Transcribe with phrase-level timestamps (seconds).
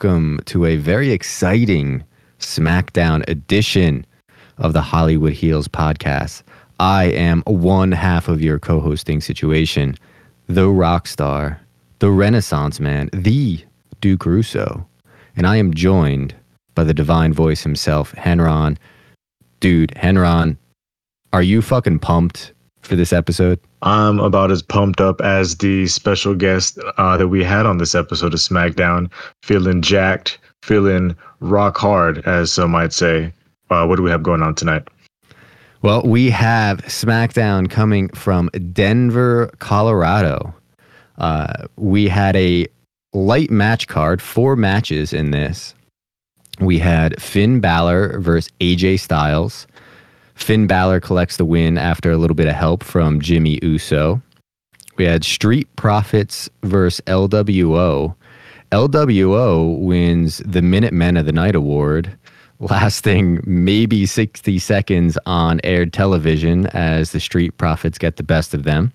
[0.00, 2.04] welcome to a very exciting
[2.38, 4.06] SmackDown edition
[4.56, 6.44] of the Hollywood Heels podcast.
[6.78, 9.96] I am one half of your co hosting situation,
[10.46, 11.60] the rock star,
[11.98, 13.64] the Renaissance man, the
[14.00, 14.86] Duke Russo.
[15.34, 16.32] And I am joined
[16.76, 18.76] by the divine voice himself, Henron.
[19.58, 20.58] Dude, Henron,
[21.32, 23.58] are you fucking pumped for this episode?
[23.82, 27.94] I'm about as pumped up as the special guest uh, that we had on this
[27.94, 29.10] episode of SmackDown,
[29.42, 33.32] feeling jacked, feeling rock hard, as some might say.
[33.70, 34.88] Uh, what do we have going on tonight?
[35.82, 40.54] Well, we have SmackDown coming from Denver, Colorado.
[41.18, 42.66] Uh, we had a
[43.12, 45.74] light match card, four matches in this.
[46.60, 49.66] We had Finn Balor versus AJ Styles.
[50.38, 54.22] Finn Balor collects the win after a little bit of help from Jimmy Uso.
[54.96, 58.14] We had Street Profits versus LWO.
[58.72, 62.16] LWO wins the Minute Men of the Night award,
[62.60, 68.62] lasting maybe 60 seconds on aired television as the Street Profits get the best of
[68.62, 68.92] them.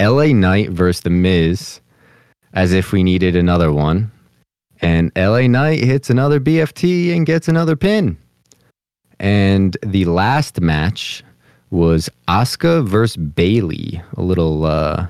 [0.00, 1.80] LA Knight versus The Miz,
[2.54, 4.10] as if we needed another one.
[4.80, 8.16] And LA Knight hits another BFT and gets another pin.
[9.18, 11.24] And the last match
[11.70, 14.00] was Asuka versus Bayley.
[14.16, 15.06] A little uh,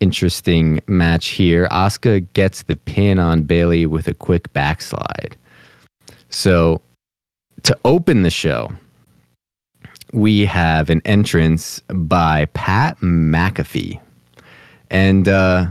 [0.00, 1.66] interesting match here.
[1.68, 5.36] Asuka gets the pin on Bayley with a quick backslide.
[6.28, 6.80] So
[7.62, 8.70] to open the show,
[10.12, 14.00] we have an entrance by Pat McAfee.
[14.90, 15.66] And uh,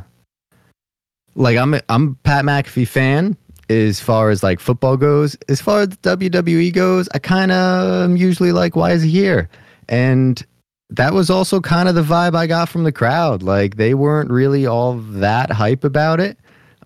[1.35, 3.37] like I'm a, I'm a Pat McAfee fan
[3.69, 5.35] as far as like football goes.
[5.49, 9.49] As far as WWE goes, I kind of am usually like, why is he here?
[9.89, 10.45] And
[10.89, 13.41] that was also kind of the vibe I got from the crowd.
[13.41, 16.37] Like they weren't really all that hype about it.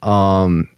[0.01, 0.69] Um,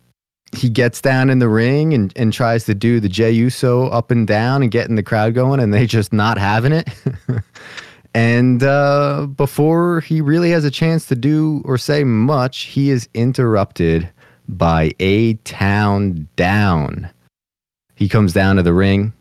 [0.55, 4.09] he gets down in the ring and, and tries to do the Jey Uso up
[4.09, 6.89] and down and getting the crowd going, and they just not having it.
[8.16, 13.07] and uh, before he really has a chance to do or say much, he is
[13.13, 14.09] interrupted
[14.57, 17.09] by A Town Down.
[17.95, 19.13] He comes down to the ring,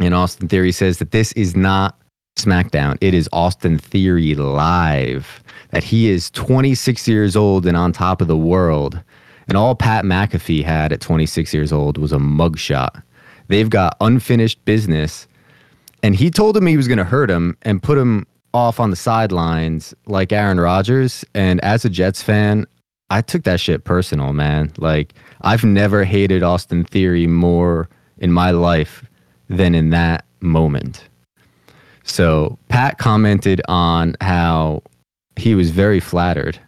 [0.00, 1.98] and Austin Theory says that this is not
[2.36, 2.96] SmackDown.
[3.00, 5.42] It is Austin Theory Live.
[5.70, 9.00] That he is 26 years old and on top of the world.
[9.46, 13.02] And all Pat McAfee had at 26 years old was a mugshot.
[13.48, 15.26] They've got unfinished business.
[16.02, 18.90] And he told him he was going to hurt him and put him off on
[18.90, 21.24] the sidelines like Aaron Rodgers.
[21.34, 22.66] And as a Jets fan,
[23.10, 24.72] I took that shit personal, man.
[24.78, 27.88] Like I've never hated Austin Theory more
[28.18, 29.04] in my life
[29.48, 31.04] than in that moment.
[32.04, 34.82] So Pat commented on how
[35.36, 36.58] he was very flattered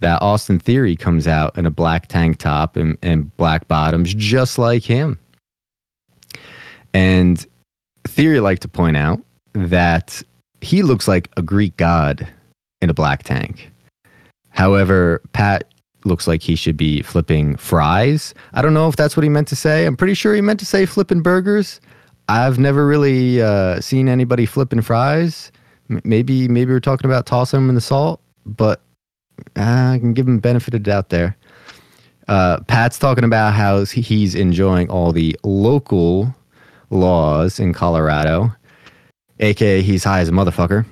[0.00, 4.58] that Austin Theory comes out in a black tank top and, and black bottoms just
[4.58, 5.18] like him.
[6.92, 7.44] And
[8.06, 9.20] Theory liked to point out
[9.52, 10.22] that
[10.60, 12.26] he looks like a Greek god
[12.80, 13.70] in a black tank.
[14.50, 15.64] However, Pat
[16.06, 18.34] looks like he should be flipping fries.
[18.54, 19.84] I don't know if that's what he meant to say.
[19.84, 21.80] I'm pretty sure he meant to say flipping burgers.
[22.28, 25.52] I've never really uh, seen anybody flipping fries.
[25.90, 28.80] M- maybe maybe we're talking about tossing them in the salt, but
[29.56, 31.36] uh, I can give him benefit of the doubt there.
[32.28, 36.34] Uh, Pat's talking about how he's enjoying all the local
[36.90, 38.52] laws in Colorado,
[39.38, 40.84] aka he's high as a motherfucker,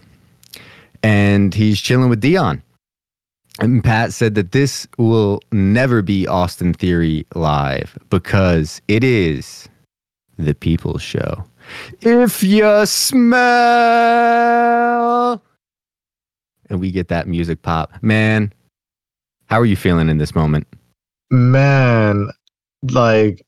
[1.02, 2.62] and he's chilling with Deion.
[3.60, 9.68] And Pat said that this will never be Austin Theory live because it is
[10.38, 11.44] the People's Show.
[12.00, 13.40] If you smell,
[16.68, 18.52] and we get that music pop, man.
[19.46, 20.66] How are you feeling in this moment?
[21.30, 22.30] Man,
[22.90, 23.46] like,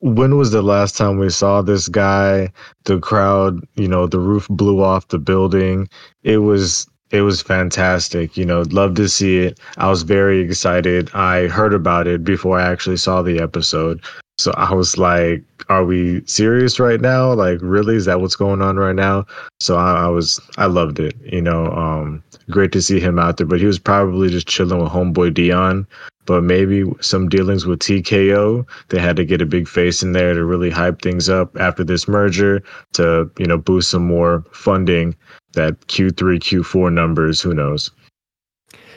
[0.00, 2.50] when was the last time we saw this guy?
[2.84, 5.88] The crowd, you know, the roof blew off the building.
[6.22, 8.36] It was it was fantastic.
[8.36, 9.60] You know, love to see it.
[9.76, 11.10] I was very excited.
[11.14, 14.02] I heard about it before I actually saw the episode.
[14.38, 17.32] So I was like, are we serious right now?
[17.34, 17.96] Like, really?
[17.96, 19.26] Is that what's going on right now?
[19.60, 21.14] So I, I was, I loved it.
[21.22, 24.82] You know, um, great to see him out there, but he was probably just chilling
[24.82, 25.86] with homeboy Deion.
[26.24, 28.64] But maybe some dealings with TKO.
[28.88, 31.82] They had to get a big face in there to really hype things up after
[31.82, 32.62] this merger
[32.92, 35.16] to, you know, boost some more funding
[35.54, 37.40] that Q3, Q4 numbers.
[37.40, 37.90] Who knows?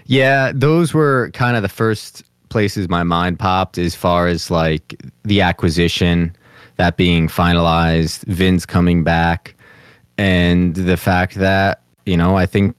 [0.05, 5.01] Yeah, those were kind of the first places my mind popped as far as like
[5.23, 6.35] the acquisition,
[6.77, 9.55] that being finalized, Vince coming back,
[10.17, 12.75] and the fact that, you know, I think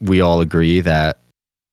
[0.00, 1.18] we all agree that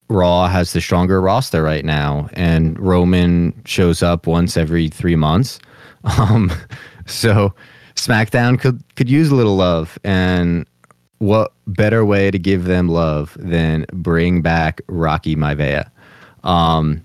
[0.09, 5.59] Raw has the stronger roster right now, and Roman shows up once every three months.
[6.17, 6.51] Um,
[7.05, 7.53] so
[7.93, 10.65] SmackDown could could use a little love, and
[11.21, 15.87] what better way to give them love than bring back Rocky Maivia?
[16.43, 17.03] Um,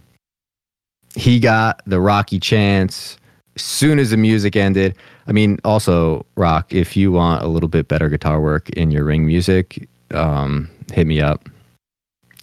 [1.15, 3.19] he got the Rocky chance
[3.59, 4.97] soon as the music ended.
[5.27, 9.05] I mean, also Rock, if you want a little bit better guitar work in your
[9.05, 11.47] ring music, um, hit me up.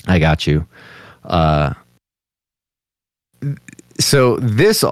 [0.07, 0.67] I got you.
[1.23, 1.73] Uh,
[3.99, 4.85] so this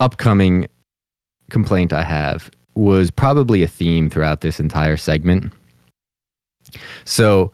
[0.00, 0.66] upcoming
[1.50, 5.52] complaint I have was probably a theme throughout this entire segment.
[7.04, 7.52] So,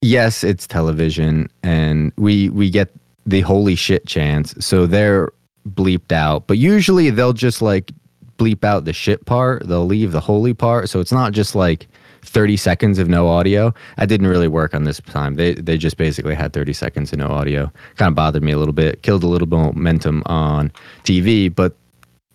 [0.00, 2.90] yes, it's television, and we we get
[3.26, 4.54] the holy shit chance.
[4.64, 5.32] So they're
[5.68, 7.92] bleeped out, but usually they'll just like
[8.38, 9.66] bleep out the shit part.
[9.66, 11.86] They'll leave the holy part, so it's not just like
[12.24, 13.74] 30 seconds of no audio.
[13.98, 15.34] I didn't really work on this time.
[15.34, 17.70] They they just basically had 30 seconds of no audio.
[17.96, 19.02] Kind of bothered me a little bit.
[19.02, 20.72] Killed a little momentum on
[21.04, 21.76] TV, but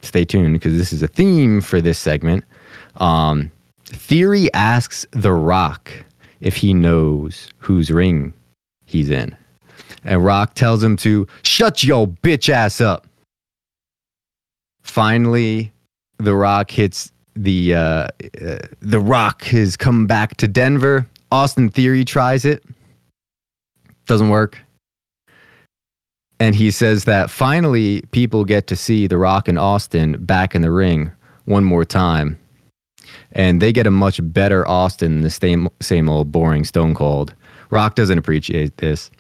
[0.02, 2.44] stay tuned because this is a theme for this segment.
[2.98, 3.52] Um,
[3.88, 5.92] Theory asks The Rock
[6.42, 8.34] if he knows whose ring
[8.86, 9.36] he's in.
[10.04, 13.08] And Rock tells him to shut your bitch ass up.
[14.84, 15.72] Finally,
[16.18, 17.80] The Rock hits the uh,
[18.42, 21.08] uh, The Rock has come back to Denver.
[21.32, 22.64] Austin Theory tries it.
[24.06, 24.58] Doesn't work.
[26.40, 30.62] And he says that finally people get to see The Rock and Austin back in
[30.62, 31.12] the ring
[31.46, 32.38] one more time.
[33.34, 37.34] And they get a much better Austin than the same, same old boring Stone Cold.
[37.70, 39.12] Rock doesn't appreciate this.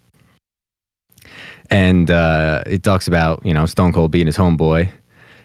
[1.69, 4.89] And uh, it talks about, you know, Stone Cold being his homeboy.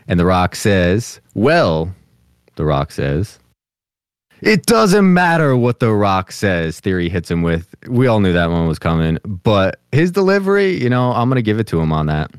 [0.07, 1.93] And The Rock says, Well,
[2.57, 3.39] The Rock says,
[4.43, 7.73] it doesn't matter what The Rock says, Theory hits him with.
[7.89, 11.43] We all knew that one was coming, but his delivery, you know, I'm going to
[11.43, 12.33] give it to him on that.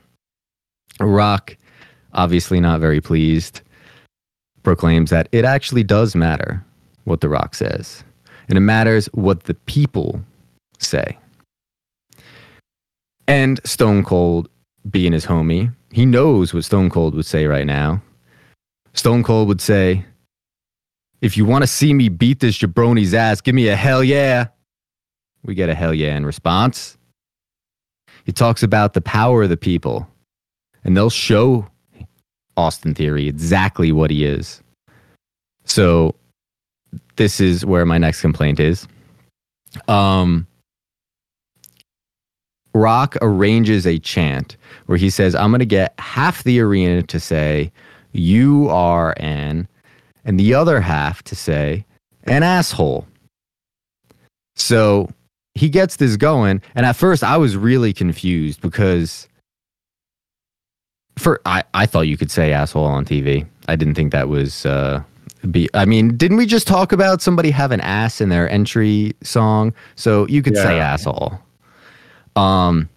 [0.99, 1.55] Rock,
[2.13, 3.61] obviously not very pleased,
[4.63, 6.63] proclaims that it actually does matter
[7.03, 8.03] what The Rock says,
[8.47, 10.21] and it matters what the people
[10.79, 11.17] say.
[13.27, 14.49] And Stone Cold,
[14.89, 18.01] being his homie, he knows what Stone Cold would say right now.
[18.93, 20.05] Stone Cold would say,
[21.21, 24.47] if you want to see me beat this jabroni's ass, give me a hell yeah.
[25.45, 26.97] We get a hell yeah in response.
[28.25, 30.07] He talks about the power of the people,
[30.83, 31.67] and they'll show
[32.57, 34.61] Austin Theory exactly what he is.
[35.65, 36.15] So,
[37.15, 38.87] this is where my next complaint is.
[39.87, 40.47] Um,
[42.73, 44.57] Rock arranges a chant
[44.87, 47.71] where he says, I'm going to get half the arena to say,
[48.11, 49.67] You are an
[50.25, 51.85] and the other half to say
[52.23, 53.05] an asshole.
[54.55, 55.09] So
[55.55, 59.27] he gets this going, and at first I was really confused because
[61.17, 63.45] for I, I thought you could say asshole on TV.
[63.67, 65.01] I didn't think that was uh
[65.51, 69.13] be I mean, didn't we just talk about somebody have an ass in their entry
[69.23, 69.73] song?
[69.95, 70.63] So you could yeah.
[70.63, 71.39] say asshole.
[72.35, 72.89] Um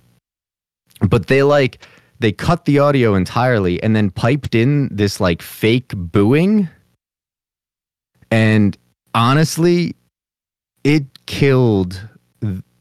[1.01, 1.79] but they like
[2.19, 6.69] they cut the audio entirely and then piped in this like fake booing
[8.31, 8.77] and
[9.15, 9.95] honestly,
[10.85, 12.09] it killed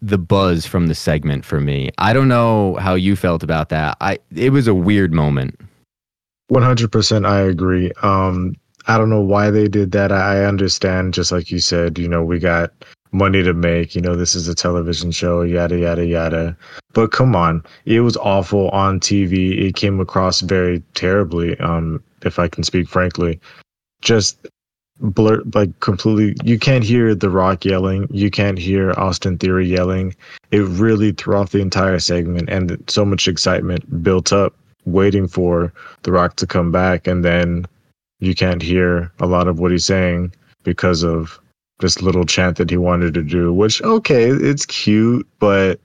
[0.06, 1.90] the buzz from the segment for me.
[1.98, 3.98] I don't know how you felt about that.
[4.02, 5.60] I it was a weird moment.
[6.52, 7.92] 100% I agree.
[8.04, 8.56] Um
[8.88, 10.12] I don't know why they did that.
[10.12, 12.72] I understand just like you said, you know, we got
[13.12, 16.56] money to make, you know, this is a television show, yada yada yada.
[16.94, 19.60] But come on, it was awful on TV.
[19.60, 23.40] It came across very terribly um if I can speak frankly.
[24.02, 24.48] Just
[25.00, 30.16] blur like completely you can't hear the rock yelling you can't hear austin theory yelling.
[30.52, 34.54] It really threw off the entire segment and so much excitement built up
[34.86, 35.74] waiting for
[36.04, 37.66] the rock to come back and then
[38.20, 40.34] you can't hear a lot of what he's saying
[40.64, 41.40] because of
[41.80, 45.80] this little chant that he wanted to do which okay it's cute but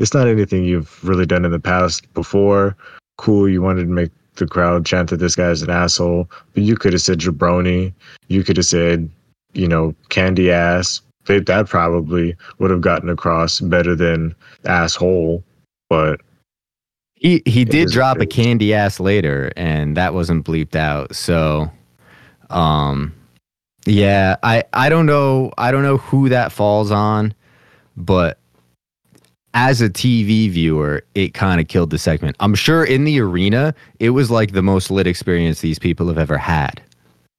[0.00, 2.74] it's not anything you've really done in the past before.
[3.18, 4.10] Cool you wanted to make
[4.40, 7.92] the crowd chanted this guy's an asshole, but you could have said jabroni.
[8.26, 9.08] You could have said,
[9.52, 11.00] you know, candy ass.
[11.26, 15.44] that probably would have gotten across better than asshole.
[15.88, 16.20] But
[17.14, 21.14] he he did drop a candy ass later, and that wasn't bleeped out.
[21.14, 21.70] So,
[22.48, 23.14] um,
[23.84, 27.34] yeah, I I don't know I don't know who that falls on,
[27.96, 28.38] but
[29.54, 32.36] as a TV viewer, it kind of killed the segment.
[32.40, 36.18] I'm sure in the arena, it was like the most lit experience these people have
[36.18, 36.80] ever had.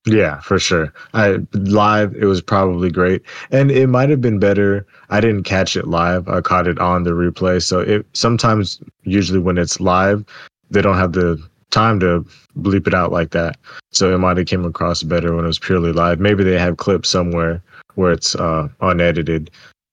[0.05, 0.91] Yeah, for sure.
[1.13, 3.21] I live it was probably great.
[3.51, 4.85] And it might have been better.
[5.09, 6.27] I didn't catch it live.
[6.27, 7.61] I caught it on the replay.
[7.61, 10.25] So it sometimes usually when it's live,
[10.71, 12.25] they don't have the time to
[12.57, 13.57] bleep it out like that.
[13.91, 16.19] So it might have came across better when it was purely live.
[16.19, 17.61] Maybe they have clips somewhere
[17.95, 19.51] where it's uh unedited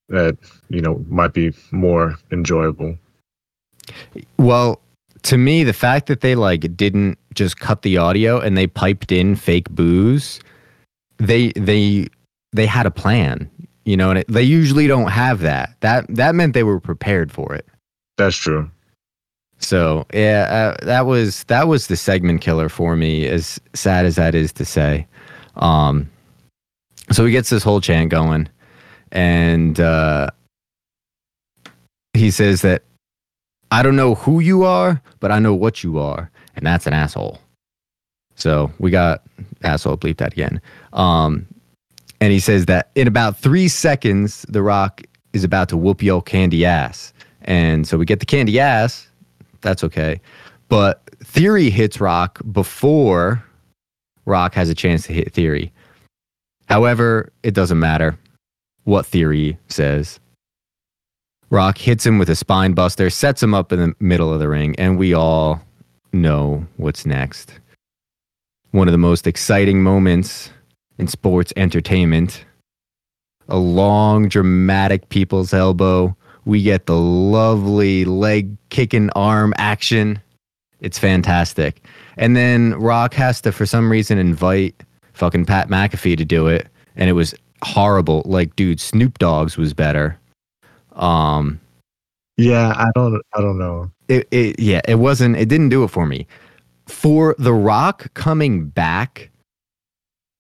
[0.09, 0.37] that,
[0.69, 2.97] you know, might be more enjoyable.
[4.39, 4.81] Well,
[5.23, 9.13] to me, the fact that they like didn't just cut the audio and they piped
[9.13, 10.41] in fake booze,
[11.19, 12.09] they they
[12.53, 13.51] they had a plan,
[13.85, 15.75] you know, and it, they usually don't have that.
[15.81, 17.67] That that meant they were prepared for it.
[18.17, 18.71] That's true.
[19.59, 23.27] So yeah, uh, that was that was the segment killer for me.
[23.27, 25.07] As sad as that is to say,
[25.57, 26.09] um,
[27.11, 28.49] so he gets this whole chant going,
[29.13, 30.31] and uh,
[32.15, 32.83] he says that
[33.71, 36.93] I don't know who you are, but I know what you are, and that's an
[36.93, 37.39] asshole.
[38.35, 39.23] So we got
[39.63, 40.61] asshole bleep that again.
[40.93, 41.47] Um,
[42.21, 46.23] and he says that in about three seconds, The Rock is about to whoop your
[46.23, 47.13] candy ass.
[47.43, 49.09] And so we get the candy ass.
[49.61, 50.21] That's okay.
[50.69, 53.45] But Theory hits Rock before
[54.25, 55.73] Rock has a chance to hit Theory.
[56.67, 58.19] However, it doesn't matter
[58.89, 60.19] what Theory says.
[61.51, 64.49] Rock hits him with a spine buster, sets him up in the middle of the
[64.49, 65.61] ring, and we all
[66.15, 67.53] know what's next.
[68.71, 70.51] One of the most exciting moments
[70.97, 72.47] in sports entertainment.
[73.51, 76.17] A long, dramatic people's elbow.
[76.47, 80.21] We get the lovely leg kicking arm action.
[80.81, 81.83] It's fantastic.
[82.17, 86.69] And then Rock has to, for some reason, invite fucking Pat McAfee to do it.
[86.97, 88.23] And it was horrible.
[88.25, 90.19] Like, dude, Snoop Dogg's was better.
[90.93, 91.61] Um,
[92.37, 93.91] yeah, I don't, I don't know.
[94.09, 95.37] It, it, yeah, it wasn't.
[95.37, 96.27] It didn't do it for me.
[96.87, 99.31] For The Rock coming back,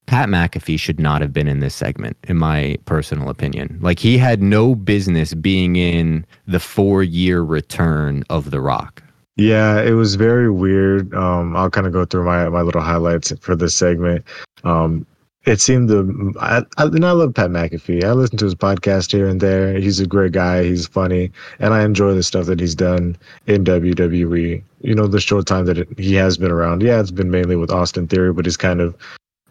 [0.06, 3.78] Pat McAfee should not have been in this segment, in my personal opinion.
[3.82, 9.02] Like he had no business being in the four-year return of The Rock.
[9.36, 11.14] Yeah, it was very weird.
[11.14, 14.24] Um, I'll kind of go through my my little highlights for this segment.
[14.64, 15.06] Um,
[15.48, 18.04] it seemed the I, I, and I love Pat McAfee.
[18.04, 19.78] I listen to his podcast here and there.
[19.78, 20.64] He's a great guy.
[20.64, 24.62] He's funny, and I enjoy the stuff that he's done in WWE.
[24.80, 26.82] You know, the short time that it, he has been around.
[26.82, 28.94] Yeah, it's been mainly with Austin Theory, but he's kind of,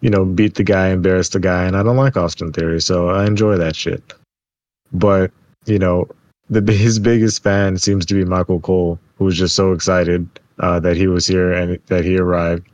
[0.02, 3.10] you know, beat the guy, embarrassed the guy, and I don't like Austin Theory, so
[3.10, 4.14] I enjoy that shit.
[4.94, 5.32] But
[5.66, 6.08] you know,
[6.50, 10.80] the his biggest fan seems to be Michael Cole, who was just so excited uh,
[10.80, 12.68] that he was here and that he arrived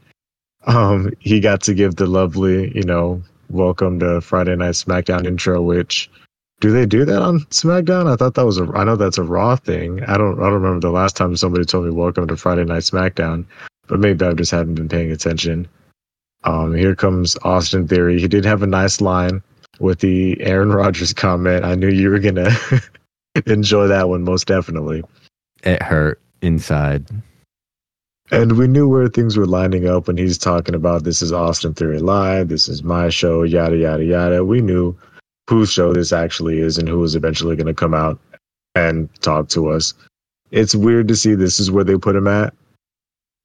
[0.66, 5.62] um, he got to give the lovely, you know, welcome to Friday Night SmackDown intro.
[5.62, 6.10] Which
[6.62, 8.12] do they do that on SmackDown?
[8.12, 8.66] I thought that was a.
[8.74, 10.04] I know that's a Raw thing.
[10.04, 10.40] I don't.
[10.40, 13.46] I don't remember the last time somebody told me welcome to Friday Night SmackDown,
[13.88, 15.68] but maybe I just haven't been paying attention.
[16.46, 18.20] Um, here comes Austin Theory.
[18.20, 19.42] He did have a nice line
[19.80, 21.66] with the Aaron Rodgers comment.
[21.66, 22.52] I knew you were gonna
[23.46, 25.04] enjoy that one most definitely.
[25.64, 27.06] It hurt inside.
[28.34, 31.76] And we knew where things were lining up when he's talking about this is Austin
[31.76, 34.44] Theory Live, this is my show, yada, yada, yada.
[34.44, 34.98] We knew
[35.48, 38.20] whose show this actually is and who was eventually going to come out
[38.74, 39.94] and talk to us.
[40.50, 42.56] It's weird to see this is where they put him at.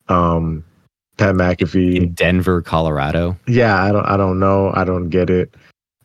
[0.09, 0.65] Um,
[1.19, 3.37] Pat McAfee in Denver, Colorado.
[3.47, 4.73] Yeah, I don't, I don't know.
[4.75, 5.55] I don't get it.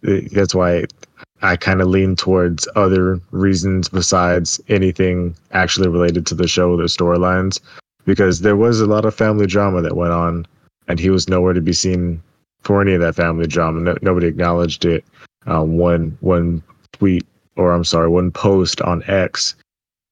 [0.02, 0.84] That's why
[1.42, 6.84] I kind of lean towards other reasons besides anything actually related to the show, the
[6.84, 7.62] storylines
[8.06, 10.46] because there was a lot of family drama that went on,
[10.88, 12.22] and he was nowhere to be seen
[12.62, 13.80] for any of that family drama.
[13.82, 15.04] No, nobody acknowledged it.
[15.46, 19.56] Um, one one tweet, or I'm sorry, one post on X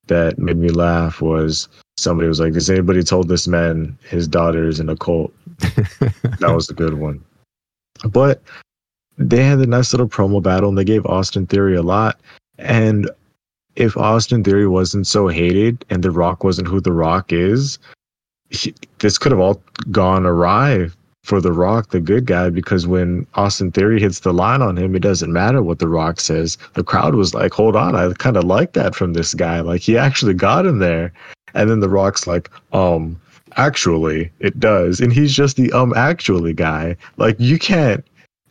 [0.07, 1.67] that made me laugh was
[1.98, 6.51] somebody was like, "Has anybody told this man his daughter is in a cult?" that
[6.53, 7.24] was a good one.
[8.10, 8.41] But
[9.17, 12.19] they had a nice little promo battle, and they gave Austin Theory a lot.
[12.57, 13.10] And
[13.75, 17.80] if Austin Theory wasn't so hated and The Rock wasn't who The Rock is,
[18.50, 19.62] he, this could have all
[19.92, 20.90] gone awry
[21.24, 24.96] for The Rock, the good guy, because when Austin Theory hits the line on him,
[24.96, 26.58] it doesn't matter what The Rock says.
[26.74, 29.62] The crowd was like, hold on, I kind of like that from this guy.
[29.62, 31.13] Like, he actually got him there.
[31.54, 33.20] And then The Rock's like, um,
[33.58, 35.00] actually, it does.
[35.00, 36.96] And he's just the um, actually guy.
[37.18, 38.04] Like, you can't.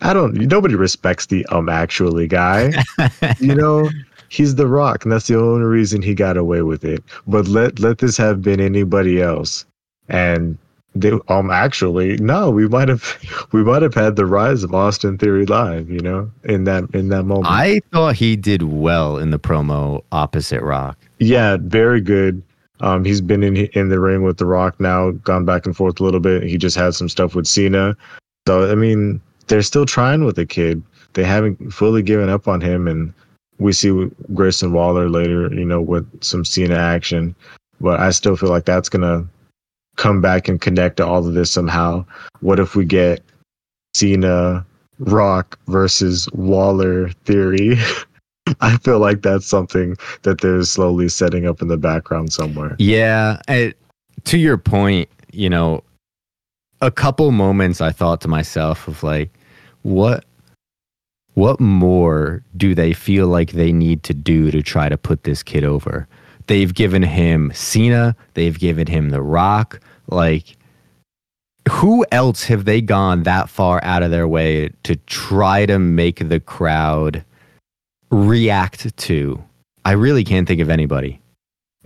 [0.03, 0.35] I don't.
[0.35, 2.73] Nobody respects the um actually guy.
[3.39, 3.91] you know,
[4.31, 7.05] he's the rock and that's the only reason he got away with it.
[7.27, 9.67] But let let this have been anybody else.
[10.09, 10.57] And
[10.95, 13.17] they um actually no we might have
[13.53, 17.11] we might have had the rise of austin theory live you know in that in
[17.11, 17.47] that moment.
[17.49, 20.99] I thought he did well in the promo opposite rock.
[21.19, 22.43] Yeah very good.
[22.81, 26.01] Um he's been in in the ring with the rock now gone back and forth
[26.01, 26.43] a little bit.
[26.43, 27.97] He just had some stuff with cena.
[28.49, 30.83] So I mean, they're still trying with the kid.
[31.13, 33.13] They haven't fully given up on him, and
[33.61, 37.37] we see Grayson Waller later, you know, with some Cena action.
[37.81, 39.27] But I still feel like that's gonna
[39.97, 42.05] come back and connect to all of this somehow.
[42.41, 43.23] What if we get
[43.95, 44.67] Cena
[44.99, 47.77] Rock versus Waller theory?
[48.61, 52.75] I feel like that's something that they're slowly setting up in the background somewhere.
[52.79, 53.77] Yeah, it,
[54.25, 55.85] to your point, you know,
[56.81, 59.31] a couple moments I thought to myself of like,
[59.83, 60.25] what
[61.35, 65.43] what more do they feel like they need to do to try to put this
[65.43, 66.09] kid over?
[66.47, 69.81] They've given him Cena, they've given him The Rock.
[70.09, 70.57] Like,
[71.71, 76.29] who else have they gone that far out of their way to try to make
[76.29, 77.25] the crowd
[78.11, 79.43] react to?
[79.85, 81.21] I really can't think of anybody.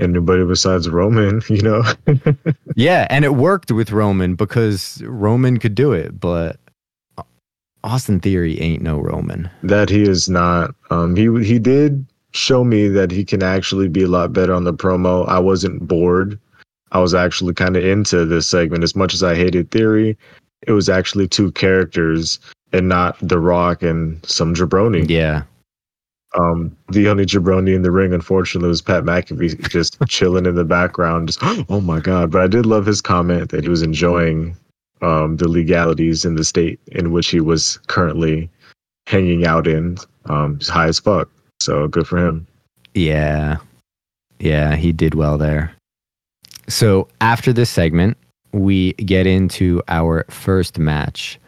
[0.01, 1.83] Anybody besides Roman, you know?
[2.75, 6.59] yeah, and it worked with Roman because Roman could do it, but
[7.85, 9.50] Austin Theory ain't no Roman.
[9.62, 10.75] That he is not.
[10.91, 14.64] Um, he he did show me that he can actually be a lot better on
[14.64, 15.29] the promo.
[15.29, 16.38] I wasn't bored.
[16.93, 20.17] I was actually kind of into this segment as much as I hated Theory.
[20.67, 22.41] It was actually two characters
[22.73, 25.09] and not The Rock and some jabroni.
[25.09, 25.43] Yeah.
[26.37, 30.64] Um, the only jabroni in the ring, unfortunately, was Pat McAfee just chilling in the
[30.64, 31.29] background.
[31.29, 32.31] Just, oh my god!
[32.31, 34.57] But I did love his comment that he was enjoying
[35.04, 38.49] um, the legalities in the state in which he was currently
[39.06, 39.99] hanging out in.
[40.26, 41.28] Um, he's high as fuck.
[41.60, 42.47] So good for him.
[42.95, 43.58] Yeah.
[44.38, 45.75] Yeah, he did well there.
[46.69, 48.17] So after this segment,
[48.52, 51.38] we get into our first match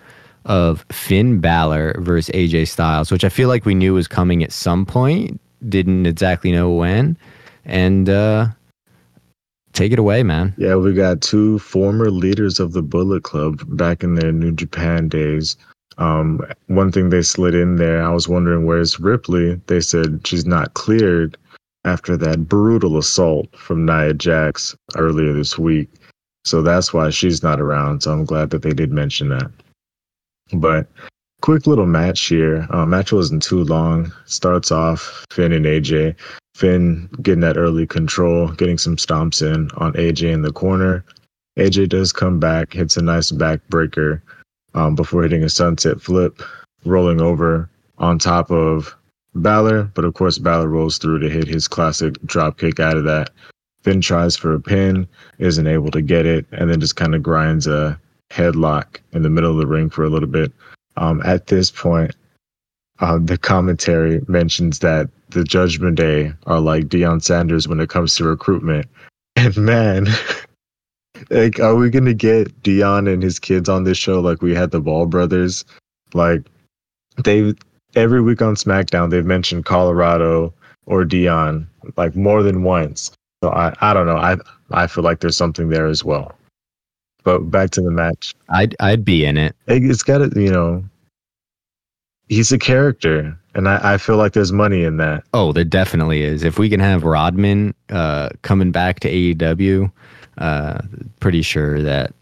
[0.44, 4.52] of Finn Balor versus AJ Styles, which I feel like we knew was coming at
[4.52, 7.16] some point, didn't exactly know when.
[7.64, 8.48] And uh,
[9.76, 10.54] take it away, man.
[10.56, 15.08] Yeah, we got two former leaders of the Bullet Club back in their New Japan
[15.08, 15.56] days.
[15.98, 19.60] Um, one thing they slid in there, I was wondering where's Ripley.
[19.66, 21.36] They said she's not cleared
[21.84, 25.88] after that brutal assault from Nia Jax earlier this week.
[26.44, 28.02] So that's why she's not around.
[28.02, 29.50] So I'm glad that they did mention that.
[30.52, 30.86] But
[31.40, 32.66] quick little match here.
[32.70, 34.12] Uh, match wasn't too long.
[34.24, 36.16] Starts off Finn and AJ.
[36.54, 41.04] Finn getting that early control, getting some stomps in on AJ in the corner.
[41.58, 44.20] AJ does come back, hits a nice backbreaker
[44.74, 46.42] um, before hitting a sunset flip,
[46.84, 47.68] rolling over
[47.98, 48.94] on top of
[49.34, 49.84] Balor.
[49.94, 53.30] But of course, Balor rolls through to hit his classic drop kick out of that.
[53.82, 55.06] Finn tries for a pin,
[55.38, 57.98] isn't able to get it, and then just kind of grinds a
[58.30, 60.52] headlock in the middle of the ring for a little bit.
[60.96, 62.14] Um, at this point,
[63.00, 68.14] uh, the commentary mentions that the Judgment Day are like Deion Sanders when it comes
[68.16, 68.86] to recruitment.
[69.38, 70.06] And man,
[71.30, 74.70] like, are we gonna get Deion and his kids on this show like we had
[74.70, 75.62] the Ball brothers?
[76.14, 76.46] Like,
[77.22, 77.52] they
[77.94, 80.54] every week on SmackDown they've mentioned Colorado
[80.86, 83.10] or Deion like more than once.
[83.42, 84.16] So I, I don't know.
[84.16, 84.36] I
[84.70, 86.35] I feel like there's something there as well.
[87.26, 88.36] But back to the match.
[88.50, 89.56] I'd I'd be in it.
[89.66, 90.84] It's got to you know
[92.28, 95.24] he's a character and I, I, feel like there's money in that.
[95.34, 96.44] Oh there definitely is.
[96.44, 99.90] If we can have rodman uh, coming back to aew
[100.38, 100.78] uh,
[101.18, 102.14] pretty sure that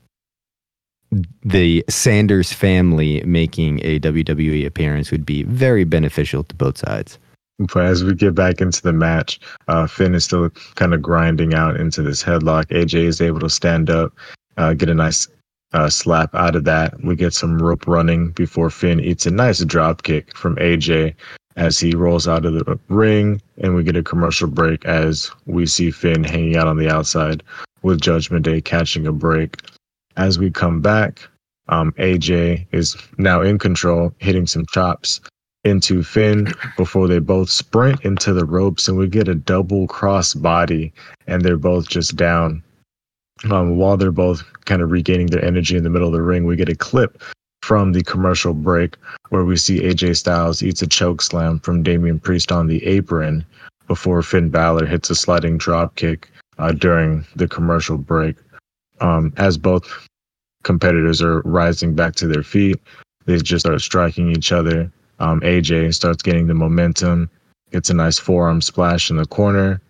[1.45, 7.19] the sanders family making a wwe appearance would be very beneficial to both sides.
[7.59, 9.39] But as we get back into the match
[9.69, 12.69] uh, finn is still kind of grinding out into this headlock.
[12.69, 14.15] Aj is able to stand up
[14.57, 15.29] uh, get a nice
[15.73, 17.03] uh, slap out of that.
[17.03, 21.15] We get some rope running before Finn eats a nice drop kick from AJ
[21.57, 25.67] as he rolls out of the ring, and we get a commercial break as we
[25.67, 27.43] see Finn hanging out on the outside
[27.83, 29.61] with Judgment Day catching a break.
[30.17, 31.29] As we come back,
[31.69, 35.21] um, AJ is now in control, hitting some chops
[35.65, 40.35] into Finn before they both sprint into the ropes, and we get a double cross
[40.35, 40.93] body,
[41.27, 42.63] and they're both just down.
[43.51, 46.45] Um, while they're both kind of regaining their energy in the middle of the ring,
[46.45, 47.23] we get a clip
[47.63, 48.97] from the commercial break
[49.31, 53.45] where we see AJ Styles eats a choke slam from Damian Priest on the apron
[53.87, 58.37] before Finn Balor hits a sliding drop kick uh, during the commercial break.
[59.01, 60.09] Um, as both
[60.63, 62.81] competitors are rising back to their feet,
[63.27, 64.91] they just start striking each other.
[65.19, 67.31] Um, AJ starts getting the momentum,
[67.73, 69.81] gets a nice forearm splash in the corner,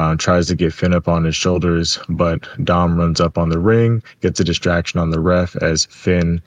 [0.00, 3.58] uh, tries to get Finn up on his shoulders, but Dom runs up on the
[3.58, 6.40] ring, gets a distraction on the ref as Finn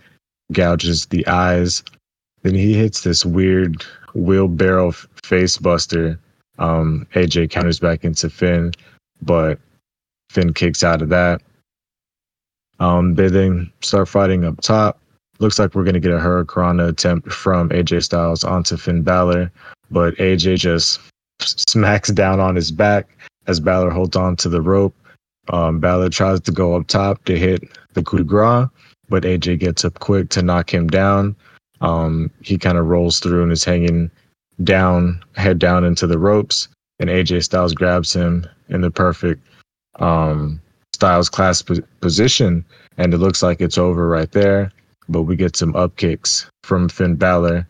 [0.52, 1.84] gouges the eyes.
[2.42, 3.86] Then he hits this weird
[4.16, 4.92] wheelbarrow
[5.24, 6.20] face buster.
[6.58, 8.72] Um, AJ counters back into Finn,
[9.22, 9.60] but
[10.32, 11.40] Finn kicks out of that.
[12.80, 15.00] Um, they then start fighting up top.
[15.38, 19.52] looks like we're going to get a Hurricanrana attempt from AJ Styles onto Finn Balor,
[19.92, 21.00] but AJ just
[21.70, 23.16] smacks down on his back
[23.48, 24.96] as Balor holds on to the rope.
[25.50, 28.68] Um, Balor tries to go up top to hit the coup de grace,
[29.10, 31.36] but AJ gets up quick to knock him down.
[31.82, 34.10] Um, he kind of rolls through and is hanging
[34.64, 39.46] down, head down into the ropes, and AJ Styles grabs him in the perfect
[40.00, 40.62] um,
[40.94, 41.62] Styles Clash
[42.00, 42.64] position,
[42.98, 44.72] and it looks like it's over right there.
[45.10, 47.68] But we get some up kicks from Finn Balor,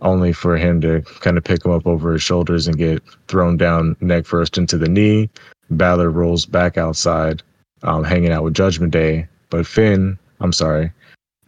[0.00, 3.56] only for him to kind of pick him up over his shoulders and get thrown
[3.56, 5.28] down neck first into the knee.
[5.70, 7.42] Balor rolls back outside,
[7.82, 9.26] um, hanging out with Judgment Day.
[9.50, 10.92] But Finn, I'm sorry,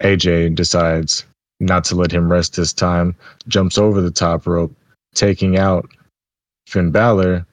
[0.00, 1.24] AJ decides
[1.60, 3.14] not to let him rest this time,
[3.48, 4.74] jumps over the top rope,
[5.14, 5.88] taking out
[6.66, 7.44] Finn Balor.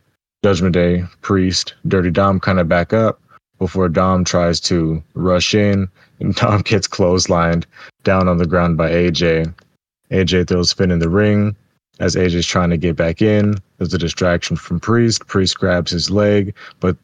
[0.43, 3.19] Judgment Day, Priest, Dirty Dom kind of back up,
[3.57, 5.87] before Dom tries to rush in
[6.19, 7.65] and Dom gets clotheslined
[8.03, 9.53] down on the ground by AJ.
[10.11, 11.55] AJ throws Finn in the ring
[11.99, 13.55] as AJ's trying to get back in.
[13.77, 15.25] There's a distraction from Priest.
[15.27, 16.97] Priest grabs his leg, but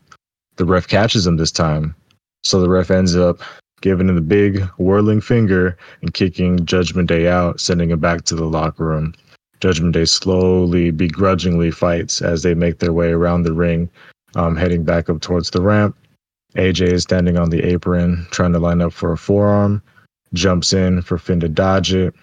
[0.57, 1.95] the ref catches him this time.
[2.43, 3.41] So the ref ends up
[3.81, 8.35] giving him the big whirling finger and kicking Judgment Day out, sending him back to
[8.35, 9.13] the locker room.
[9.59, 13.89] Judgment Day slowly, begrudgingly fights as they make their way around the ring,
[14.35, 15.95] um, heading back up towards the ramp.
[16.55, 19.81] AJ is standing on the apron, trying to line up for a forearm,
[20.33, 22.13] jumps in for Finn to dodge it.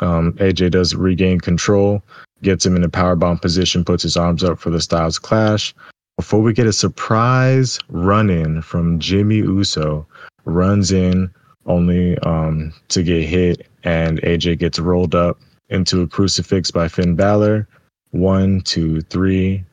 [0.00, 2.02] Um, AJ does regain control,
[2.42, 5.74] gets him in a powerbomb position, puts his arms up for the Styles Clash.
[6.16, 10.06] Before we get a surprise run in from Jimmy Uso,
[10.44, 11.30] runs in
[11.66, 17.16] only um, to get hit, and AJ gets rolled up into a crucifix by Finn
[17.16, 17.68] Balor.
[18.10, 19.64] One, two, three.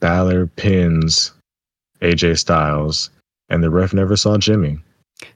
[0.00, 1.32] Balor pins
[2.00, 3.10] AJ Styles,
[3.50, 4.78] and the ref never saw Jimmy.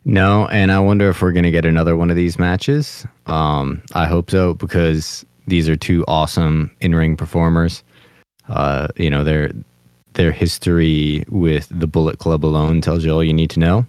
[0.04, 3.06] No, and I wonder if we're going to get another one of these matches.
[3.26, 7.82] Um, I hope so because these are two awesome in-ring performers.
[8.48, 9.52] Uh, you know, their
[10.14, 13.86] their history with the Bullet Club alone tells you all you need to know.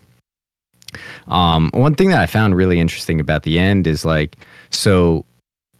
[1.27, 4.37] Um, one thing that I found really interesting about the end is like,
[4.69, 5.25] so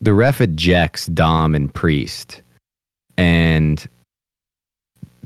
[0.01, 2.41] the ref ejects Dom and Priest,
[3.17, 3.87] and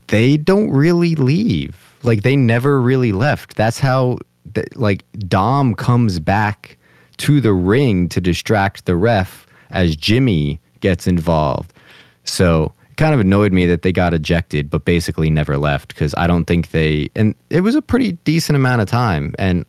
[0.07, 1.75] they don't really leave.
[2.03, 3.55] Like they never really left.
[3.55, 4.19] That's how
[4.75, 6.77] like Dom comes back
[7.17, 11.73] to the ring to distract the ref as Jimmy gets involved.
[12.23, 16.15] So it kind of annoyed me that they got ejected, but basically never left because
[16.17, 19.35] I don't think they, and it was a pretty decent amount of time.
[19.37, 19.65] And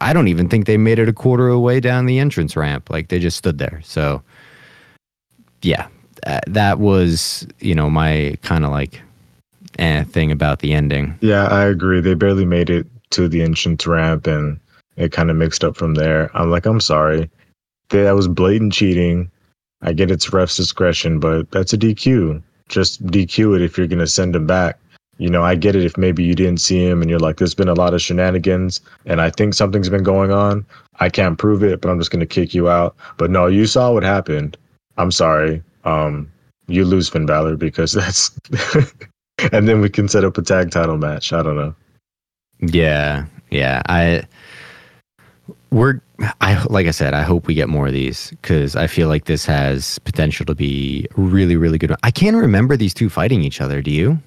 [0.00, 2.90] I don't even think they made it a quarter of way down the entrance ramp.
[2.90, 3.80] Like they just stood there.
[3.84, 4.22] So
[5.62, 5.88] yeah,
[6.46, 9.00] that was, you know, my kind of like
[9.78, 11.18] eh, thing about the ending.
[11.20, 12.00] Yeah, I agree.
[12.00, 14.58] They barely made it to the entrance ramp and
[14.96, 16.30] it kind of mixed up from there.
[16.34, 17.30] I'm like, I'm sorry.
[17.90, 19.30] That was blatant cheating.
[19.82, 22.42] I get it's ref's discretion, but that's a DQ.
[22.68, 24.78] Just DQ it if you're going to send him back.
[25.18, 27.54] You know, I get it if maybe you didn't see him and you're like, there's
[27.54, 30.66] been a lot of shenanigans and I think something's been going on.
[30.98, 32.96] I can't prove it, but I'm just going to kick you out.
[33.16, 34.56] But no, you saw what happened.
[34.96, 35.62] I'm sorry.
[35.84, 36.30] Um,
[36.66, 38.36] you lose Finn Balor because that's
[39.52, 41.32] and then we can set up a tag title match.
[41.32, 41.74] I don't know.
[42.60, 43.82] Yeah, yeah.
[43.88, 44.24] I
[45.70, 46.00] we're
[46.40, 49.24] I like I said, I hope we get more of these because I feel like
[49.24, 51.94] this has potential to be really, really good.
[52.02, 53.82] I can't remember these two fighting each other.
[53.82, 54.20] Do you?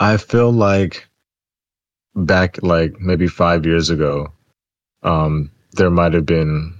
[0.00, 1.08] I feel like
[2.14, 4.30] back like maybe five years ago,
[5.02, 6.74] um, there might have been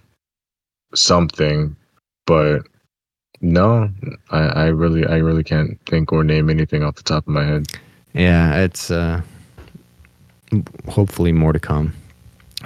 [0.95, 1.77] something,
[2.27, 2.63] but
[3.41, 3.91] no,
[4.31, 7.45] I, I really, I really can't think or name anything off the top of my
[7.45, 7.67] head.
[8.13, 9.23] Yeah, it's uh,
[10.89, 11.95] hopefully more to come.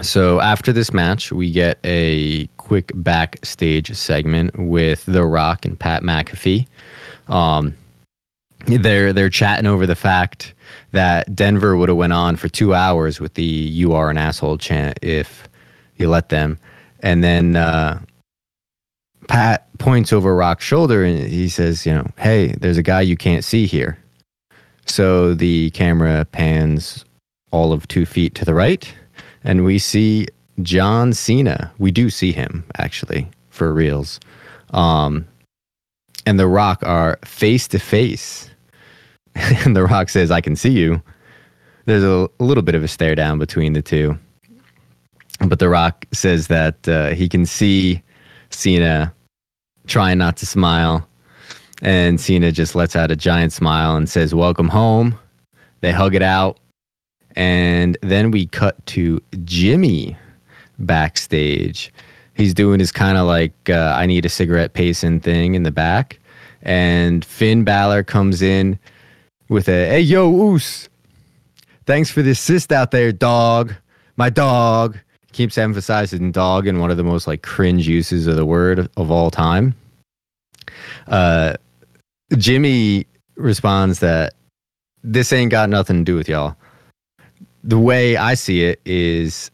[0.02, 6.02] So after this match, we get a quick backstage segment with The Rock and Pat
[6.02, 6.66] McAfee.
[7.28, 7.76] Um,
[8.66, 10.54] they're they're chatting over the fact
[10.92, 14.58] that Denver would have went on for two hours with the "You are an asshole"
[14.58, 15.48] chant if
[15.96, 16.58] you let them,
[17.00, 18.00] and then uh,
[19.28, 23.16] Pat points over Rock's shoulder and he says, you know, hey, there's a guy you
[23.16, 23.98] can't see here.
[24.86, 27.04] So the camera pans
[27.50, 28.92] all of two feet to the right,
[29.44, 30.26] and we see
[30.62, 31.72] John Cena.
[31.78, 34.20] We do see him actually for reals.
[34.70, 35.26] Um,
[36.26, 38.50] and The Rock are face to face.
[39.64, 41.00] And The Rock says, I can see you.
[41.84, 44.18] There's a, a, little bit of a stare down between the two.
[45.40, 48.02] But The Rock says that uh, he can see
[48.50, 49.14] Cena
[49.86, 51.08] trying not to smile.
[51.82, 55.16] And Cena just lets out a giant smile and says, Welcome home.
[55.80, 56.58] They hug it out.
[57.36, 60.16] And then we cut to Jimmy
[60.78, 61.92] backstage.
[62.34, 65.72] He's doing his kind of like uh, I need a cigarette pacing thing in the
[65.72, 66.18] back,
[66.62, 68.78] and Finn Balor comes in
[69.48, 70.88] with a hey yo Oos,
[71.86, 73.74] thanks for the assist out there, dog.
[74.16, 74.98] My dog
[75.32, 79.10] keeps emphasizing dog in one of the most like cringe uses of the word of
[79.10, 79.74] all time.
[81.08, 81.54] Uh,
[82.36, 84.34] Jimmy responds that
[85.02, 86.56] this ain't got nothing to do with y'all.
[87.68, 89.50] The way I see it is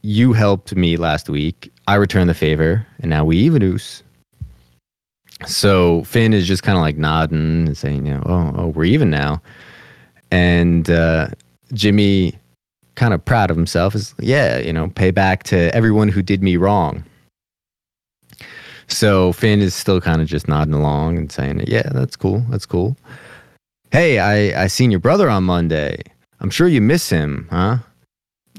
[0.00, 1.70] you helped me last week.
[1.86, 4.02] I returned the favor, and now we even use.
[5.44, 8.84] So Finn is just kind of like nodding and saying, you know, oh, oh, we're
[8.84, 9.42] even now.
[10.30, 11.28] And uh,
[11.74, 12.38] Jimmy,
[12.94, 16.42] kind of proud of himself, is yeah, you know, pay back to everyone who did
[16.42, 17.04] me wrong.
[18.88, 22.64] So Finn is still kind of just nodding along and saying, yeah, that's cool, that's
[22.64, 22.96] cool.
[23.90, 25.98] Hey, I I seen your brother on Monday.
[26.40, 27.78] I'm sure you miss him, huh?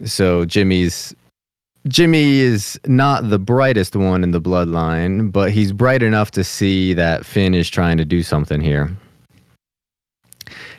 [0.05, 1.15] So Jimmy's
[1.87, 6.93] Jimmy is not the brightest one in the bloodline, but he's bright enough to see
[6.93, 8.91] that Finn is trying to do something here.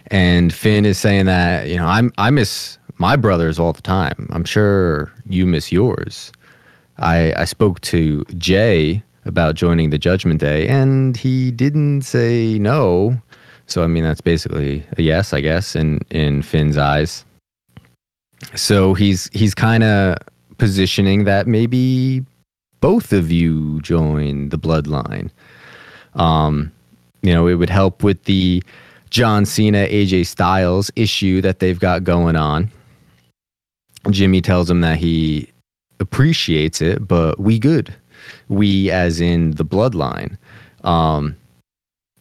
[0.08, 4.28] And Finn is saying that, you know, I'm I miss my brothers all the time.
[4.30, 6.32] I'm sure you miss yours.
[6.98, 13.20] I I spoke to Jey about joining the Judgment Day, and he didn't say no.
[13.68, 17.24] So I mean, that's basically a yes, I guess, in in Finn's eyes.
[18.54, 20.16] So he's he's kind of
[20.56, 22.24] positioning that maybe
[22.80, 25.30] both of you join the bloodline.
[26.14, 26.72] Um,
[27.22, 28.62] you know, it would help with the
[29.10, 32.70] John Cena AJ Styles issue that they've got going on.
[34.10, 35.48] Jimmy tells him that he
[36.00, 37.94] appreciates it, but we good.
[38.48, 40.38] We as in the bloodline.
[40.84, 41.36] Um,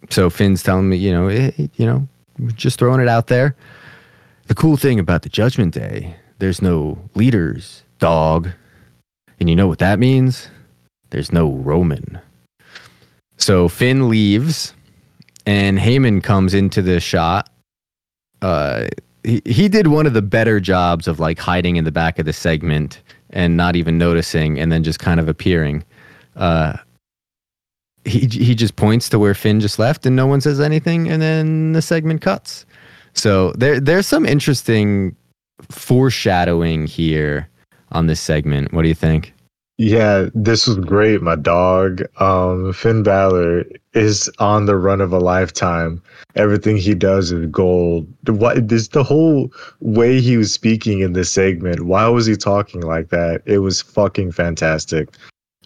[0.10, 2.07] so Finn's telling me, you know, it, eh, you know,
[2.55, 3.55] just throwing it out there.
[4.47, 8.49] The cool thing about the Judgment Day, there's no leaders, dog.
[9.39, 10.49] And you know what that means?
[11.10, 12.19] There's no Roman.
[13.38, 14.73] So Finn leaves,
[15.45, 17.49] and Heyman comes into the shot.
[18.41, 18.88] Uh,
[19.23, 22.25] he, he did one of the better jobs of like hiding in the back of
[22.25, 25.83] the segment and not even noticing, and then just kind of appearing.
[26.36, 26.77] Uh,
[28.08, 31.22] he he just points to where Finn just left, and no one says anything, and
[31.22, 32.65] then the segment cuts.
[33.13, 35.15] So there there's some interesting
[35.70, 37.50] foreshadowing here
[37.91, 38.74] on this segment.
[38.74, 39.34] What do you think?
[39.80, 41.22] Yeah, this was great.
[41.22, 46.02] My dog, um, Finn Balor, is on the run of a lifetime.
[46.36, 48.08] Everything he does is gold.
[48.28, 51.86] What this the whole way he was speaking in this segment?
[51.86, 53.43] Why was he talking like that?
[53.46, 55.10] It was fucking fantastic.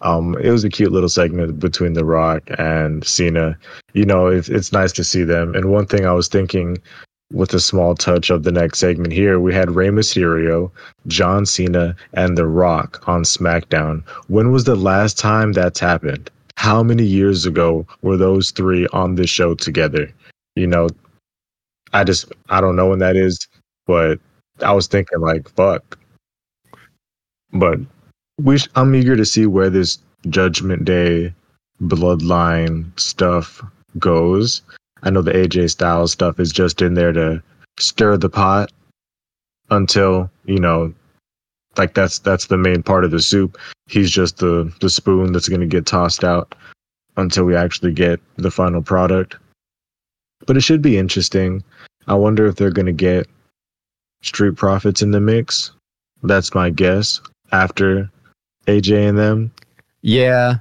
[0.02, 3.56] Um, it was a cute little segment between The Rock and Cena.
[3.92, 5.54] You know, it, it's nice to see them.
[5.54, 6.78] And one thing I was thinking
[7.32, 10.70] with a small touch of the next segment here, we had Rey Mysterio,
[11.06, 14.04] John Cena, and The Rock on SmackDown.
[14.28, 16.30] When was the last time that's happened?
[16.56, 20.12] How many years ago were those three on this show together?
[20.56, 20.88] You know,
[21.92, 23.38] I just, I don't know when that is,
[23.86, 24.18] but
[24.62, 25.98] I was thinking, like, fuck.
[27.52, 27.80] But
[28.74, 31.34] I'm eager to see where this Judgment Day
[31.82, 33.62] bloodline stuff
[33.98, 34.62] goes.
[35.02, 37.42] I know the AJ Styles stuff is just in there to
[37.78, 38.72] stir the pot
[39.70, 40.94] until, you know,
[41.76, 43.58] like that's that's the main part of the soup.
[43.86, 46.54] He's just the the spoon that's going to get tossed out
[47.16, 49.36] until we actually get the final product.
[50.46, 51.62] But it should be interesting.
[52.06, 53.28] I wonder if they're going to get
[54.22, 55.72] Street Profits in the mix.
[56.22, 57.20] That's my guess
[57.52, 58.10] after
[58.66, 59.52] AJ and them.
[60.02, 60.56] Yeah,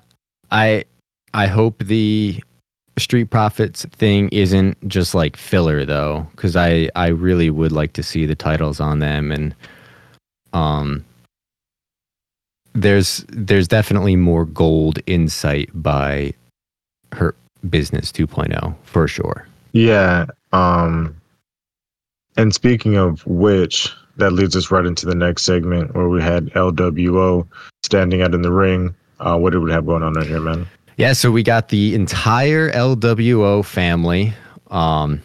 [0.52, 0.86] I
[1.34, 2.42] I hope the
[2.98, 8.04] Street Profits thing isn't just like filler though, because I I really would like to
[8.04, 9.56] see the titles on them and
[10.54, 11.06] um.
[12.74, 16.34] There's there's definitely more gold insight by
[17.12, 17.36] her
[17.70, 19.46] business 2.0 for sure.
[19.74, 20.28] Yeah.
[20.54, 21.14] Um.
[22.38, 26.46] And speaking of which, that leads us right into the next segment where we had
[26.52, 27.48] LWO
[27.84, 28.96] standing out in the ring.
[29.20, 30.68] Uh, what did we have going on right here, man?
[30.98, 34.34] Yeah, so we got the entire LWO family.
[34.70, 35.22] Um,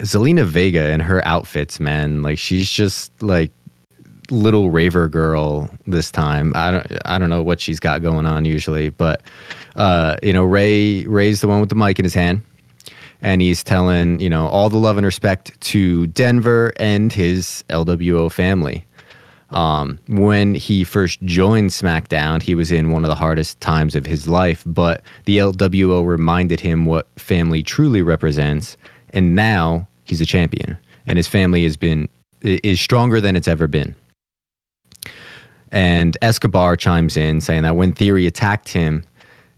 [0.00, 3.50] Zelina Vega and her outfits, man, like she's just like
[4.30, 6.52] little raver girl this time.
[6.54, 9.22] I don't I don't know what she's got going on usually, but
[9.76, 12.42] uh, you know, Rey Rey's the one with the mic in his hand
[13.22, 18.30] and he's telling you know all the love and respect to Denver and his LWO
[18.30, 18.84] family.
[19.50, 24.06] Um, when he first joined SmackDown, he was in one of the hardest times of
[24.06, 28.78] his life, but the LWO reminded him what family truly represents,
[29.10, 32.08] and now he's a champion, and his family has been
[32.42, 33.94] is stronger than it's ever been.
[35.70, 39.04] And Escobar chimes in saying that when Theory attacked him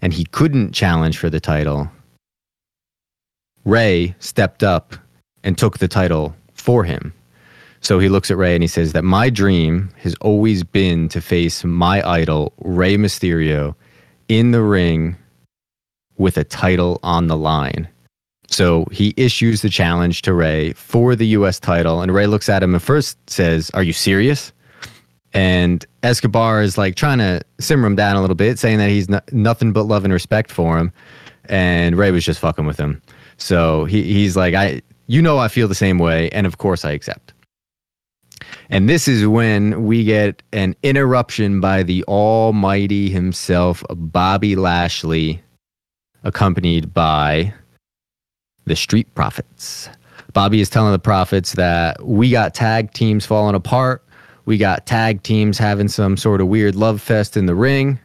[0.03, 1.90] and he couldn't challenge for the title,
[3.64, 4.94] Rey stepped up
[5.42, 7.12] and took the title for him.
[7.81, 11.20] So he looks at Rey and he says that my dream has always been to
[11.20, 13.74] face my idol, Rey Mysterio,
[14.29, 15.16] in the ring
[16.16, 17.88] with a title on the line.
[18.48, 22.00] So he issues the challenge to Rey for the US title.
[22.00, 24.53] And Rey looks at him and first says, Are you serious?
[25.35, 29.09] And Escobar is like trying to simmer him down a little bit, saying that he's
[29.09, 30.92] no- nothing but love and respect for him.
[31.46, 33.03] And Rey was just fucking with him.
[33.37, 36.31] So he, he's like, I, you know, I feel the same way.
[36.31, 37.33] And of course I accept.
[38.70, 45.42] And this is when we get an interruption by the almighty himself, Bobby Lashley,
[46.23, 47.53] accompanied by
[48.64, 49.88] the Street Profits.
[50.33, 54.03] Bobby is telling the Profits that we got tag teams falling apart.
[54.47, 57.99] We got tag teams having some sort of weird love fest in the ring.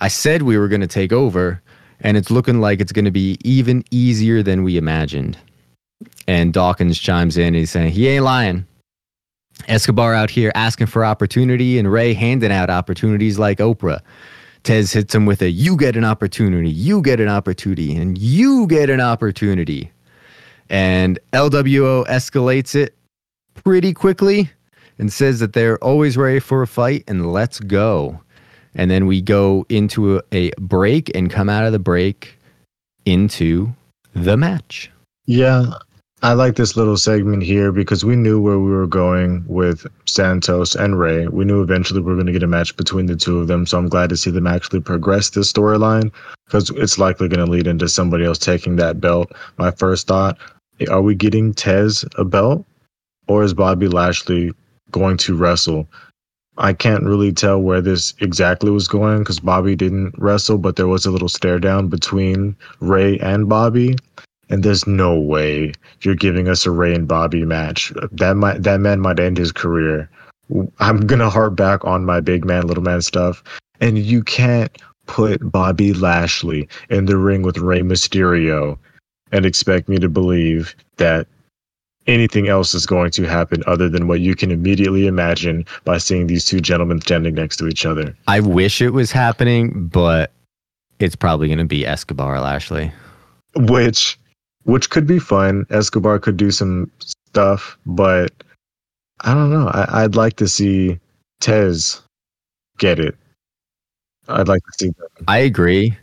[0.00, 1.61] I said we were going to take over,
[2.02, 5.38] and it's looking like it's going to be even easier than we imagined.
[6.28, 8.66] And Dawkins chimes in and he's saying, he ain't lying.
[9.68, 14.00] Escobar out here asking for opportunity and Rey handing out opportunities like Oprah.
[14.64, 18.66] Tez hits him with a you get an opportunity, you get an opportunity, and you
[18.66, 19.90] get an opportunity.
[20.68, 22.96] And LWO escalates it
[23.54, 24.50] pretty quickly
[24.98, 28.20] and says that they're always ready for a fight and let's go.
[28.74, 32.38] And then we go into a, break and come out of the break
[33.04, 33.74] into
[34.14, 34.90] the match.
[35.26, 35.74] Yeah,
[36.24, 40.76] I like this little segment here because we knew where we were going with Santos
[40.76, 41.26] and Rey.
[41.26, 43.66] We knew eventually we were going to get a match between the two of them.
[43.66, 46.12] So I'm glad to see them actually progress this storyline
[46.46, 49.32] because it's likely going to lead into somebody else taking that belt.
[49.58, 50.38] My first thought
[50.88, 52.64] are we getting Tez a belt
[53.26, 54.52] or is Bobby Lashley
[54.92, 55.88] going to wrestle?
[56.62, 60.86] I can't really tell where this exactly was going because Bobby didn't wrestle, but there
[60.86, 63.96] was a little stare down between Rey and Bobby.
[64.48, 65.72] And there's no way
[66.02, 67.92] you're giving us a Rey and Bobby match.
[68.12, 70.08] That might that man might end his career.
[70.78, 73.42] I'm gonna harp back on my big man, little man stuff.
[73.80, 74.70] And you can't
[75.06, 78.78] put Bobby Lashley in the ring with Rey Mysterio
[79.32, 81.26] and expect me to believe that
[82.06, 86.26] anything else is going to happen other than what you can immediately imagine by seeing
[86.26, 88.16] these two gentlemen standing next to each other.
[88.26, 90.32] I wish it was happening, but
[90.98, 92.92] it's probably going to be Escobar Lashley.
[93.54, 94.18] Which
[94.64, 95.66] which could be fun.
[95.70, 98.32] Escobar could do some stuff, but
[99.22, 99.68] I don't know.
[99.68, 100.98] I, would like to see
[101.40, 102.00] Tez
[102.78, 103.16] get it.
[104.28, 105.24] I'd like to see that.
[105.26, 105.96] I agree.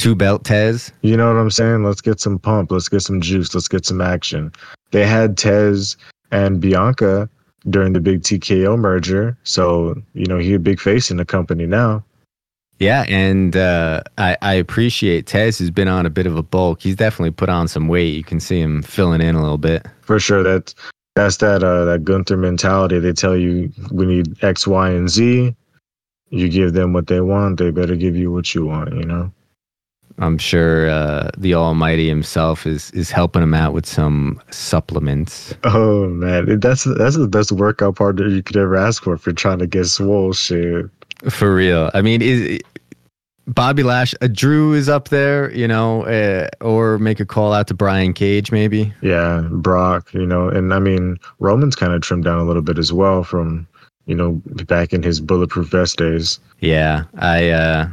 [0.00, 0.90] Two belt Tez.
[1.02, 1.84] You know what I'm saying?
[1.84, 2.72] Let's get some pump.
[2.72, 3.54] Let's get some juice.
[3.54, 4.50] Let's get some action.
[4.92, 5.98] They had Tez
[6.30, 7.28] and Bianca
[7.68, 9.36] during the big TKO merger.
[9.42, 12.02] So, you know, he a big face in the company now.
[12.78, 16.80] Yeah, and uh, I, I appreciate Tez has been on a bit of a bulk.
[16.80, 18.14] He's definitely put on some weight.
[18.14, 19.86] You can see him filling in a little bit.
[20.00, 20.74] For sure, that's
[21.14, 22.98] that's that uh, that Gunther mentality.
[23.00, 25.54] They tell you we need X, Y, and Z.
[26.30, 27.58] You give them what they want.
[27.58, 28.94] They better give you what you want.
[28.94, 29.30] You know.
[30.20, 35.54] I'm sure uh, the Almighty himself is is helping him out with some supplements.
[35.64, 39.34] Oh man, that's that's the best workout partner you could ever ask for if you're
[39.34, 40.86] trying to get swole shit.
[41.28, 41.90] For real.
[41.92, 42.60] I mean, is
[43.46, 47.66] Bobby Lash, uh, Drew is up there, you know, uh, or make a call out
[47.68, 48.92] to Brian Cage, maybe.
[49.02, 52.78] Yeah, Brock, you know, and I mean, Roman's kind of trimmed down a little bit
[52.78, 53.66] as well from,
[54.06, 56.38] you know, back in his bulletproof vest days.
[56.60, 57.88] Yeah, I, uh,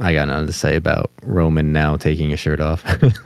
[0.00, 2.84] I got nothing to say about Roman now taking his shirt off.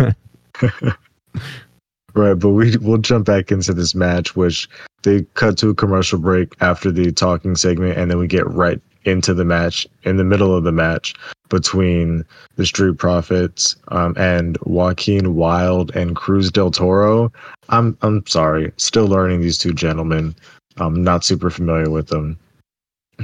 [2.14, 4.68] right, but we we'll jump back into this match, which
[5.02, 8.80] they cut to a commercial break after the talking segment, and then we get right
[9.04, 11.14] into the match in the middle of the match
[11.48, 12.24] between
[12.56, 17.32] the Street Profits um, and Joaquin Wilde and Cruz del Toro.
[17.68, 20.34] I'm I'm sorry, still learning these two gentlemen.
[20.76, 22.38] I'm not super familiar with them,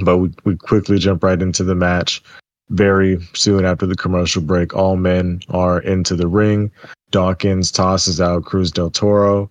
[0.01, 2.21] but we, we quickly jump right into the match.
[2.69, 6.71] Very soon after the commercial break, all men are into the ring.
[7.11, 9.49] Dawkins tosses out Cruz del Toro.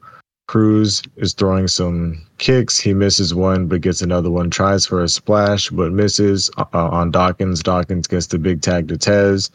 [0.49, 2.79] Cruz is throwing some kicks.
[2.79, 4.51] He misses one, but gets another one.
[4.51, 7.63] Tries for a splash, but misses uh, on Dawkins.
[7.63, 9.51] Dawkins gets the big tag to Tez.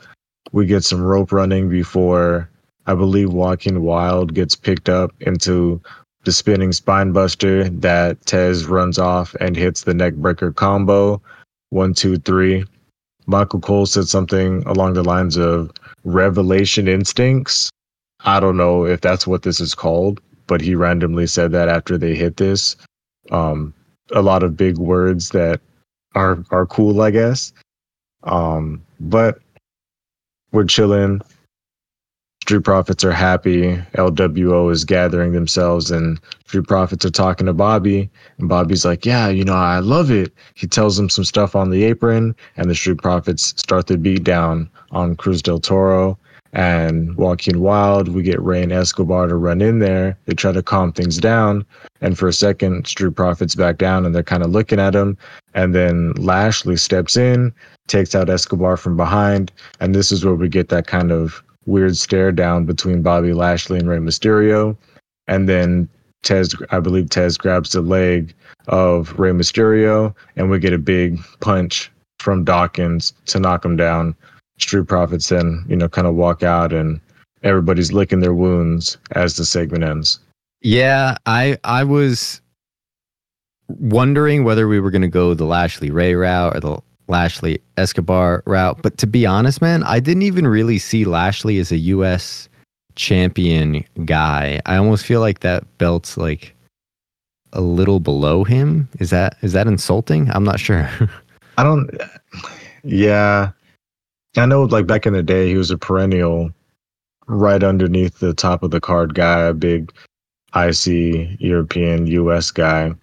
[0.51, 2.49] We get some rope running before
[2.87, 5.79] I believe Joaquin Wilde gets picked up into
[6.25, 11.21] the spinning spine buster that Tez runs off and hits the neck breaker combo.
[11.69, 12.65] One, two, three.
[13.31, 15.71] Michael Cole said something along the lines of
[16.03, 17.69] revelation instincts.
[18.25, 21.97] I don't know if that's what this is called, but he randomly said that after
[21.97, 22.75] they hit this.
[23.31, 23.73] Um,
[24.11, 25.61] a lot of big words that
[26.13, 27.53] are are cool, I guess.
[28.23, 29.39] Um, but
[30.51, 31.21] we're chilling.
[32.51, 33.77] Street Profits are happy.
[33.95, 38.09] LWO is gathering themselves, and Street Profits are talking to Bobby.
[38.39, 40.33] And Bobby's like, Yeah, you know, I love it.
[40.55, 44.25] He tells them some stuff on the apron, and the Street Profits start the beat
[44.25, 46.19] down on Cruz del Toro
[46.51, 48.09] and Joaquin Wilde.
[48.09, 50.17] We get Rey and Escobar to run in there.
[50.25, 51.65] They try to calm things down.
[52.01, 55.17] And for a second, Street Profits back down and they're kind of looking at him.
[55.53, 57.53] And then Lashley steps in,
[57.87, 59.53] takes out Escobar from behind.
[59.79, 63.79] And this is where we get that kind of weird stare down between Bobby Lashley
[63.79, 64.77] and Rey Mysterio.
[65.27, 65.87] And then
[66.23, 68.33] Tez, I believe Tez grabs the leg
[68.67, 74.15] of Rey Mysterio, and we get a big punch from Dawkins to knock him down.
[74.59, 76.99] Street Profits then, you know, kind of walk out, and
[77.43, 80.19] everybody's licking their wounds as the segment ends.
[80.61, 82.41] Yeah, I I was
[83.67, 88.43] wondering whether we were going to go the Lashley Rey route or the Lashley Escobar
[88.45, 88.81] route.
[88.81, 92.49] But to be honest, man, I didn't even really see Lashley as a U.S.
[92.95, 94.61] champion guy.
[94.65, 96.55] I almost feel like that belt's like
[97.53, 98.87] a little below him.
[98.99, 100.29] Is that is that insulting?
[100.31, 100.89] I'm not sure.
[101.57, 101.89] I don't.
[102.83, 103.51] Yeah,
[104.37, 104.63] I know.
[104.63, 106.51] Like back in the day, he was a perennial,
[107.27, 109.91] right underneath the top of the card guy, a big
[110.55, 112.93] IC European US guy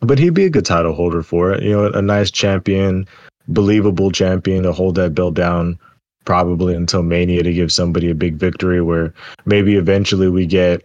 [0.00, 1.62] but he'd be a good title holder for it.
[1.62, 3.06] You know, a nice champion,
[3.48, 5.78] believable champion to hold that belt down
[6.24, 9.12] probably until Mania to give somebody a big victory where
[9.44, 10.82] maybe eventually we get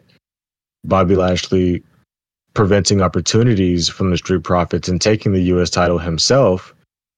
[0.84, 1.84] Bobby Lashley
[2.54, 6.74] preventing opportunities from the Street Profits and taking the US title himself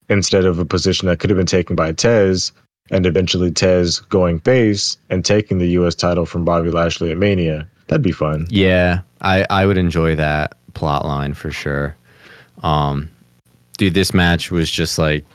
[0.09, 2.51] instead of a position that could have been taken by Tez
[2.91, 7.67] and eventually Tez going face and taking the US title from Bobby Lashley at Mania.
[7.87, 8.47] That'd be fun.
[8.49, 11.95] Yeah, I, I would enjoy that plot line for sure.
[12.63, 13.09] Um,
[13.77, 15.25] dude, this match was just like,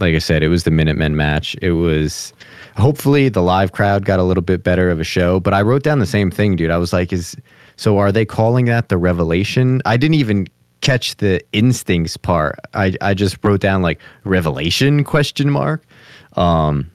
[0.00, 1.56] like I said, it was the Minutemen match.
[1.62, 2.32] It was
[2.76, 5.40] hopefully the live crowd got a little bit better of a show.
[5.40, 6.70] But I wrote down the same thing, dude.
[6.70, 7.36] I was like, is
[7.76, 9.82] so are they calling that the revelation?
[9.84, 10.48] I didn't even
[10.80, 12.58] catch the instincts part.
[12.74, 15.84] I I just wrote down like revelation question mark.
[16.34, 16.90] Um,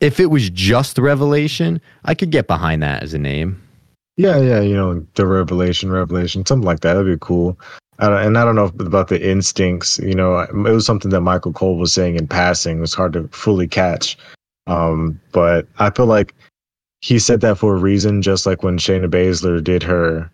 [0.00, 3.62] if it was just revelation, I could get behind that as a name.
[4.16, 6.94] Yeah, yeah, you know, the revelation, revelation, something like that.
[6.94, 7.58] That'd be cool.
[7.98, 9.98] And I don't know about the instincts.
[9.98, 12.78] You know, it was something that Michael Cole was saying in passing.
[12.78, 14.18] It was hard to fully catch.
[14.66, 16.34] Um, but I feel like
[17.00, 20.30] he said that for a reason, just like when Shayna Baszler did her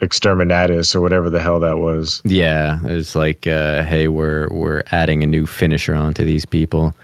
[0.00, 2.20] exterminatus or whatever the hell that was.
[2.24, 6.94] Yeah, it's like, uh, hey, we're we're adding a new finisher onto these people.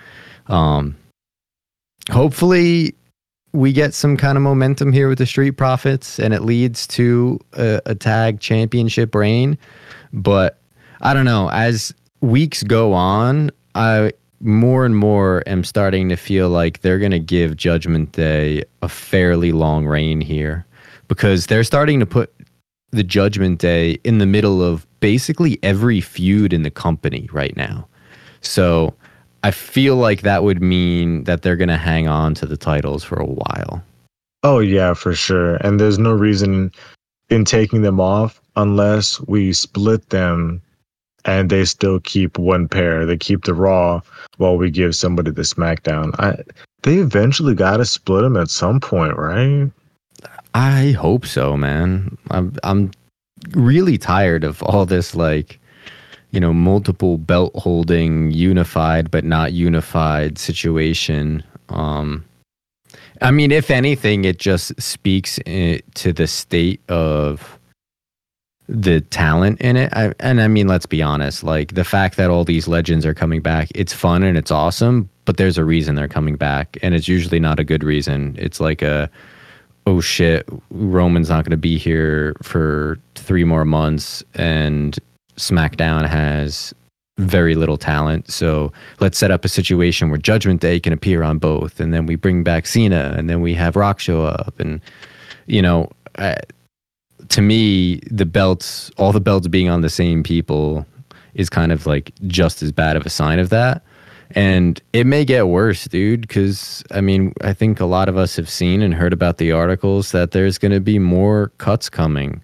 [0.48, 0.96] Um,
[2.10, 2.94] hopefully,
[3.52, 7.38] we get some kind of momentum here with the Street Profits, and it leads to
[7.52, 9.58] a, a tag championship reign.
[10.12, 10.58] But
[11.02, 11.50] I don't know.
[11.50, 17.12] As weeks go on, I more and more am starting to feel like they're going
[17.12, 20.66] to give Judgment Day a fairly long reign here
[21.08, 22.32] because they're starting to put
[22.90, 27.86] the Judgment Day in the middle of basically every feud in the company right now.
[28.40, 28.94] So
[29.44, 33.02] I feel like that would mean that they're going to hang on to the titles
[33.02, 33.82] for a while.
[34.42, 35.56] Oh yeah, for sure.
[35.56, 36.72] And there's no reason
[37.30, 40.60] in taking them off unless we split them
[41.24, 43.06] and they still keep one pair.
[43.06, 44.00] They keep the Raw
[44.36, 46.14] while we give somebody the SmackDown.
[46.18, 46.42] I
[46.82, 49.70] they eventually got to split them at some point, right?
[50.54, 52.16] I hope so, man.
[52.30, 52.90] I'm I'm
[53.50, 55.60] really tired of all this like
[56.32, 61.44] you know, multiple belt holding, unified but not unified situation.
[61.68, 62.24] Um,
[63.20, 67.58] I mean, if anything, it just speaks to the state of
[68.68, 69.92] the talent in it.
[69.92, 73.14] I, and I mean, let's be honest, like the fact that all these legends are
[73.14, 76.78] coming back, it's fun and it's awesome, but there's a reason they're coming back.
[76.82, 78.34] And it's usually not a good reason.
[78.38, 79.10] It's like a,
[79.86, 84.24] oh shit, Roman's not going to be here for three more months.
[84.34, 84.98] And
[85.36, 86.74] SmackDown has
[87.18, 88.30] very little talent.
[88.30, 92.06] So let's set up a situation where Judgment Day can appear on both, and then
[92.06, 94.80] we bring back Cena, and then we have Rock show up, and
[95.46, 96.36] you know, uh,
[97.28, 100.86] to me, the belts, all the belts being on the same people,
[101.34, 103.82] is kind of like just as bad of a sign of that.
[104.34, 108.36] And it may get worse, dude, because I mean, I think a lot of us
[108.36, 112.42] have seen and heard about the articles that there's going to be more cuts coming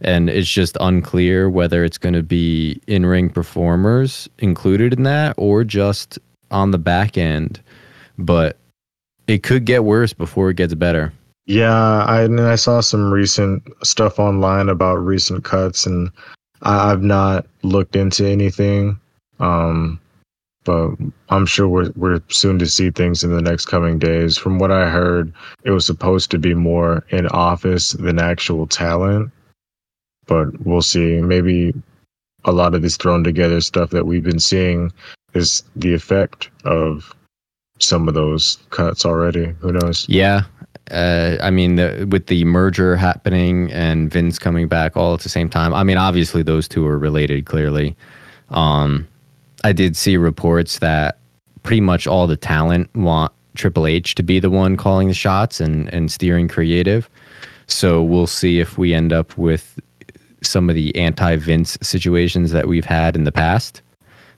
[0.00, 5.64] and it's just unclear whether it's going to be in-ring performers included in that or
[5.64, 6.18] just
[6.50, 7.60] on the back end
[8.18, 8.56] but
[9.26, 11.12] it could get worse before it gets better
[11.46, 16.10] yeah i i saw some recent stuff online about recent cuts and
[16.62, 18.98] i've not looked into anything
[19.40, 20.00] Um,
[20.64, 20.90] but
[21.30, 24.36] I'm sure we're we're soon to see things in the next coming days.
[24.36, 25.32] From what I heard,
[25.64, 29.30] it was supposed to be more in office than actual talent.
[30.28, 31.20] But we'll see.
[31.20, 31.74] Maybe
[32.44, 34.92] a lot of this thrown together stuff that we've been seeing
[35.34, 37.12] is the effect of
[37.80, 39.54] some of those cuts already.
[39.60, 40.08] Who knows?
[40.08, 40.42] Yeah.
[40.90, 45.28] Uh, I mean, the, with the merger happening and Vince coming back all at the
[45.28, 47.96] same time, I mean, obviously those two are related clearly.
[48.50, 49.06] Um,
[49.64, 51.18] I did see reports that
[51.62, 55.60] pretty much all the talent want Triple H to be the one calling the shots
[55.60, 57.10] and, and steering creative.
[57.66, 59.78] So we'll see if we end up with
[60.42, 63.82] some of the anti Vince situations that we've had in the past.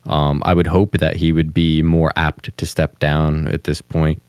[0.07, 3.83] Um, I would hope that he would be more apt to step down at this
[3.83, 4.23] point,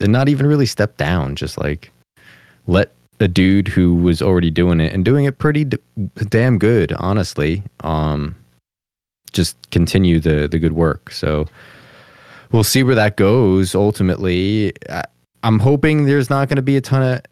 [0.00, 1.90] and not even really step down, just like
[2.66, 5.78] let a dude who was already doing it and doing it pretty d-
[6.28, 7.62] damn good, honestly.
[7.80, 8.34] Um,
[9.32, 11.10] just continue the the good work.
[11.10, 11.46] So
[12.52, 13.74] we'll see where that goes.
[13.74, 15.04] Ultimately, I,
[15.42, 17.22] I'm hoping there's not going to be a ton of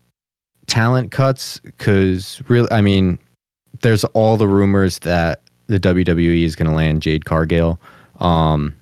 [0.66, 3.18] talent cuts because really, I mean,
[3.82, 7.78] there's all the rumors that the WWE is going to land Jade Cargill.
[8.20, 8.74] Um,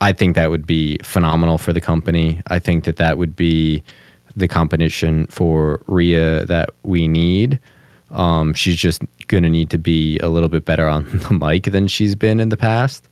[0.00, 2.42] I think that would be phenomenal for the company.
[2.48, 3.82] I think that that would be
[4.34, 7.60] the competition for Rhea that we need.
[8.10, 11.64] Um, she's just going to need to be a little bit better on the mic
[11.64, 13.08] than she's been in the past.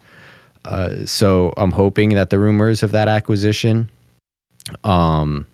[0.65, 3.91] Uh, so I'm hoping that the rumors of that acquisition
[4.85, 5.47] um,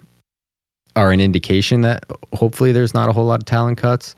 [0.96, 4.16] are an indication that hopefully there's not a whole lot of talent cuts.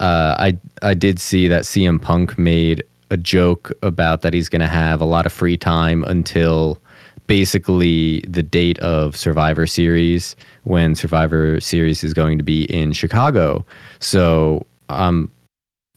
[0.00, 4.60] Uh, I I did see that CM Punk made a joke about that he's going
[4.60, 6.80] to have a lot of free time until
[7.26, 13.64] basically the date of Survivor Series when Survivor Series is going to be in Chicago.
[14.00, 15.30] So um,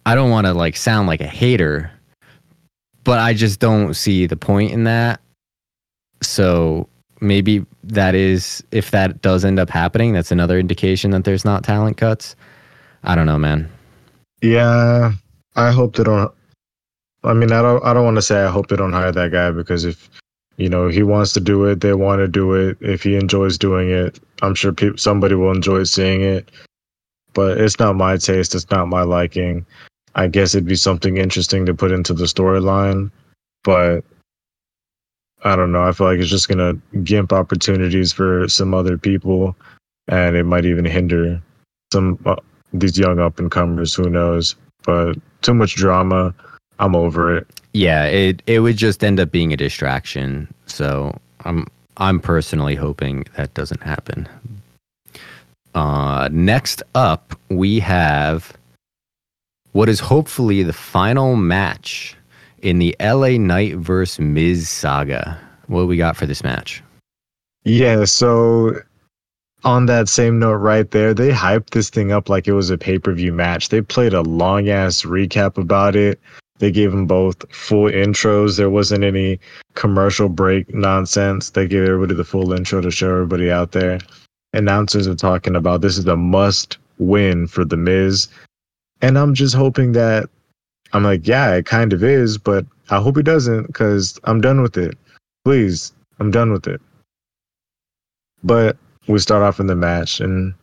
[0.06, 1.92] I don't want to like sound like a hater,
[3.04, 5.20] but I just don't see the point in that.
[6.22, 6.88] So
[7.20, 11.64] maybe that is if that does end up happening, that's another indication that there's not
[11.64, 12.36] talent cuts.
[13.04, 13.70] I don't know, man.
[14.42, 15.14] Yeah,
[15.56, 16.32] I hope they don't.
[17.24, 17.84] I mean, I don't.
[17.84, 20.10] I don't want to say I hope they don't hire that guy because if
[20.58, 22.78] you know he wants to do it, they want to do it.
[22.82, 26.52] If he enjoys doing it, I'm sure people, somebody will enjoy seeing it.
[27.34, 28.56] But it's not my taste.
[28.56, 29.66] It's not my liking.
[30.16, 33.12] I guess it'd be something interesting to put into the storyline,
[33.64, 34.04] but
[35.44, 35.84] I don't know.
[35.84, 36.74] I feel like it's just gonna
[37.04, 39.56] gimp opportunities for some other people,
[40.08, 41.42] and it might even hinder
[41.92, 42.36] some uh,
[42.74, 43.94] these young up and comers.
[43.96, 44.56] Who knows?
[44.84, 46.34] But too much drama.
[46.80, 47.48] I'm over it.
[47.74, 50.48] Yeah, it it would just end up being a distraction.
[50.66, 54.28] So I'm I'm personally hoping that doesn't happen.
[55.74, 58.54] Uh, next up, we have
[59.74, 62.16] what is hopefully the final match
[62.64, 65.40] in the LA Knight versus Miz saga.
[65.68, 66.82] What do we got for this match?
[67.64, 68.80] Yeah, so
[69.64, 72.78] on that same note right there, they hyped this thing up like it was a
[72.78, 73.70] pay per view match.
[73.70, 76.20] They played a long ass recap about it.
[76.60, 78.58] They gave them both full intros.
[78.58, 79.40] There wasn't any
[79.76, 81.52] commercial break nonsense.
[81.52, 84.00] They gave everybody the full intro to show everybody out there.
[84.54, 88.28] Announcers are talking about this is a must win for The Miz.
[89.02, 90.30] And I'm just hoping that
[90.94, 94.62] I'm like, yeah, it kind of is, but I hope it doesn't because I'm done
[94.62, 94.98] with it.
[95.44, 96.82] Please, I'm done with it.
[98.44, 98.78] But
[99.08, 100.54] we start off in the match and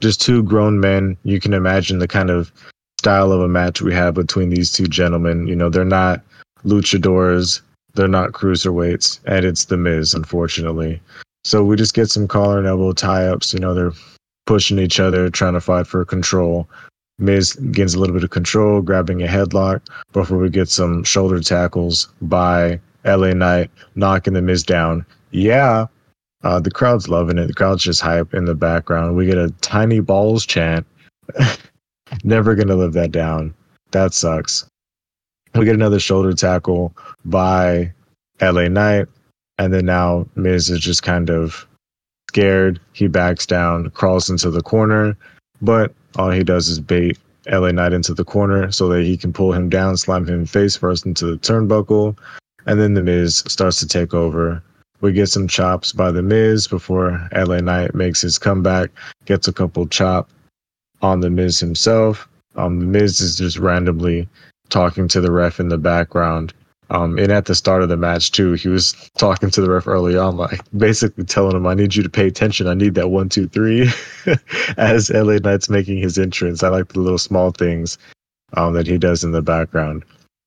[0.00, 1.16] just two grown men.
[1.24, 2.52] You can imagine the kind of
[2.98, 5.46] style of a match we have between these two gentlemen.
[5.46, 6.22] You know, they're not
[6.64, 7.60] luchadors,
[7.94, 11.00] they're not cruiserweights, and it's The Miz, unfortunately.
[11.44, 13.52] So we just get some collar and elbow tie ups.
[13.52, 13.92] You know, they're
[14.46, 16.68] pushing each other, trying to fight for control.
[17.18, 19.80] Miz gains a little bit of control, grabbing a headlock
[20.12, 25.06] before we get some shoulder tackles by LA Knight, knocking the Miz down.
[25.30, 25.86] Yeah,
[26.44, 27.46] uh, the crowd's loving it.
[27.46, 29.16] The crowd's just hype in the background.
[29.16, 30.86] We get a tiny balls chant.
[32.24, 33.54] Never gonna live that down.
[33.92, 34.66] That sucks.
[35.54, 37.92] We get another shoulder tackle by
[38.42, 39.06] LA Knight,
[39.58, 41.66] and then now Miz is just kind of
[42.28, 42.78] scared.
[42.92, 45.16] He backs down, crawls into the corner,
[45.62, 47.18] but all he does is bait
[47.50, 50.76] LA Knight into the corner so that he can pull him down, slam him face
[50.76, 52.18] first into the turnbuckle,
[52.66, 54.62] and then the Miz starts to take over.
[55.04, 58.90] We get some chops by the Miz before LA Knight makes his comeback,
[59.26, 60.30] gets a couple chop
[61.02, 62.26] on the Miz himself.
[62.56, 64.26] Um, the Miz is just randomly
[64.70, 66.54] talking to the ref in the background.
[66.88, 69.86] Um, and at the start of the match too, he was talking to the ref
[69.86, 72.66] early on, like basically telling him, "I need you to pay attention.
[72.66, 73.90] I need that one, two, three.
[74.78, 77.98] As LA Knight's making his entrance, I like the little small things
[78.54, 80.02] um, that he does in the background.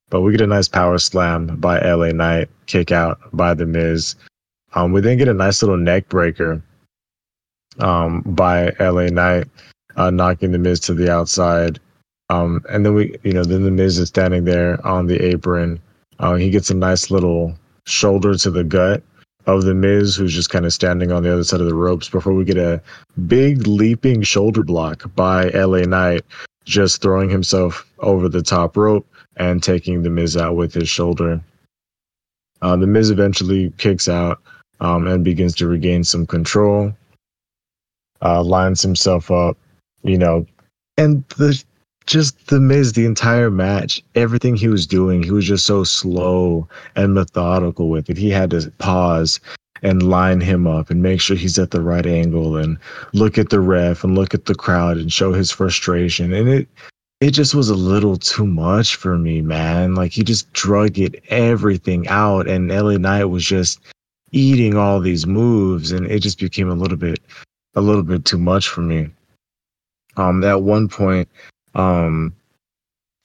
[0.09, 4.15] But we get a nice power slam by LA Knight, kick out by The Miz.
[4.73, 6.61] Um, we then get a nice little neck breaker
[7.79, 9.47] um, by LA Knight,
[9.95, 11.79] uh, knocking The Miz to the outside.
[12.29, 15.79] Um, and then we, you know, then The Miz is standing there on the apron.
[16.19, 19.01] Uh, he gets a nice little shoulder to the gut
[19.45, 22.09] of The Miz, who's just kind of standing on the other side of the ropes
[22.09, 22.81] before we get a
[23.27, 26.25] big leaping shoulder block by LA Knight,
[26.65, 29.07] just throwing himself over the top rope
[29.37, 31.41] and taking The Miz out with his shoulder.
[32.61, 34.41] Uh, the Miz eventually kicks out
[34.79, 36.93] um, and begins to regain some control,
[38.21, 39.57] uh, lines himself up,
[40.03, 40.45] you know,
[40.97, 41.63] and the
[42.07, 46.67] just the Miz, the entire match, everything he was doing, he was just so slow
[46.95, 48.17] and methodical with it.
[48.17, 49.41] He had to pause
[49.83, 52.77] and line him up and make sure he's at the right angle and
[53.13, 56.33] look at the ref and look at the crowd and show his frustration.
[56.33, 56.67] And it
[57.19, 59.95] it just was a little too much for me, man.
[59.95, 63.79] Like he just drug it everything out and LA Knight was just
[64.31, 67.19] eating all these moves and it just became a little bit
[67.75, 69.09] a little bit too much for me.
[70.17, 71.29] Um at one point
[71.77, 72.33] um,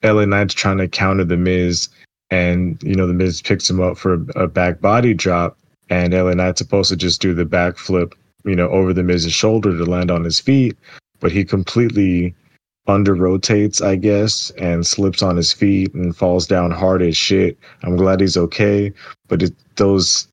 [0.05, 1.89] LA Knight's trying to counter the Miz,
[2.31, 5.59] and you know the Miz picks him up for a back body drop,
[5.91, 8.13] and LA Knight's supposed to just do the backflip,
[8.45, 10.77] you know, over the Miz's shoulder to land on his feet,
[11.21, 12.35] but he completely
[12.89, 17.57] under rotates, I guess, and slips on his feet and falls down hard as shit.
[17.85, 18.93] I'm glad he's okay,
[19.29, 20.27] but it, those,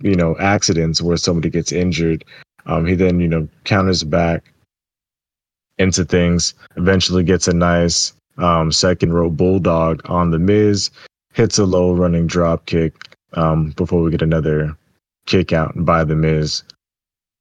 [0.00, 2.24] you know, accidents where somebody gets injured,
[2.66, 4.52] um, he then you know counters back
[5.78, 6.54] into things.
[6.76, 10.90] Eventually gets a nice um, second rope bulldog on the Miz,
[11.32, 12.94] hits a low running drop kick
[13.34, 14.76] um, before we get another
[15.26, 16.62] kick out by the Miz.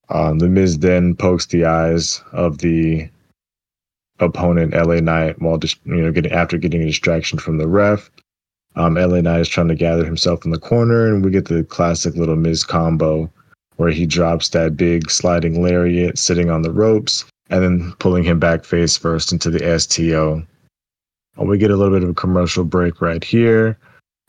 [0.10, 3.10] Um, the Miz then pokes the eyes of the
[4.20, 8.10] opponent LA Knight while just you know getting after getting a distraction from the ref.
[8.80, 11.65] Um, LA Knight is trying to gather himself in the corner, and we get the
[11.65, 13.30] classic little Miz combo
[13.75, 18.39] where he drops that big sliding lariat sitting on the ropes and then pulling him
[18.39, 20.43] back face first into the STO.
[21.36, 23.77] We get a little bit of a commercial break right here.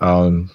[0.00, 0.50] Um,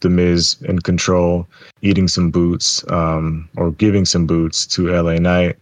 [0.00, 1.48] the Miz in control,
[1.80, 5.56] eating some boots um, or giving some boots to LA Knight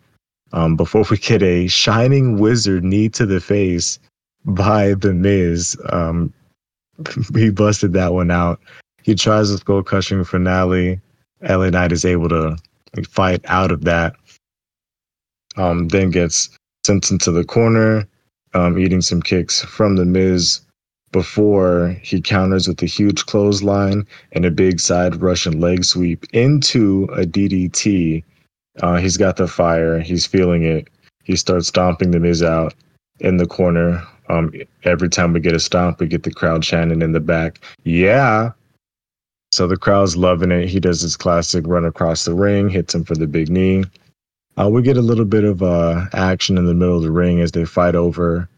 [0.53, 4.01] um, before we get a shining wizard knee to the face
[4.45, 5.77] by the Miz.
[5.91, 6.33] Um,
[7.35, 8.61] he busted that one out.
[9.03, 11.01] He tries a skull crushing finale.
[11.43, 12.57] LA Knight is able to
[13.05, 14.17] fight out of that
[15.57, 16.51] um, then gets
[16.85, 18.07] sent into the corner,
[18.55, 20.61] um, eating some kicks from the Miz
[21.13, 27.05] before he counters with a huge clothesline and a big side Russian leg sweep into
[27.13, 28.23] a DDT.
[28.83, 30.01] Uh, he's got the fire.
[30.01, 30.89] He's feeling it.
[31.25, 32.75] He starts stomping the Miz out
[33.21, 34.07] in the corner.
[34.29, 34.53] Um,
[34.85, 38.53] every time we get a stomp, we get the crowd chanting in the back, "Yeah!"
[39.53, 40.69] So the crowd's loving it.
[40.69, 43.85] He does his classic run across the ring, hits him for the big knee.
[44.59, 47.41] Uh, we get a little bit of uh, action in the middle of the ring
[47.41, 48.49] as they fight over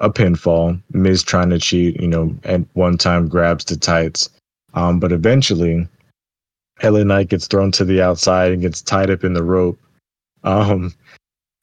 [0.00, 0.80] a pinfall.
[0.92, 4.28] Miz trying to cheat, you know, at one time grabs the tights.
[4.74, 5.88] Um, but eventually,
[6.82, 9.78] LA Knight gets thrown to the outside and gets tied up in the rope.
[10.42, 10.92] Um,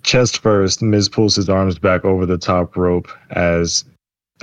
[0.03, 3.85] chest first, Miz pulls his arms back over the top rope as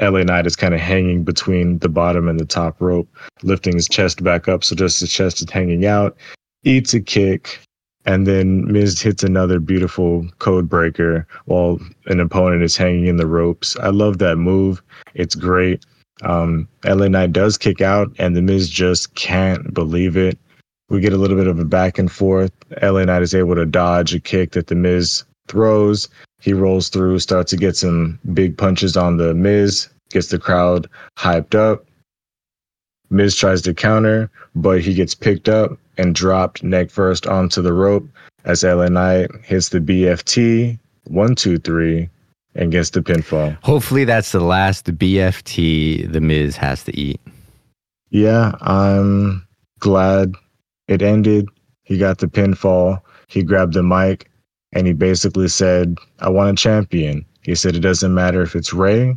[0.01, 3.09] LA Knight is kind of hanging between the bottom and the top rope,
[3.43, 6.17] lifting his chest back up so just his chest is hanging out.
[6.65, 7.61] Eats a kick,
[8.05, 13.27] and then Miz hits another beautiful code breaker while an opponent is hanging in the
[13.27, 13.77] ropes.
[13.77, 14.83] I love that move.
[15.15, 15.85] It's great.
[16.23, 20.39] Um, LA Knight does kick out, and the Miz just can't believe it.
[20.89, 22.53] We get a little bit of a back and forth.
[22.83, 26.09] LA Knight is able to dodge a kick that the Miz throws.
[26.41, 30.89] He rolls through, starts to get some big punches on the Miz, gets the crowd
[31.19, 31.85] hyped up.
[33.11, 37.73] Miz tries to counter, but he gets picked up and dropped neck first onto the
[37.73, 38.07] rope
[38.45, 40.79] as LA Knight hits the BFT
[41.09, 42.09] one, two, three,
[42.55, 43.57] and gets the pinfall.
[43.63, 47.21] Hopefully, that's the last BFT the Miz has to eat.
[48.11, 49.47] Yeah, I'm
[49.81, 50.35] glad
[50.87, 51.49] it ended.
[51.85, 53.01] He got the pinfall.
[53.29, 54.31] He grabbed the mic
[54.73, 57.25] and he basically said, I want a champion.
[57.43, 59.17] He said, it doesn't matter if it's Rey,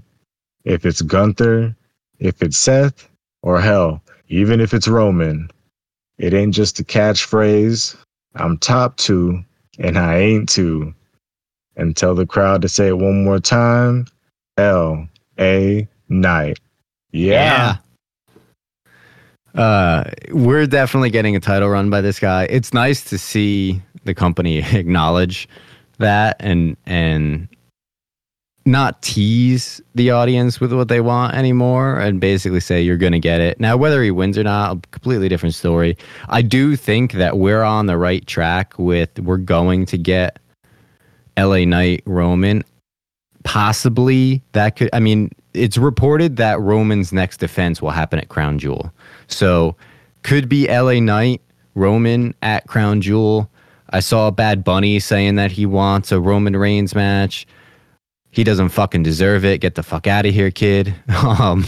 [0.64, 1.76] if it's Gunther,
[2.20, 3.10] if it's Seth,
[3.43, 5.49] or hell, even if it's Roman,
[6.18, 7.95] it ain't just a catchphrase.
[8.36, 9.43] I'm top two
[9.80, 10.93] and I ain't two.
[11.76, 14.06] And tell the crowd to say it one more time.
[14.58, 15.08] L
[15.39, 16.60] A Knight.
[17.12, 17.78] Yeah.
[19.56, 19.62] yeah.
[19.62, 22.43] Uh, we're definitely getting a title run by this guy.
[22.49, 25.47] It's nice to see the company acknowledge
[25.97, 27.47] that and and
[28.66, 33.20] not tease the audience with what they want anymore and basically say you're going to
[33.20, 33.60] get it.
[33.60, 35.97] Now, whether he wins or not, a completely different story.
[36.30, 40.39] I do think that we're on the right track with we're going to get
[41.38, 42.64] LA Knight Roman.
[43.43, 48.60] Possibly that could, I mean, it's reported that Roman's next defense will happen at Crown
[48.60, 48.93] Jewel.
[49.28, 49.76] So
[50.22, 51.41] could be LA Knight,
[51.74, 53.49] Roman at Crown Jewel.
[53.91, 57.45] I saw Bad Bunny saying that he wants a Roman Reigns match.
[58.31, 59.59] He doesn't fucking deserve it.
[59.59, 60.95] Get the fuck out of here, kid.
[61.21, 61.65] Um,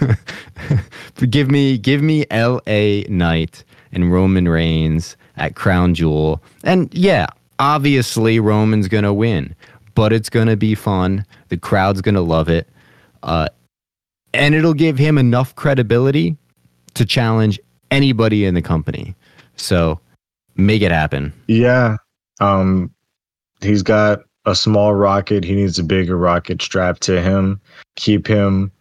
[1.30, 3.04] give me, give me L.A.
[3.04, 7.26] Knight and Roman Reigns at Crown Jewel, and yeah,
[7.58, 9.54] obviously Roman's gonna win,
[9.94, 11.24] but it's gonna be fun.
[11.48, 12.68] The crowd's gonna love it,
[13.22, 13.48] uh,
[14.32, 16.36] and it'll give him enough credibility
[16.94, 17.60] to challenge
[17.90, 19.14] anybody in the company.
[19.56, 20.00] So
[20.56, 21.32] make it happen.
[21.46, 21.96] Yeah.
[22.40, 22.92] Um,
[23.60, 25.44] he's got a small rocket.
[25.44, 27.60] He needs a bigger rocket strapped to him.
[27.96, 28.72] Keep him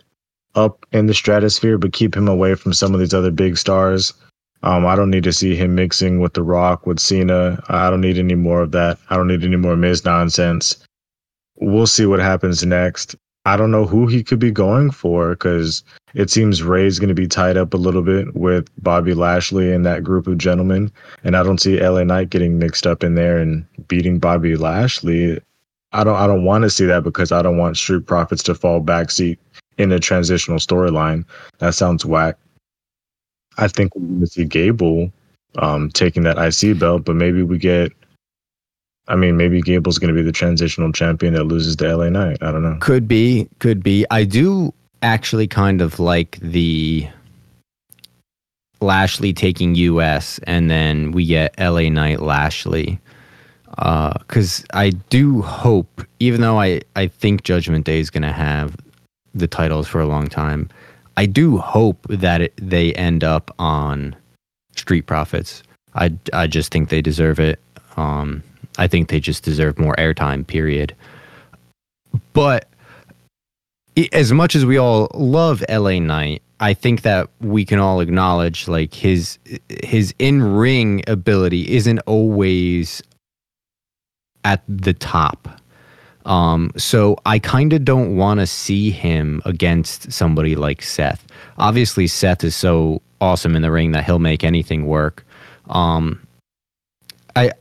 [0.55, 4.13] up in the stratosphere, but keep him away from some of these other big stars.
[4.61, 7.61] Um, I don't need to see him mixing with The Rock, with Cena.
[7.67, 8.97] I don't need any more of that.
[9.09, 10.77] I don't need any more Miz nonsense.
[11.57, 13.15] We'll see what happens next.
[13.45, 15.83] I don't know who he could be going for because
[16.13, 19.85] it seems Rey's going to be tied up a little bit with Bobby Lashley and
[19.85, 20.91] that group of gentlemen.
[21.23, 25.41] And I don't see LA Knight getting mixed up in there and beating Bobby Lashley.
[25.91, 28.55] I don't I don't want to see that because I don't want Street Profits to
[28.55, 29.37] fall backseat
[29.77, 31.25] in a transitional storyline.
[31.59, 32.37] That sounds whack.
[33.57, 35.11] I think we're going to see Gable
[35.57, 37.91] um, taking that IC belt, but maybe we get
[39.07, 42.37] I mean, maybe Gable's going to be the transitional champion that loses to LA Knight.
[42.41, 42.77] I don't know.
[42.79, 44.05] Could be, could be.
[44.09, 47.07] I do actually kind of like the
[48.79, 52.99] Lashley taking US and then we get LA Knight Lashley.
[53.69, 58.31] Because uh, I do hope, even though I, I think Judgment Day is going to
[58.31, 58.75] have
[59.33, 60.69] the titles for a long time,
[61.17, 64.15] I do hope that it, they end up on
[64.75, 65.63] Street Profits.
[65.95, 67.59] I, I just think they deserve it.
[67.97, 68.43] Um,
[68.77, 70.95] I think they just deserve more airtime, period.
[72.33, 72.67] But
[74.11, 78.67] as much as we all love LA Knight, I think that we can all acknowledge
[78.67, 79.37] like his
[79.83, 83.03] his in-ring ability isn't always
[84.43, 85.59] at the top.
[86.25, 91.25] Um, so I kind of don't want to see him against somebody like Seth.
[91.57, 95.25] Obviously, Seth is so awesome in the ring that he'll make anything work.
[95.69, 96.25] Um,
[97.35, 97.51] I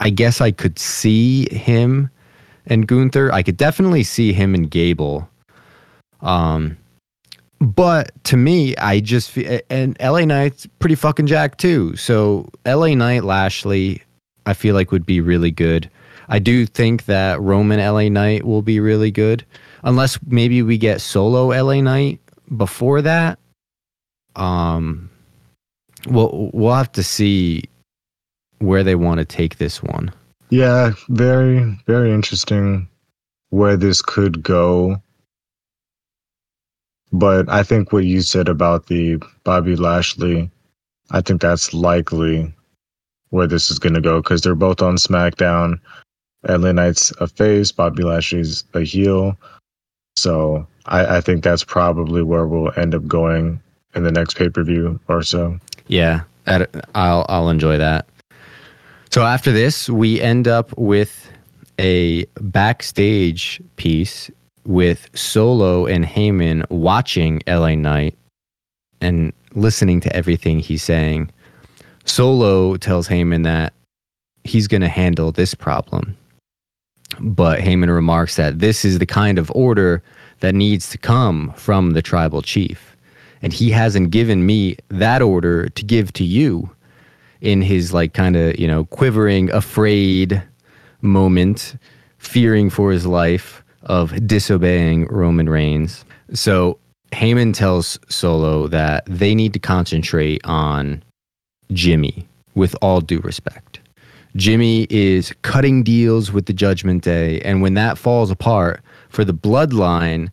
[0.00, 2.10] I guess I could see him
[2.66, 3.32] and Gunther.
[3.32, 5.28] I could definitely see him and Gable.
[6.20, 6.76] Um,
[7.60, 11.96] but to me, I just feel, and LA Knight's pretty fucking jack too.
[11.96, 14.02] So LA Knight Lashley,
[14.44, 15.90] I feel like would be really good.
[16.28, 19.44] I do think that Roman LA Knight will be really good,
[19.84, 22.20] unless maybe we get solo LA Knight
[22.56, 23.38] before that.
[24.34, 25.08] Um,
[26.08, 27.64] we'll we'll have to see
[28.58, 30.12] where they want to take this one.
[30.50, 32.88] Yeah, very, very interesting
[33.50, 35.02] where this could go.
[37.12, 40.50] But I think what you said about the Bobby Lashley,
[41.10, 42.52] I think that's likely
[43.30, 45.80] where this is going to go because they're both on SmackDown.
[46.48, 49.36] LA Knight's a face, Bobby Lashley's a heel.
[50.16, 53.60] So I, I think that's probably where we'll end up going
[53.94, 55.58] in the next pay per view or so.
[55.88, 58.06] Yeah, I'll I'll enjoy that.
[59.16, 61.32] So after this, we end up with
[61.80, 64.30] a backstage piece
[64.66, 68.14] with Solo and Heyman watching LA Knight
[69.00, 71.30] and listening to everything he's saying.
[72.04, 73.72] Solo tells Heyman that
[74.44, 76.14] he's going to handle this problem.
[77.18, 80.02] But Heyman remarks that this is the kind of order
[80.40, 82.94] that needs to come from the tribal chief.
[83.40, 86.68] And he hasn't given me that order to give to you
[87.40, 90.42] in his like kind of you know quivering, afraid
[91.00, 91.76] moment,
[92.18, 96.04] fearing for his life of disobeying Roman Reigns.
[96.32, 96.78] So
[97.12, 101.02] Heyman tells Solo that they need to concentrate on
[101.72, 103.80] Jimmy with all due respect.
[104.34, 109.32] Jimmy is cutting deals with the Judgment Day, and when that falls apart for the
[109.32, 110.28] bloodline,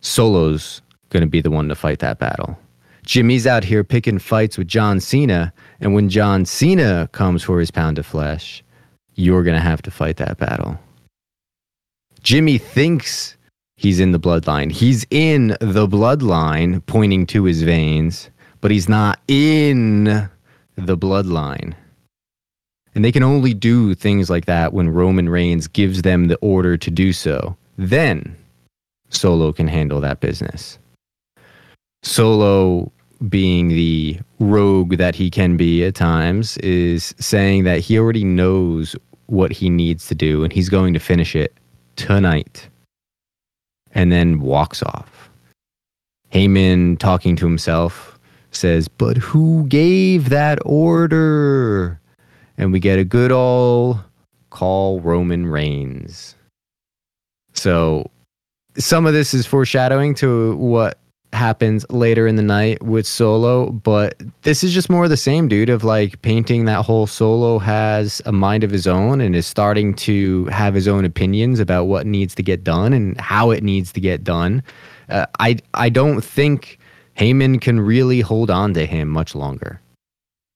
[0.00, 2.58] Solo's going to be the one to fight that battle.
[3.04, 7.70] Jimmy's out here picking fights with John Cena, and when John Cena comes for his
[7.70, 8.62] pound of flesh,
[9.14, 10.78] you're going to have to fight that battle.
[12.22, 13.36] Jimmy thinks
[13.76, 14.72] he's in the bloodline.
[14.72, 20.04] He's in the bloodline, pointing to his veins, but he's not in
[20.76, 21.74] the bloodline.
[22.94, 26.76] And they can only do things like that when Roman Reigns gives them the order
[26.76, 27.56] to do so.
[27.76, 28.36] Then
[29.10, 30.78] Solo can handle that business.
[32.02, 32.92] Solo,
[33.28, 38.96] being the rogue that he can be at times, is saying that he already knows
[39.26, 41.54] what he needs to do and he's going to finish it
[41.96, 42.68] tonight.
[43.92, 45.30] And then walks off.
[46.32, 48.18] Heyman, talking to himself,
[48.50, 52.00] says, But who gave that order?
[52.58, 54.00] And we get a good old
[54.50, 56.34] call Roman Reigns.
[57.52, 58.10] So
[58.76, 60.98] some of this is foreshadowing to what
[61.34, 65.68] happens later in the night with Solo, but this is just more the same, dude,
[65.68, 69.94] of like painting that whole Solo has a mind of his own and is starting
[69.94, 73.92] to have his own opinions about what needs to get done and how it needs
[73.92, 74.62] to get done.
[75.08, 76.78] Uh, I I don't think
[77.16, 79.80] Heyman can really hold on to him much longer.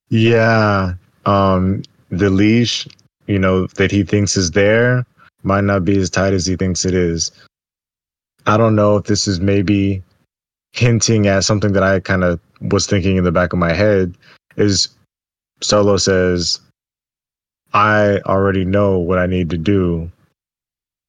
[0.09, 0.95] Yeah,
[1.27, 2.89] um, the leash,
[3.27, 5.05] you know, that he thinks is there
[5.43, 7.31] might not be as tight as he thinks it is.
[8.47, 10.03] I don't know if this is maybe
[10.73, 14.15] hinting at something that I kind of was thinking in the back of my head
[14.57, 14.89] is
[15.61, 16.61] Solo says,
[17.73, 20.11] I already know what I need to do.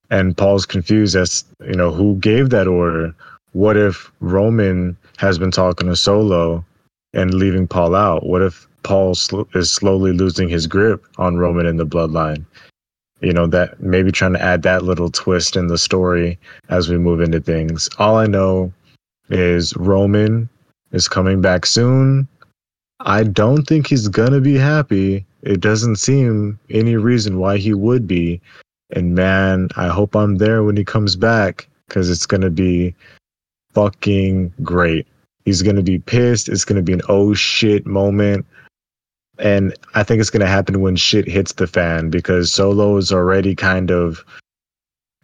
[0.10, 3.14] And Paul's confused as, you know, who gave that order?
[3.54, 6.66] What if Roman has been talking to Solo
[7.14, 8.26] and leaving Paul out?
[8.26, 12.44] What if Paul sl- is slowly losing his grip on Roman in the bloodline?
[13.22, 16.40] You know, that maybe trying to add that little twist in the story
[16.70, 17.90] as we move into things.
[18.00, 18.74] All I know
[19.30, 20.50] is Roman
[20.92, 22.28] is coming back soon.
[23.02, 25.26] I don't think he's gonna be happy.
[25.44, 28.42] It doesn't seem any reason why he would be.
[28.92, 32.94] And man, I hope I'm there when he comes back because it's gonna be
[33.74, 35.08] fucking great.
[35.46, 36.50] He's gonna be pissed.
[36.50, 38.46] It's gonna be an oh shit moment.
[39.38, 43.56] And I think it's gonna happen when shit hits the fan because Solo is already
[43.56, 44.26] kind of,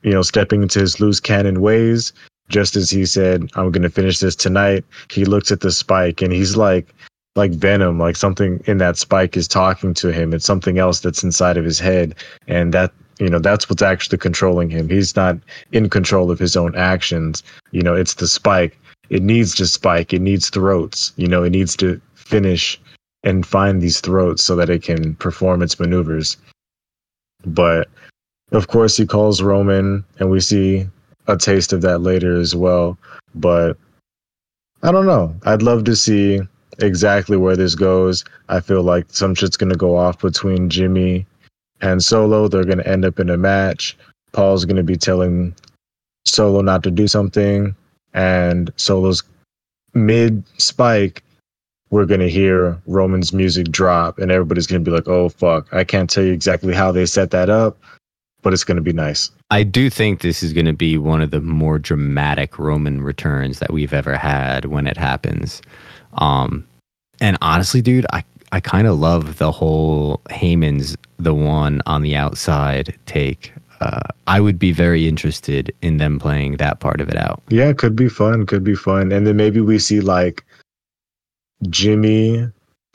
[0.04, 2.14] you know, stepping into his loose cannon ways
[2.50, 6.22] just as he said, I'm going to finish this tonight, he looks at the spike
[6.22, 6.94] and he's like,
[7.36, 10.34] like Venom, like something in that spike is talking to him.
[10.34, 12.16] It's something else that's inside of his head.
[12.48, 14.88] And that, you know, that's what's actually controlling him.
[14.88, 15.38] He's not
[15.72, 17.44] in control of his own actions.
[17.72, 18.80] You know, it's the spike.
[19.10, 20.14] It needs to spike.
[20.14, 21.14] It needs throats.
[21.18, 22.80] You know, it needs to finish
[23.24, 26.38] and find these throats so that it can perform its maneuvers.
[27.46, 27.90] But
[28.52, 30.88] of course, he calls Roman, and we see
[31.28, 32.98] a taste of that later as well.
[33.34, 33.78] But
[34.84, 35.36] I don't know.
[35.44, 36.42] I'd love to see
[36.80, 38.24] exactly where this goes.
[38.50, 41.26] I feel like some shit's gonna go off between Jimmy
[41.82, 42.48] and Solo.
[42.48, 43.98] They're gonna end up in a match.
[44.32, 45.56] Paul's gonna be telling
[46.26, 47.76] Solo not to do something,
[48.14, 49.24] and Solo's
[49.94, 51.24] mid spike.
[51.92, 56.10] We're gonna hear Roman's music drop, and everybody's gonna be like, "Oh fuck!" I can't
[56.10, 57.78] tell you exactly how they set that up,
[58.46, 59.32] but it's gonna be nice.
[59.50, 63.60] I do think this is going to be one of the more dramatic Roman returns
[63.60, 65.62] that we've ever had when it happens.
[66.20, 66.68] Um,
[67.20, 72.16] and honestly, dude, I, I kind of love the whole Heyman's the one on the
[72.16, 73.52] outside take.
[73.82, 77.42] Uh, I would be very interested in them playing that part of it out.
[77.50, 78.46] Yeah, could be fun.
[78.46, 79.12] Could be fun.
[79.12, 80.46] And then maybe we see like
[81.70, 82.48] Jimmy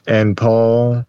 [0.07, 1.05] and Paul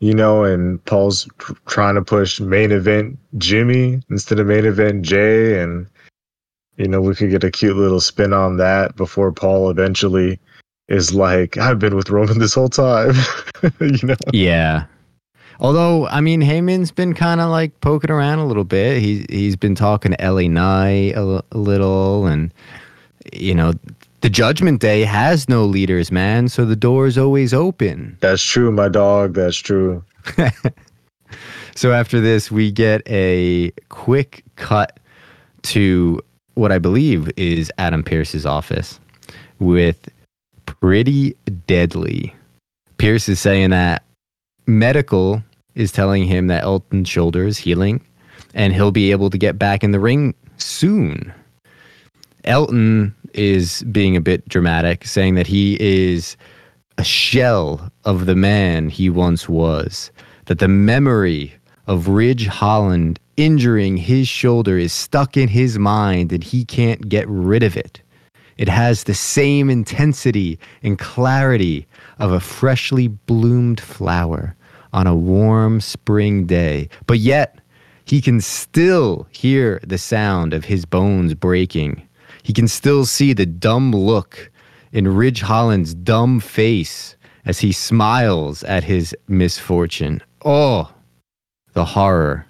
[0.00, 5.02] you know, and Paul's tr- trying to push main event Jimmy instead of main event
[5.02, 5.86] Jey, and
[6.76, 10.38] you know, we could get a cute little spin on that before Paul eventually
[10.88, 13.14] is like, "I've been with Roman this whole time,"
[13.80, 14.16] you know?
[14.32, 14.84] Yeah.
[15.60, 19.02] Although, I mean, Heyman's been kind of like poking around a little bit.
[19.02, 22.54] He's he's been talking to LA Knight a, a little, and
[23.32, 23.72] you know,
[24.20, 26.48] the judgment day has no leaders, man.
[26.48, 28.16] So the door is always open.
[28.20, 29.34] That's true, my dog.
[29.34, 30.04] That's true.
[31.74, 34.98] so after this, we get a quick cut
[35.62, 36.20] to
[36.54, 38.98] what I believe is Adam Pearce's office
[39.60, 40.08] with
[40.66, 42.34] Pretty Deadly.
[42.98, 44.04] Pearce is saying that
[44.66, 45.42] medical
[45.76, 48.04] is telling him that Elton's shoulder is healing
[48.54, 51.32] and he'll be able to get back in the ring soon.
[52.48, 56.34] Elton is being a bit dramatic, saying that he is
[56.96, 60.10] a shell of the man he once was,
[60.46, 61.54] that the memory
[61.86, 67.28] of Ridge Holland injuring his shoulder is stuck in his mind and he can't get
[67.28, 68.00] rid of it.
[68.56, 71.86] It has the same intensity and clarity
[72.18, 74.56] of a freshly bloomed flower
[74.94, 77.60] on a warm spring day, but yet
[78.06, 82.07] he can still hear the sound of his bones breaking
[82.48, 84.50] he can still see the dumb look
[84.92, 90.22] in Ridge Holland's dumb face as he smiles at his misfortune.
[90.46, 90.90] Oh,
[91.74, 92.46] the horror.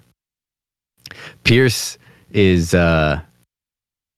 [1.43, 1.97] Pearce
[2.31, 3.19] is uh,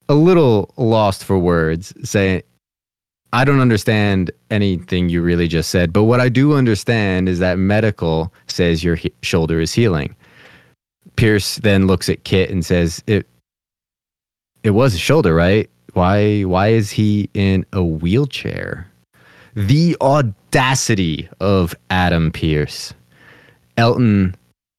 [0.07, 2.43] a little lost for words, saying,
[3.33, 7.57] I don't understand anything you really just said, but what I do understand is that
[7.57, 10.15] medical says your he- shoulder is healing.
[11.15, 13.27] Pearce then looks at Kit and says, "It
[14.63, 15.69] it was his shoulder, right?
[15.93, 18.87] Why why is he in a wheelchair?"
[19.55, 22.93] The audacity of Adam Pearce.
[23.77, 24.35] Elton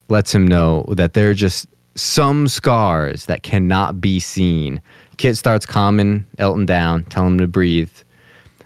[0.08, 4.80] lets him know that there are just some scars that cannot be seen.
[5.18, 7.90] Kit starts calming Elton down, telling him to breathe.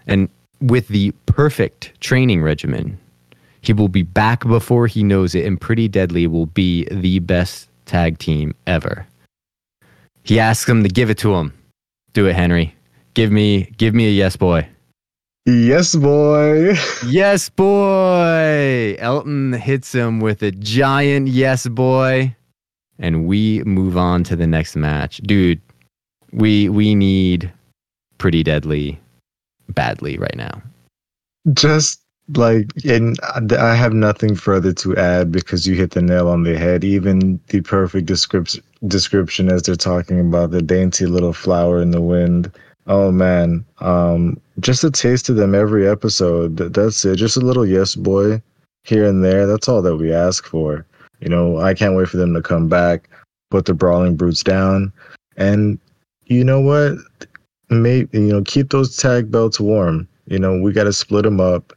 [0.05, 0.29] And
[0.61, 2.97] with the perfect training regimen,
[3.61, 7.69] he will be back before he knows it, and Pretty Deadly will be the best
[7.85, 9.05] tag team ever.
[10.27, 11.53] He asks him to give it to him.
[12.13, 12.75] Do it, Henry.
[13.13, 14.67] Give me, give me a yes, boy.
[15.45, 16.75] Yes, boy.
[17.05, 18.97] Yes, boy.
[18.99, 22.35] Elton hits him with a giant yes, boy,
[22.99, 25.61] and we move on to the next match, dude.
[26.33, 27.49] We we need
[28.17, 28.99] Pretty Deadly
[29.69, 30.61] badly right now.
[31.53, 32.01] Just
[32.35, 33.17] like, and
[33.53, 36.83] I have nothing further to add because you hit the nail on the head.
[36.83, 42.01] Even the perfect description description as they're talking about the dainty little flower in the
[42.01, 42.51] wind.
[42.87, 46.57] Oh man, um, just a taste of them every episode.
[46.57, 47.17] That's it.
[47.17, 48.41] Just a little yes boy
[48.83, 49.45] here and there.
[49.45, 50.85] That's all that we ask for.
[51.19, 53.09] You know, I can't wait for them to come back,
[53.49, 54.93] put the brawling brutes down,
[55.35, 55.79] and
[56.25, 56.97] you know what?
[57.69, 60.07] Maybe you know, keep those tag belts warm.
[60.27, 61.73] You know, we got to split them up.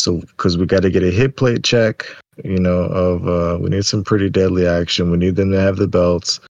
[0.00, 2.06] So, because we got to get a hit plate check,
[2.44, 5.10] you know, of uh, we need some pretty deadly action.
[5.10, 6.40] We need them to have the belts.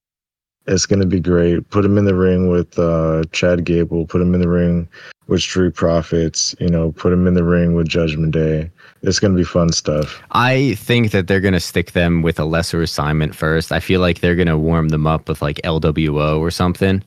[0.67, 1.67] It's gonna be great.
[1.69, 4.05] Put him in the ring with uh, Chad Gable.
[4.05, 4.87] Put him in the ring
[5.27, 6.55] with Street Profits.
[6.59, 8.69] You know, put him in the ring with Judgment Day.
[9.01, 10.21] It's gonna be fun stuff.
[10.31, 13.71] I think that they're gonna stick them with a lesser assignment first.
[13.71, 17.03] I feel like they're gonna warm them up with like LWO or something.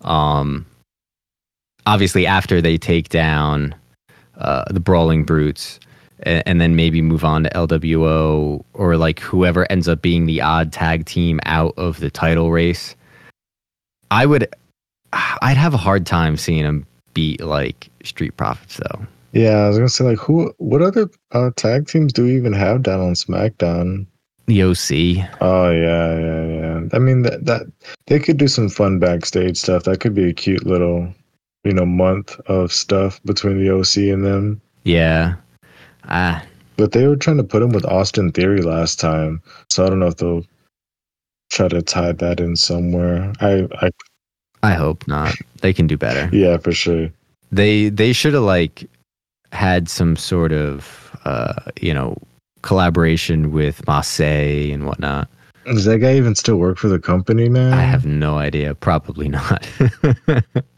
[0.00, 0.64] Um,
[1.86, 3.74] obviously after they take down
[4.38, 5.80] uh, the Brawling Brutes,
[6.20, 10.40] and, and, then maybe move on to LWO or like whoever ends up being the
[10.40, 12.96] odd tag team out of the title race.
[14.10, 14.48] I would,
[15.12, 19.06] I'd have a hard time seeing them beat like Street Profits though.
[19.32, 22.52] Yeah, I was gonna say like who, what other uh, tag teams do we even
[22.52, 24.06] have down on SmackDown?
[24.46, 25.28] The OC.
[25.40, 26.88] Oh yeah, yeah, yeah.
[26.92, 27.66] I mean that that
[28.06, 29.82] they could do some fun backstage stuff.
[29.82, 31.12] That could be a cute little
[31.66, 34.60] you know month of stuff between the OC and them.
[34.84, 35.34] Yeah.
[36.04, 36.44] Ah.
[36.76, 39.98] But they were trying to put him with Austin Theory last time, so I don't
[39.98, 40.44] know if they'll
[41.50, 43.32] try to tie that in somewhere.
[43.40, 43.90] I I
[44.62, 45.34] I hope not.
[45.60, 46.34] They can do better.
[46.34, 47.10] Yeah, for sure.
[47.50, 48.88] They they should have like
[49.50, 52.16] had some sort of uh, you know
[52.62, 55.28] collaboration with Marseille and whatnot.
[55.64, 57.72] Does that guy even still work for the company, man?
[57.72, 58.76] I have no idea.
[58.76, 59.68] Probably not.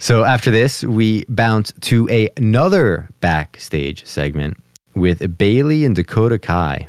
[0.00, 4.56] So after this, we bounce to a, another backstage segment
[4.94, 6.88] with Bayley and Dakota Kai.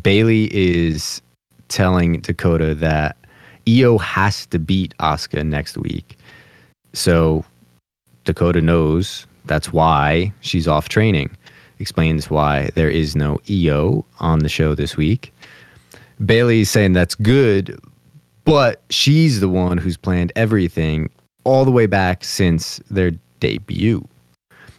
[0.00, 1.20] Bayley is
[1.66, 3.16] telling Dakota that
[3.68, 6.16] Io has to beat Asuka next week.
[6.92, 7.44] So
[8.22, 11.36] Dakota knows that's why she's off training.
[11.80, 15.34] Explains why there is no Io on the show this week.
[16.24, 17.80] Bayley's saying that's good,
[18.44, 21.10] but she's the one who's planned everything
[21.48, 24.06] all the way back since their debut.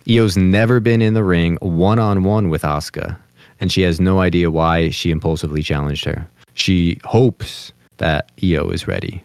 [0.07, 3.17] Io's never been in the ring one on one with Asuka,
[3.59, 6.28] and she has no idea why she impulsively challenged her.
[6.53, 9.24] She hopes that Io is ready.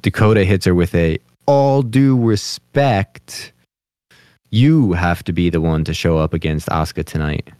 [0.00, 3.52] Dakota hits her with a all due respect.
[4.50, 7.50] You have to be the one to show up against Asuka tonight.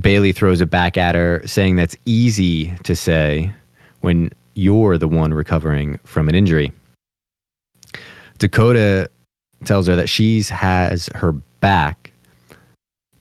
[0.00, 3.52] Bayley throws it back at her, saying that's easy to say
[4.00, 6.72] when you're the one recovering from an injury.
[8.42, 9.08] Dakota
[9.64, 11.30] tells her that she's has her
[11.60, 12.10] back,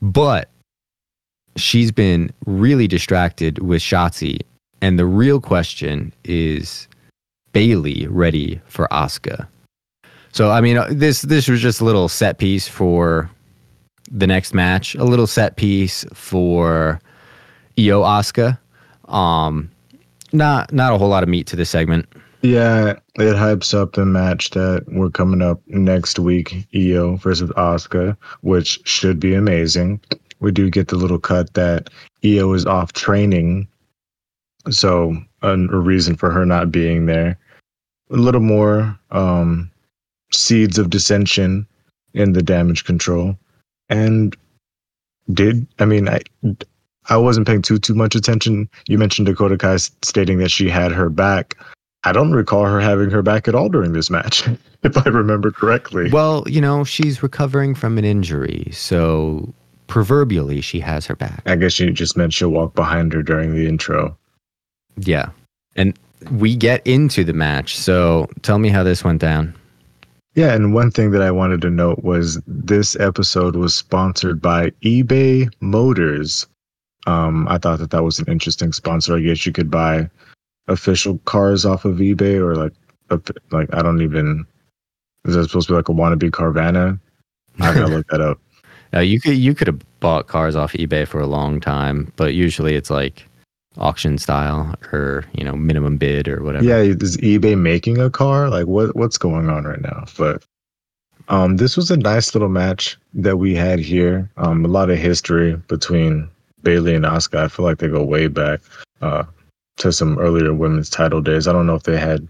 [0.02, 0.50] but
[1.56, 4.40] she's been really distracted with Shotzi.
[4.82, 6.88] And the real question is
[7.54, 9.48] Bayley ready for Asuka?
[10.32, 13.30] So I mean, uh, this this was just a little set piece for
[14.10, 17.00] the next match, a little set piece for
[17.78, 18.58] Io Asuka.
[19.06, 19.70] Um,
[20.34, 22.08] not not a whole lot of meat to this segment.
[22.42, 28.18] Yeah, it hypes up the match that we're coming up next week, Io versus Asuka,
[28.42, 30.00] which should be amazing.
[30.40, 31.92] We do get the little cut that
[32.26, 33.68] Io is off training,
[34.70, 37.38] so a, a reason for her not being there.
[38.10, 39.70] A little more um,
[40.32, 41.68] seeds of dissension
[42.16, 43.38] in the damage control,
[43.88, 44.36] and
[45.32, 46.22] did I mean I
[47.08, 48.68] I wasn't paying too too much attention.
[48.88, 51.56] You mentioned Dakota Kai stating that she had her back.
[52.04, 54.48] I don't recall her having her back at all during this match,
[54.84, 56.10] if I remember correctly.
[56.10, 59.54] Well, you know, she's recovering from an injury, so
[59.88, 61.44] proverbially she has her back.
[61.46, 64.18] I guess you just meant she'll walk behind her during the intro.
[64.98, 65.30] Yeah.
[65.76, 65.98] And
[66.32, 67.78] we get into the match.
[67.78, 69.56] So tell me how this went down.
[70.34, 74.70] Yeah, and one thing that I wanted to note was this episode was sponsored by
[74.82, 76.48] eBay Motors.
[77.06, 79.18] Um, I thought that that was an interesting sponsor.
[79.18, 80.10] I guess you could buy
[80.68, 82.74] official cars off of eBay or like
[83.10, 83.20] a,
[83.52, 84.46] like I don't even
[85.26, 87.00] is that supposed to be like a wannabe Carvana?
[87.60, 88.40] I gotta look that up.
[88.94, 92.34] Now you could you could have bought cars off eBay for a long time, but
[92.34, 93.26] usually it's like
[93.78, 96.66] auction style or you know minimum bid or whatever.
[96.66, 98.50] Yeah, is eBay making a car?
[98.50, 100.04] Like what what's going on right now?
[100.18, 100.44] But
[101.30, 104.30] um, this was a nice little match that we had here.
[104.36, 106.30] Um, a lot of history between
[106.64, 107.46] Bayley and Asuka.
[107.46, 108.60] I feel like they go way back
[109.02, 109.24] uh,
[109.82, 111.48] to some earlier women's title days.
[111.48, 112.28] I don't know if they had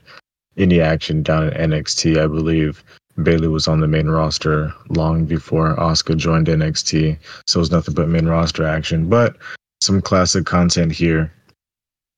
[0.57, 2.17] any action down at NXT.
[2.17, 2.83] I believe
[3.21, 7.93] Bayley was on the main roster long before Asuka joined NXT, so it was nothing
[7.93, 9.09] but main roster action.
[9.09, 9.35] But
[9.81, 11.31] some classic content here.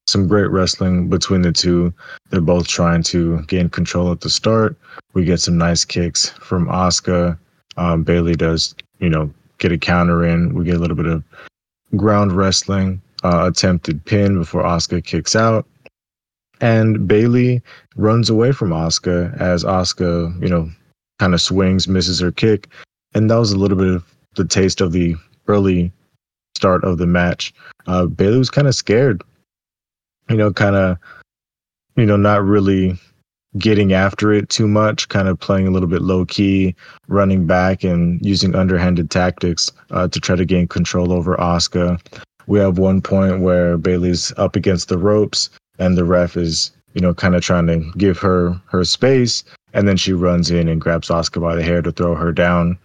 [0.08, 1.94] Some great wrestling between the two.
[2.30, 4.78] They're both trying to gain control at the start.
[5.14, 7.40] We get some nice kicks from Asuka.
[7.78, 10.54] Um, Bayley does, you know, get a counter in.
[10.54, 11.24] We get a little bit of
[11.96, 15.66] ground wrestling, uh, attempted pin before Asuka kicks out.
[16.62, 17.62] And Bayley
[17.96, 20.70] runs away from Asuka as Asuka, you know,
[21.20, 22.70] kind of swings, misses her kick.
[23.14, 24.06] And that was a little bit of
[24.36, 25.16] the taste of the
[25.48, 25.92] early
[26.56, 27.54] start of the match.
[27.88, 29.24] Uh, Bayley was kind of scared,
[30.30, 30.98] you know, kind of,
[31.96, 32.98] you know, not really
[33.58, 36.76] getting after it too much, kind of playing a little bit low key,
[37.08, 42.00] running back and using underhanded tactics uh, to try to gain control over Asuka.
[42.48, 47.02] We have one point where Bayley's up against the ropes and the ref is, you
[47.02, 50.82] know, kind of trying to give her her space, and then she runs in and
[50.82, 52.78] grabs Asuka by the hair to throw her down.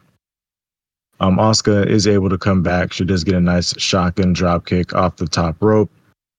[1.20, 2.92] Um, Asuka is able to come back.
[2.92, 5.90] She does get a nice shotgun drop kick off the top rope.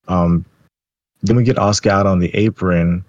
[0.07, 0.45] Um,
[1.21, 3.03] then we get Asuka out on the apron,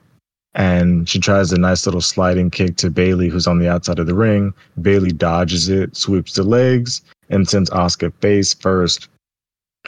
[0.55, 4.07] and she tries a nice little sliding kick to Bayley, who's on the outside of
[4.07, 4.53] the ring.
[4.83, 9.09] Bayley dodges it, sweeps the legs, and sends Asuka face first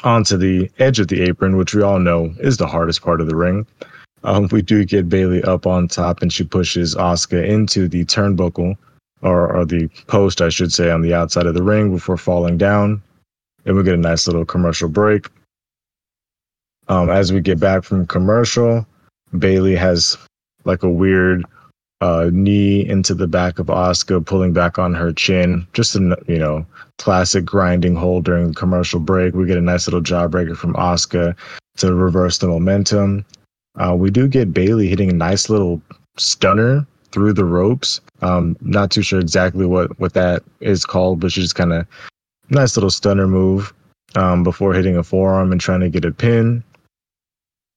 [0.05, 3.29] onto the edge of the apron, which we all know is the hardest part of
[3.29, 3.67] the ring.
[4.25, 8.77] Um, we do get Bayley up on top, and she pushes Asuka into the turnbuckle,
[9.23, 12.59] or, or the post, I should say, on the outside of the ring before falling
[12.59, 13.03] down.
[13.65, 15.29] And we get a nice little commercial break.
[16.89, 18.87] Um, as we get back from commercial,
[19.39, 20.19] Bayley has
[20.65, 21.45] like a weird
[22.03, 25.65] uh, knee into the back of Asuka, pulling back on her chin.
[25.73, 26.67] Just a you know
[26.99, 29.35] classic grinding hold during the commercial break.
[29.35, 31.37] We get a nice little jawbreaker from Asuka
[31.77, 33.25] to reverse the momentum.
[33.77, 35.81] Uh, we do get Bayley hitting a nice little
[36.19, 38.01] stunner through the ropes.
[38.21, 41.87] Um, not too sure exactly what what that is called, but she just kind of
[42.51, 43.73] nice little stunner move
[44.17, 46.65] um, before hitting a forearm and trying to get a pin.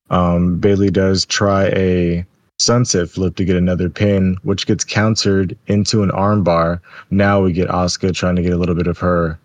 [0.09, 2.25] Um, Bayley does try a
[2.59, 6.79] sunset flip to get another pin, which gets countered into an armbar.
[7.11, 9.39] Now we get Asuka trying to get a little bit of her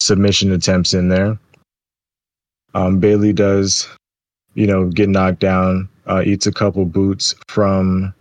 [0.00, 1.38] submission attempts in there.
[2.74, 3.88] Um, Bayley does,
[4.54, 8.14] you know, get knocked down, uh, eats a couple boots from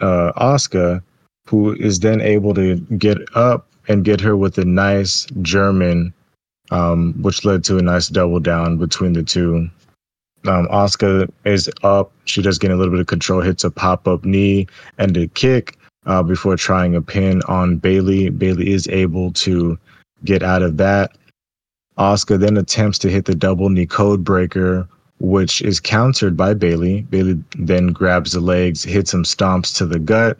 [0.00, 1.02] uh, Asuka,
[1.46, 6.12] who is then able to get up and get her with a nice German,
[6.70, 9.68] um, which led to a nice double down between the two.
[10.46, 12.12] Um, Asuka is up.
[12.24, 14.66] She does get a little bit of control, hits a pop up knee
[14.98, 18.30] and a kick uh, before trying a pin on Bayley.
[18.30, 19.78] Bayley is able to
[20.24, 21.16] get out of that.
[21.98, 24.86] Asuka then attempts to hit the double knee code breaker,
[25.18, 27.02] which is countered by Bayley.
[27.02, 30.38] Bayley then grabs the legs, hits some stomps to the gut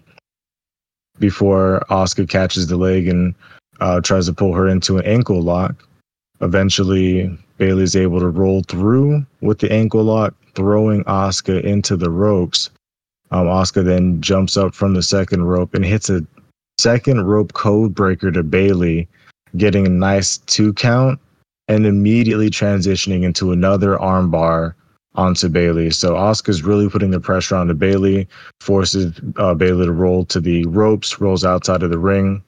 [1.19, 3.35] before Asuka catches the leg and
[3.81, 5.87] uh, tries to pull her into an ankle lock.
[6.41, 12.71] Eventually, Bayley's able to roll through with the ankle lock, throwing Asuka into the ropes.
[13.31, 16.25] Um, Asuka then jumps up from the second rope and hits a
[16.79, 19.09] second rope code breaker to Bayley,
[19.57, 21.19] getting a nice two count
[21.69, 24.75] and immediately transitioning into another armbar
[25.17, 25.91] onto Bayley.
[25.91, 28.29] So Asuka's really putting the pressure onto Bayley,
[28.61, 32.43] forces uh, Bayley to roll to the ropes, rolls outside of the ring.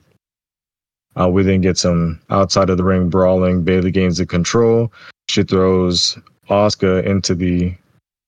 [1.18, 3.62] Uh, we then get some outside of the ring brawling.
[3.62, 4.92] Bayley gains the control.
[5.28, 6.18] She throws
[6.48, 7.74] Asuka into the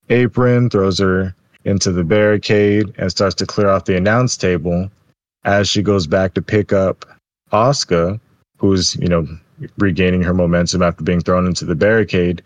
[0.08, 1.34] apron, throws her
[1.64, 4.90] into the barricade, and starts to clear off the announce table.
[5.44, 7.06] As she goes back to pick up
[7.52, 8.20] Asuka,
[8.58, 9.26] who's you know
[9.78, 12.42] regaining her momentum after being thrown into the barricade,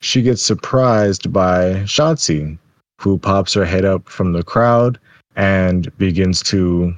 [0.00, 2.56] she gets surprised by Shotzi,
[3.00, 4.98] who pops her head up from the crowd
[5.36, 6.94] and begins to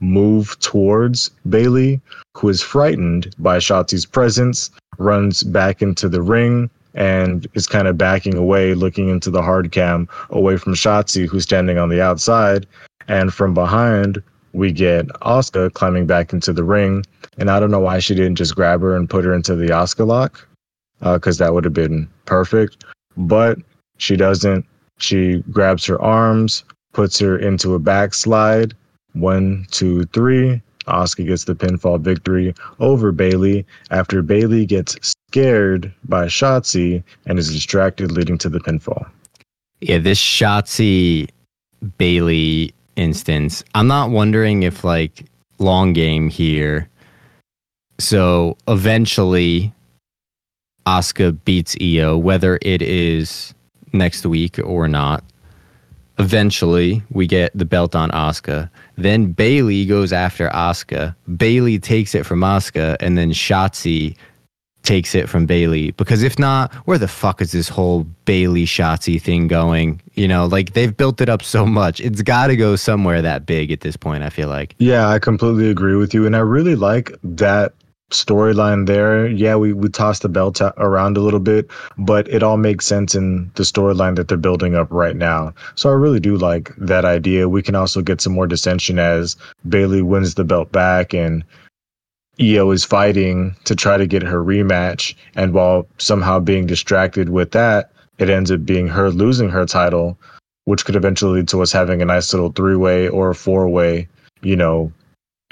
[0.00, 2.00] move towards Bayley,
[2.36, 7.98] who is frightened by Shotzi's presence, runs back into the ring and is kind of
[7.98, 12.66] backing away, looking into the hard cam away from Shotzi, who's standing on the outside.
[13.08, 17.04] And from behind, we get Asuka climbing back into the ring.
[17.38, 19.66] And I don't know why she didn't just grab her and put her into the
[19.66, 20.48] Asuka lock,
[21.00, 22.84] because uh, that would have been perfect.
[23.16, 23.58] But
[23.98, 24.64] she doesn't.
[24.98, 26.64] She grabs her arms,
[26.94, 28.74] puts her into a backslide.
[29.16, 30.62] One, two, three.
[30.86, 37.52] Asuka gets the pinfall victory over Bayley after Bayley gets scared by Shotzi and is
[37.52, 39.10] distracted, leading to the pinfall.
[39.80, 41.28] Yeah, this Shotzi
[41.98, 45.24] Bayley instance, I'm not wondering if like
[45.58, 46.88] long game here.
[47.98, 49.72] So eventually,
[50.86, 53.54] Asuka beats Io, whether it is
[53.92, 55.24] next week or not.
[56.18, 58.70] Eventually, we get the belt on Asuka.
[58.96, 61.14] Then Bayley goes after Asuka.
[61.36, 64.16] Bayley takes it from Asuka, and then Shotzi
[64.82, 65.90] takes it from Bayley.
[65.92, 70.00] Because if not, where the fuck is this whole Bayley Shotzi thing going?
[70.14, 72.00] You know, like they've built it up so much.
[72.00, 74.74] It's got to go somewhere that big at this point, I feel like.
[74.78, 76.24] Yeah, I completely agree with you.
[76.24, 77.74] And I really like that
[78.10, 79.26] storyline there.
[79.26, 83.14] Yeah, we, we tossed the belt around a little bit, but it all makes sense
[83.14, 85.52] in the storyline that they're building up right now.
[85.74, 87.48] So I really do like that idea.
[87.48, 89.36] We can also get some more dissension as
[89.68, 91.44] Bayley wins the belt back and
[92.40, 95.14] Io is fighting to try to get her rematch.
[95.34, 100.18] And while somehow being distracted with that, it ends up being her losing her title,
[100.64, 104.08] which could eventually lead to us having a nice little three way or four way,
[104.42, 104.92] you know,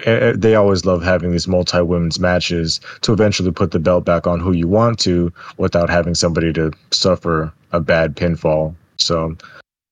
[0.04, 4.40] they always love having these multi women's matches to eventually put the belt back on
[4.40, 8.74] who you want to without having somebody to suffer a bad pinfall.
[8.98, 9.36] So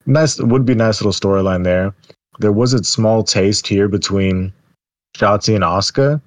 [0.06, 1.94] nice would be a nice little storyline there.
[2.38, 4.52] There was a small taste here between
[5.16, 6.20] Shotzi and Asuka,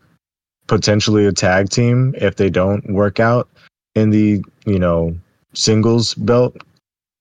[0.67, 3.49] potentially a tag team if they don't work out
[3.95, 5.17] in the, you know,
[5.53, 6.55] singles belt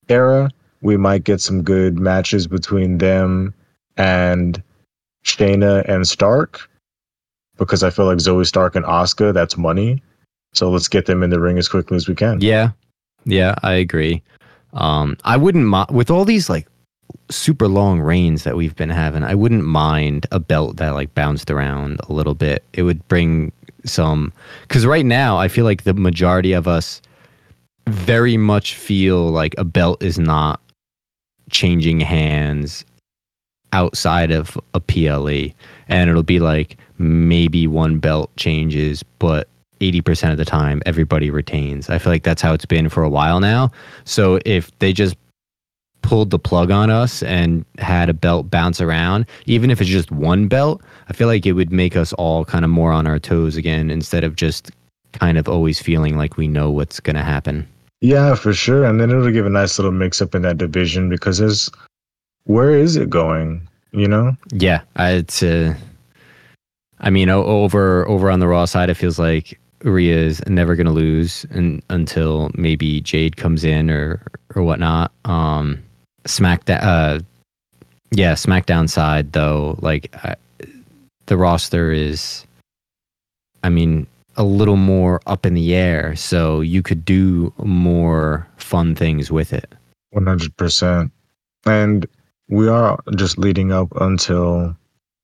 [0.09, 0.51] era.
[0.83, 3.55] We might get some good matches between them
[3.97, 4.63] and
[5.25, 6.69] Shayna and Stark
[7.57, 10.03] because I feel like Zoey Stark and Asuka that's money.
[10.53, 12.41] So let's get them in the ring as quickly as we can.
[12.41, 12.71] Yeah.
[13.25, 14.23] Yeah, I agree.
[14.75, 16.67] Um, I wouldn't with all these like
[17.31, 19.23] super long reigns that we've been having.
[19.23, 22.65] I wouldn't mind a belt that like bounced around a little bit.
[22.73, 23.53] It would bring
[23.85, 24.33] some
[24.63, 27.01] because right now I feel like the majority of us
[27.89, 30.61] very much feel like a belt is not
[31.51, 32.85] changing hands
[33.75, 35.53] outside of a PLE,
[35.89, 39.49] and it'll be like maybe one belt changes, but
[39.81, 41.91] 80% of the time everybody retains.
[41.91, 43.73] I feel like that's how it's been for a while now.
[44.05, 45.17] So if they just
[46.03, 50.13] pulled the plug on us and had a belt bounce around, even if it's just
[50.13, 53.19] one belt, I feel like it would make us all kind of more on our
[53.19, 54.71] toes again instead of just
[55.13, 57.67] kind of always feeling like we know what's going to happen.
[58.01, 58.85] Yeah, for sure.
[58.85, 61.71] And then it'll give a nice little mix up in that division because there's
[62.45, 63.67] where is it going?
[63.93, 64.37] You know?
[64.53, 65.43] Yeah, it's.
[65.43, 65.75] Uh,
[67.01, 70.87] I mean, over over on the Raw side, it feels like Rhea is never going
[70.87, 74.21] to lose and, until maybe Jade comes in or
[74.55, 75.13] or whatnot.
[75.25, 75.83] Um,
[76.25, 77.21] SmackDown, uh,
[78.11, 80.35] yeah, SmackDown side though, like uh,
[81.27, 82.47] the roster is,
[83.63, 84.07] I mean,
[84.37, 89.53] a little more up in the air, so you could do more fun things with
[89.53, 89.73] it.
[90.11, 91.13] One hundred percent,
[91.67, 92.07] and
[92.49, 94.77] we are just leading up until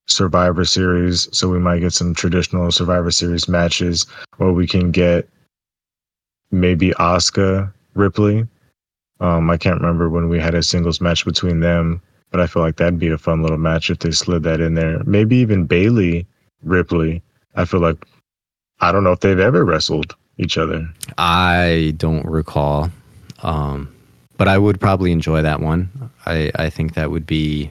[0.07, 4.07] Survivor Series, so we might get some traditional Survivor Series matches
[4.39, 5.29] where we can get
[6.51, 8.47] maybe Asuka Ripley.
[9.21, 12.63] Um, I can't remember when we had a singles match between them, but I feel
[12.63, 15.03] like that'd be a fun little match if they slid that in there.
[15.05, 16.27] Maybe even Bayley
[16.63, 17.23] Ripley.
[17.55, 18.05] I feel like
[18.81, 20.89] I don't know if they've ever wrestled each other.
[21.19, 22.91] I don't recall.
[23.43, 23.95] Um,
[24.41, 25.91] but I would probably enjoy that one.
[26.25, 27.71] I, I think that would be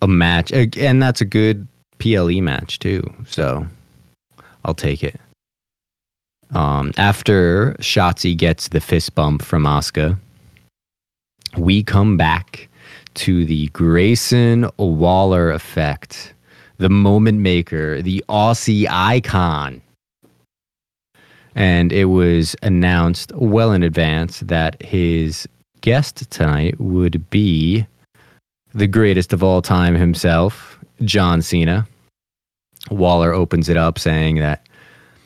[0.00, 3.02] a match, and that's a good PLE match too.
[3.26, 3.66] So
[4.64, 5.20] I'll take it.
[6.54, 10.16] Um, after Shotzi gets the fist bump from Asuka,
[11.58, 12.66] we come back
[13.16, 16.32] to the Grayson Waller effect,
[16.78, 19.82] the moment maker, the Aussie icon.
[21.54, 25.46] And it was announced well in advance that his
[25.84, 27.86] guest tonight would be
[28.72, 31.86] the greatest of all time himself, John Cena.
[32.90, 34.66] Waller opens it up saying that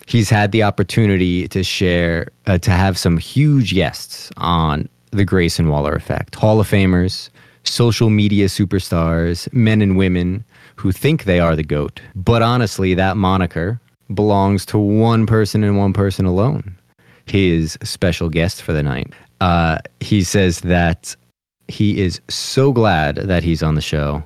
[0.09, 5.69] he's had the opportunity to share, uh, to have some huge guests on the Grayson
[5.69, 6.35] Waller effect.
[6.35, 7.31] Hall of Famers,
[7.63, 10.45] social media superstars, men and women
[10.75, 12.01] who think they are the GOAT.
[12.17, 13.81] But honestly, that moniker
[14.13, 16.75] belongs to one person and one person alone
[17.27, 19.13] his special guest for the night.
[19.41, 21.15] Uh, he says that
[21.69, 24.23] he is so glad that he's on the show.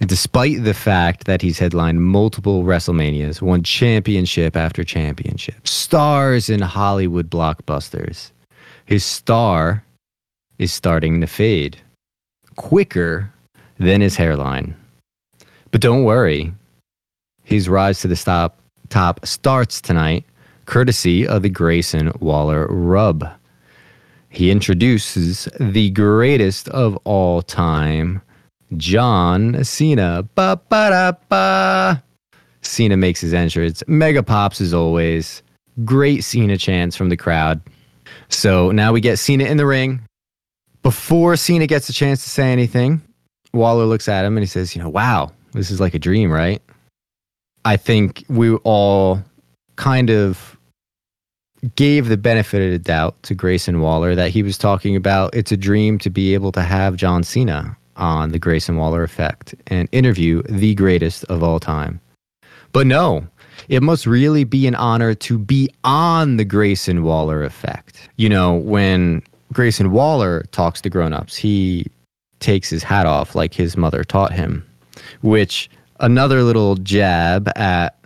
[0.00, 7.30] Despite the fact that he's headlined multiple WrestleManias, won championship after championship, stars in Hollywood
[7.30, 8.32] blockbusters,
[8.86, 9.84] his star
[10.58, 11.78] is starting to fade
[12.56, 13.32] quicker
[13.78, 14.74] than his hairline.
[15.70, 16.52] But don't worry,
[17.44, 20.24] his rise to the top, top starts tonight,
[20.66, 23.28] courtesy of the Grayson Waller rub.
[24.32, 28.22] He introduces the greatest of all time,
[28.78, 30.22] John Cena.
[30.34, 32.02] Ba ba da ba.
[32.62, 33.82] Cena makes his entrance.
[33.86, 35.42] Mega pops as always.
[35.84, 37.60] Great Cena chants from the crowd.
[38.30, 40.00] So now we get Cena in the ring.
[40.82, 43.02] Before Cena gets a chance to say anything,
[43.52, 46.32] Waller looks at him and he says, You know, wow, this is like a dream,
[46.32, 46.62] right?
[47.66, 49.22] I think we all
[49.76, 50.56] kind of
[51.76, 55.52] gave the benefit of the doubt to Grayson Waller that he was talking about it's
[55.52, 59.88] a dream to be able to have John Cena on the Grayson Waller effect and
[59.92, 62.00] interview the greatest of all time.
[62.72, 63.26] But no,
[63.68, 68.08] it must really be an honor to be on the Grayson Waller effect.
[68.16, 69.22] You know, when
[69.52, 71.86] Grayson Waller talks to grown-ups, he
[72.40, 74.66] takes his hat off like his mother taught him,
[75.20, 75.70] which
[76.00, 77.96] another little jab at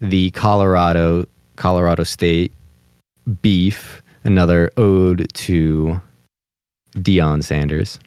[0.00, 1.26] the Colorado
[1.56, 2.52] Colorado State
[3.42, 6.00] beef, another ode to
[6.96, 7.98] Deion Sanders.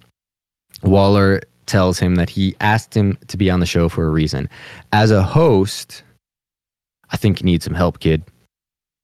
[0.84, 4.50] Waller tells him that he asked him to be on the show for a reason.
[4.92, 6.04] As a host,
[7.12, 8.24] I think you need some help, kid.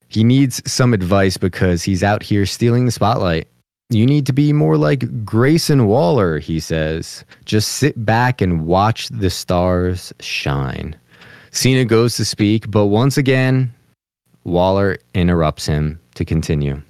[0.07, 3.47] He needs some advice because he's out here stealing the spotlight.
[3.89, 7.23] You need to be more like Grayson Waller, he says.
[7.45, 10.95] Just sit back and watch the stars shine.
[11.51, 13.71] Cena goes to speak, but once again,
[14.43, 16.81] Waller interrupts him to continue.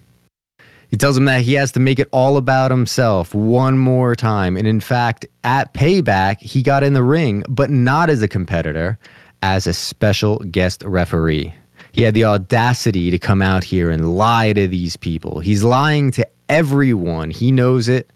[0.90, 4.56] He tells him that he has to make it all about himself one more time.
[4.56, 8.98] And in fact, at Payback, he got in the ring, but not as a competitor,
[9.42, 11.54] as a special guest referee.
[11.92, 15.40] He had the audacity to come out here and lie to these people.
[15.40, 17.32] He's lying to everyone.
[17.32, 18.12] He knows it.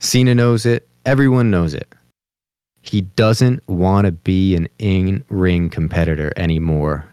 [0.00, 0.88] Cena knows it.
[1.06, 1.92] Everyone knows it.
[2.82, 7.06] He doesn't want to be an in ring competitor anymore.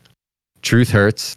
[0.63, 1.35] Truth hurts.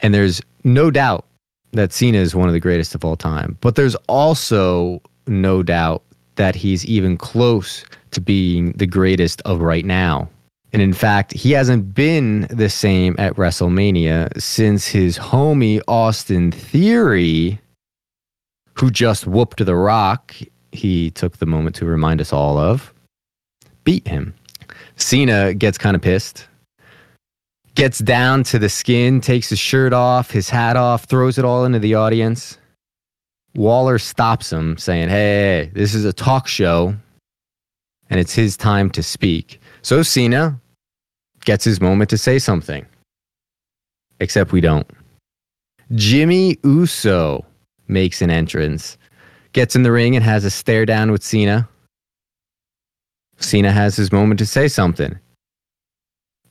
[0.00, 1.26] And there's no doubt
[1.72, 3.58] that Cena is one of the greatest of all time.
[3.60, 6.02] But there's also no doubt
[6.36, 10.28] that he's even close to being the greatest of right now.
[10.72, 17.60] And in fact, he hasn't been the same at WrestleMania since his homie Austin Theory,
[18.74, 20.34] who just whooped The Rock,
[20.72, 22.92] he took the moment to remind us all of,
[23.84, 24.34] beat him.
[24.96, 26.48] Cena gets kind of pissed
[27.74, 31.64] gets down to the skin, takes his shirt off, his hat off, throws it all
[31.64, 32.58] into the audience.
[33.54, 36.94] Waller stops him, saying, Hey, this is a talk show,
[38.10, 39.60] and it's his time to speak.
[39.82, 40.60] So Cena
[41.44, 42.86] gets his moment to say something.
[44.20, 44.88] Except we don't.
[45.94, 47.44] Jimmy Uso
[47.88, 48.96] makes an entrance,
[49.52, 51.68] gets in the ring, and has a stare down with Cena.
[53.38, 55.18] Cena has his moment to say something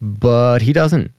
[0.04, 1.12] but he doesn't.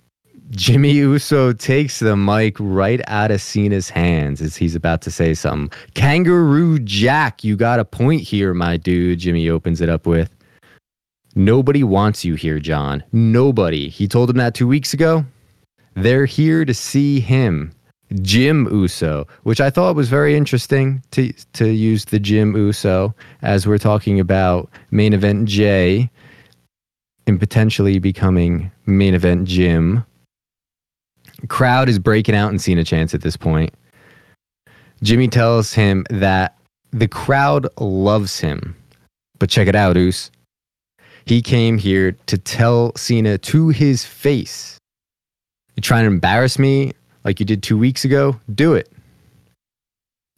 [0.51, 5.33] Jimmy Uso takes the mic right out of Cena's hands as he's about to say
[5.33, 5.77] something.
[5.95, 9.19] Kangaroo Jack, you got a point here, my dude.
[9.19, 10.31] Jimmy opens it up with.
[11.35, 13.03] Nobody wants you here, John.
[13.11, 13.89] Nobody.
[13.89, 15.25] He told him that two weeks ago.
[15.95, 17.73] They're here to see him.
[18.21, 23.67] Jim Uso, which I thought was very interesting to to use the Jim Uso as
[23.67, 26.11] we're talking about main event Jey
[27.27, 30.05] and potentially becoming main event Jim.
[31.49, 33.75] Crowd is breaking out in Cena chance at this point.
[35.03, 36.57] Jimmy tells him that
[36.93, 38.77] the crowd loves him.
[39.39, 40.31] But check it out, Oos.
[41.27, 44.79] He came here to tell Cena to his face.
[45.77, 46.93] You trying to embarrass me
[47.25, 48.39] like you did two weeks ago?
[48.55, 48.91] Do it.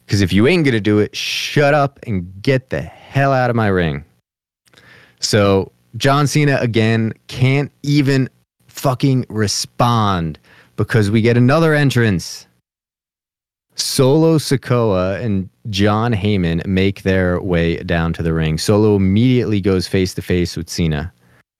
[0.05, 3.49] Because if you ain't going to do it, shut up and get the hell out
[3.49, 4.03] of my ring.
[5.19, 8.29] So John Cena again can't even
[8.67, 10.39] fucking respond
[10.75, 12.47] because we get another entrance.
[13.75, 18.57] Solo Sikoa and John Heyman make their way down to the ring.
[18.57, 21.13] Solo immediately goes face to face with Cena.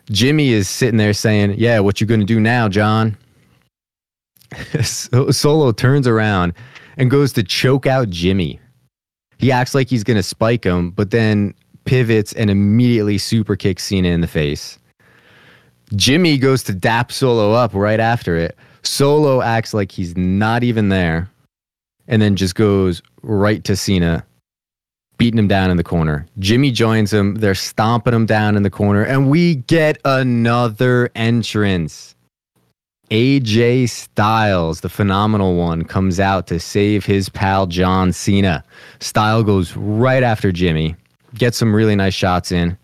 [0.09, 3.17] Jimmy is sitting there saying, Yeah, what you gonna do now, John?
[4.81, 6.53] Solo turns around
[6.97, 8.59] and goes to choke out Jimmy.
[9.37, 11.53] He acts like he's going to spike him, but then
[11.87, 14.77] pivots and immediately super kicks Cena in the face.
[15.95, 18.57] Jimmy goes to dap Solo up right after it.
[18.83, 21.29] Solo acts like he's not even there
[22.07, 24.25] and then just goes right to Cena,
[25.17, 26.25] beating him down in the corner.
[26.39, 27.35] Jimmy joins him.
[27.35, 32.15] They're stomping him down in the corner, and we get another entrance.
[33.09, 38.63] AJ Styles, the phenomenal one, comes out to save his pal John Cena.
[38.99, 40.95] Style goes right after Jimmy,
[41.37, 42.77] gets some really nice shots in.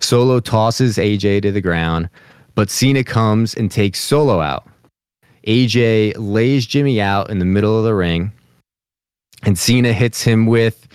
[0.00, 2.08] Solo tosses AJ to the ground,
[2.54, 4.66] but Cena comes and takes Solo out.
[5.46, 8.32] AJ lays Jimmy out in the middle of the ring,
[9.42, 10.88] and Cena hits him with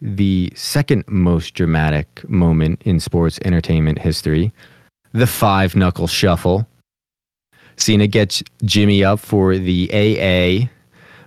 [0.00, 4.52] the second most dramatic moment in sports entertainment history
[5.12, 6.66] the five knuckle shuffle.
[7.76, 10.68] Cena gets Jimmy up for the AA,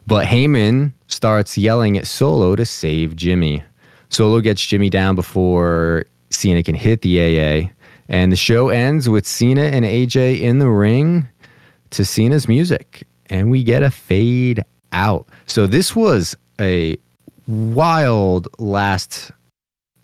[0.05, 3.63] but Heyman starts yelling at Solo to save Jimmy.
[4.11, 7.69] Solo gets Jimmy down before Cena can hit the AA,
[8.09, 11.27] and the show ends with Cena and AJ in the ring
[11.91, 15.29] to Cena's music, and we get a fade out.
[15.45, 16.97] So this was a
[17.47, 19.31] wild last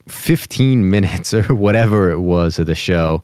[0.07, 3.21] 15 minutes or whatever it was of the show.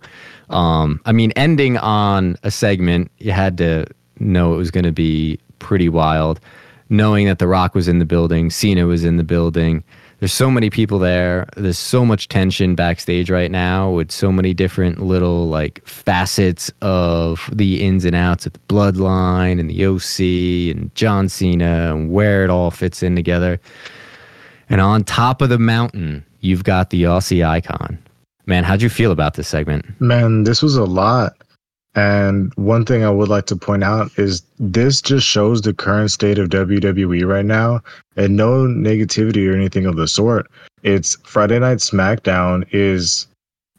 [0.49, 3.85] Um, I mean, ending on a segment, you had to
[4.19, 6.41] know it was going to be pretty wild.
[6.89, 9.81] Knowing that The Rock was in the building, Cena was in the building.
[10.23, 11.49] There's so many people there.
[11.57, 17.49] There's so much tension backstage right now with so many different little like facets of
[17.51, 22.45] the ins and outs of the bloodline and the OC and John Cena and where
[22.45, 23.59] it all fits in together.
[24.69, 27.99] And on top of the mountain, you've got the Aussie icon.
[28.45, 29.99] Man, how'd you feel about this segment?
[29.99, 31.35] Man, this was a lot.
[31.95, 36.11] And one thing I would like to point out is this just shows the current
[36.11, 37.81] state of WWE right now
[38.15, 40.49] and no negativity or anything of the sort.
[40.81, 43.27] It's Friday Night SmackDown is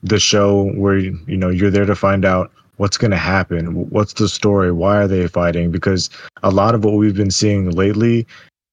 [0.03, 4.15] the show where you know you're there to find out what's going to happen, what's
[4.15, 6.11] the story, why are they fighting because
[6.43, 8.27] a lot of what we've been seeing lately,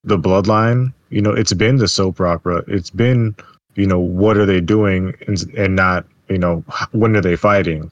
[0.04, 2.64] the bloodline, you know, it's been the soap opera.
[2.68, 3.36] It's been,
[3.76, 7.92] you know, what are they doing and, and not, you know, when are they fighting?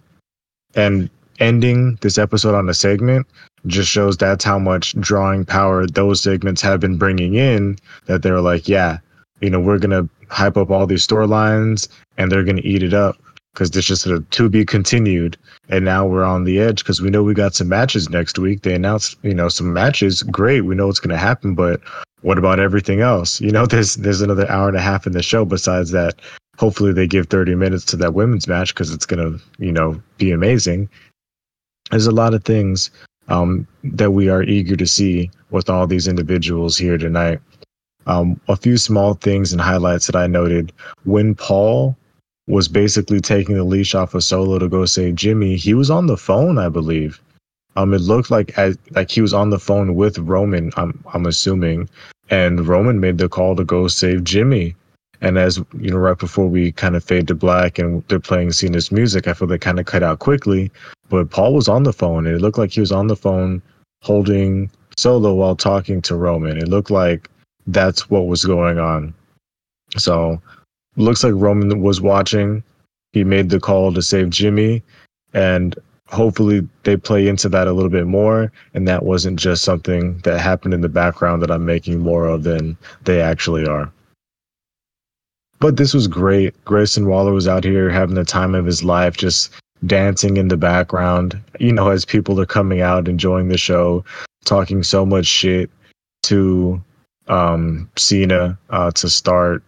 [0.75, 1.09] And
[1.39, 3.27] ending this episode on a segment
[3.67, 8.41] just shows that's how much drawing power those segments have been bringing in that they're
[8.41, 8.97] like yeah
[9.41, 11.87] you know we're gonna hype up all these storylines
[12.17, 13.17] and they're gonna eat it up
[13.53, 15.37] because this just a to be continued.
[15.69, 18.61] And now we're on the edge because we know we got some matches next week.
[18.61, 20.23] They announced you know some matches.
[20.23, 21.81] Great we know what's gonna happen but
[22.21, 23.41] what about everything else?
[23.41, 26.21] You know there's there's another hour and a half in the show besides that.
[26.57, 30.31] Hopefully they give 30 minutes to that women's match because it's gonna you know be
[30.31, 30.89] amazing
[31.89, 32.91] there's a lot of things
[33.27, 37.39] um, that we are eager to see with all these individuals here tonight.
[38.07, 40.71] Um, a few small things and highlights that I noted
[41.03, 41.95] when Paul
[42.47, 45.55] was basically taking the leash off of Solo to go save Jimmy.
[45.55, 47.21] He was on the phone, I believe.
[47.75, 50.71] Um, it looked like as, like he was on the phone with Roman.
[50.75, 51.87] I'm I'm assuming,
[52.29, 54.75] and Roman made the call to go save Jimmy.
[55.21, 58.53] And as you know, right before we kind of fade to black and they're playing
[58.53, 60.71] Cena's music, I feel they kind of cut out quickly.
[61.09, 63.61] But Paul was on the phone, and it looked like he was on the phone
[64.01, 66.57] holding Solo while talking to Roman.
[66.57, 67.29] It looked like
[67.67, 69.13] that's what was going on.
[69.97, 70.41] So,
[70.95, 72.63] looks like Roman was watching.
[73.13, 74.83] He made the call to save Jimmy,
[75.33, 75.75] and
[76.07, 78.51] hopefully they play into that a little bit more.
[78.73, 82.43] And that wasn't just something that happened in the background that I'm making more of
[82.43, 83.91] than they actually are.
[85.59, 86.53] But this was great.
[86.65, 89.51] Grayson Waller was out here having the time of his life, just
[89.85, 94.03] dancing in the background, you know, as people are coming out, enjoying the show,
[94.45, 95.69] talking so much shit
[96.23, 96.81] to
[97.27, 99.63] um, Cena uh, to start.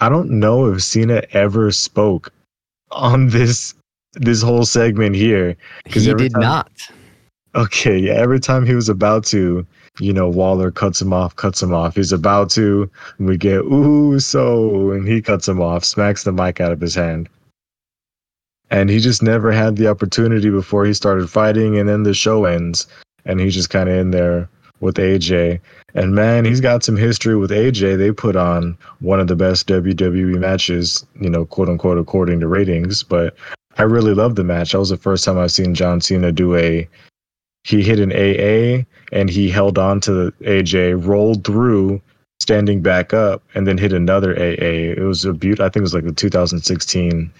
[0.00, 2.32] I don't know if Cena ever spoke
[2.90, 3.74] on this
[4.14, 5.56] this whole segment here.
[5.84, 6.72] Because he did time, not.
[7.54, 9.66] Okay, yeah, every time he was about to,
[10.00, 11.94] you know, Waller cuts him off, cuts him off.
[11.94, 16.60] He's about to, we get, ooh, so, and he cuts him off, smacks the mic
[16.60, 17.28] out of his hand.
[18.70, 22.44] And he just never had the opportunity before he started fighting, and then the show
[22.44, 22.86] ends,
[23.24, 24.48] and he's just kind of in there
[24.80, 25.60] with AJ.
[25.94, 27.98] And man, he's got some history with AJ.
[27.98, 32.48] They put on one of the best WWE matches, you know, quote unquote, according to
[32.48, 33.02] ratings.
[33.02, 33.36] But
[33.78, 34.72] I really loved the match.
[34.72, 36.88] That was the first time I've seen John Cena do a
[37.64, 42.00] he hit an AA and he held on to AJ, rolled through,
[42.40, 44.92] standing back up, and then hit another AA.
[44.92, 45.60] It was a beaut.
[45.60, 47.32] I think it was like the 2016,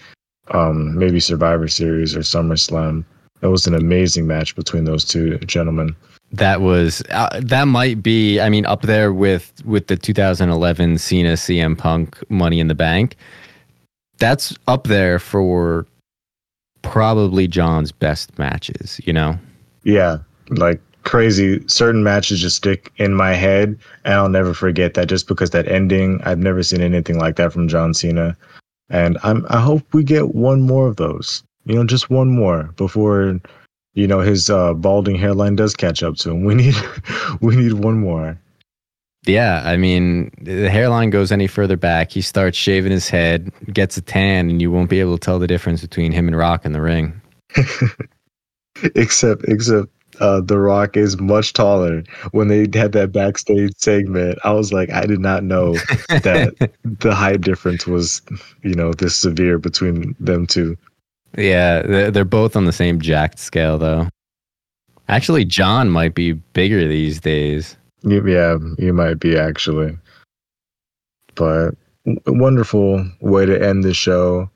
[0.51, 3.03] um, maybe Survivor Series or SummerSlam.
[3.41, 5.95] That was an amazing match between those two gentlemen.
[6.31, 11.33] that was uh, that might be I mean up there with with the 2011 Cena
[11.33, 13.15] CM Punk Money in the Bank.
[14.17, 15.85] That's up there for
[16.81, 19.37] probably John's best matches, you know.
[19.83, 20.19] Yeah,
[20.49, 21.63] like crazy.
[21.67, 25.07] Certain matches just stick in my head, and I'll never forget that.
[25.07, 28.37] Just because that ending, I've never seen anything like that from John Cena,
[28.89, 31.43] and I'm I hope we get one more of those.
[31.65, 33.39] You know, just one more before
[33.93, 36.43] you know his uh, balding hairline does catch up to him.
[36.43, 36.75] We need
[37.41, 38.39] we need one more.
[39.27, 43.97] Yeah, I mean, the hairline goes any further back, he starts shaving his head, gets
[43.97, 46.63] a tan, and you won't be able to tell the difference between him and Rock
[46.63, 47.19] in the ring.
[48.95, 49.89] except, except
[50.19, 52.03] uh, The Rock is much taller.
[52.31, 55.73] When they had that backstage segment, I was like, I did not know
[56.09, 58.21] that the height difference was,
[58.63, 60.77] you know, this severe between them two.
[61.37, 64.07] Yeah, they're, both on the same jacked scale, though.
[65.09, 67.77] Actually, John might be bigger these days.
[68.03, 69.97] Yeah, you might be actually.
[71.35, 71.75] But
[72.27, 74.49] wonderful way to end the show.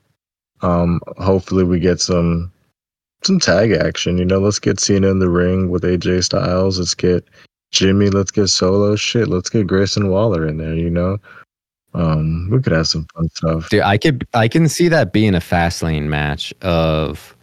[0.61, 2.51] Um, hopefully we get some
[3.23, 4.17] some tag action.
[4.17, 6.79] You know, let's get Cena in the ring with AJ Styles.
[6.79, 7.25] Let's get
[7.71, 8.09] Jimmy.
[8.09, 8.95] Let's get Solo.
[8.95, 10.75] Shit, let's get Grayson Waller in there.
[10.75, 11.17] You know,
[11.93, 13.69] um, we could have some fun stuff.
[13.69, 17.35] Dude, I could I can see that being a Fastlane match of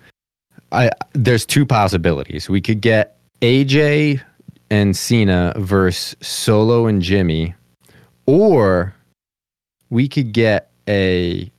[0.73, 2.49] I there's two possibilities.
[2.49, 4.23] We could get AJ
[4.71, 7.55] and Cena versus Solo and Jimmy,
[8.27, 8.95] or
[9.91, 11.51] we could get a,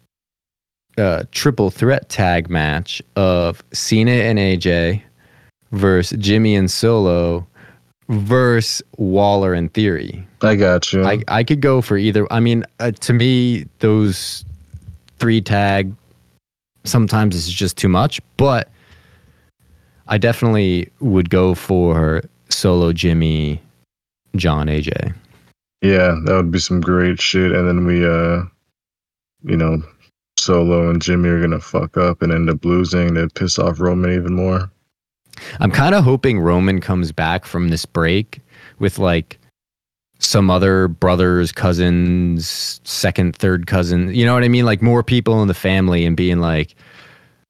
[0.97, 5.01] a triple threat tag match of Cena and AJ
[5.71, 7.45] versus Jimmy and Solo
[8.09, 10.25] versus Waller and Theory.
[10.41, 11.03] I got you.
[11.03, 12.31] I, I could go for either.
[12.31, 14.45] I mean, uh, to me, those
[15.19, 15.93] three tag
[16.83, 18.69] sometimes is just too much, but
[20.07, 23.61] I definitely would go for Solo Jimmy,
[24.35, 25.13] John AJ.
[25.81, 27.51] Yeah, that would be some great shit.
[27.51, 28.43] And then we, uh,
[29.43, 29.83] you know,
[30.47, 34.13] Solo and Jimmy are gonna fuck up and end up losing to piss off Roman
[34.13, 34.71] even more.
[35.59, 38.39] I'm kind of hoping Roman comes back from this break
[38.79, 39.39] with like
[40.19, 44.15] some other brothers, cousins, second, third cousin.
[44.15, 44.63] You know what I mean?
[44.63, 46.75] Like more people in the family and being like,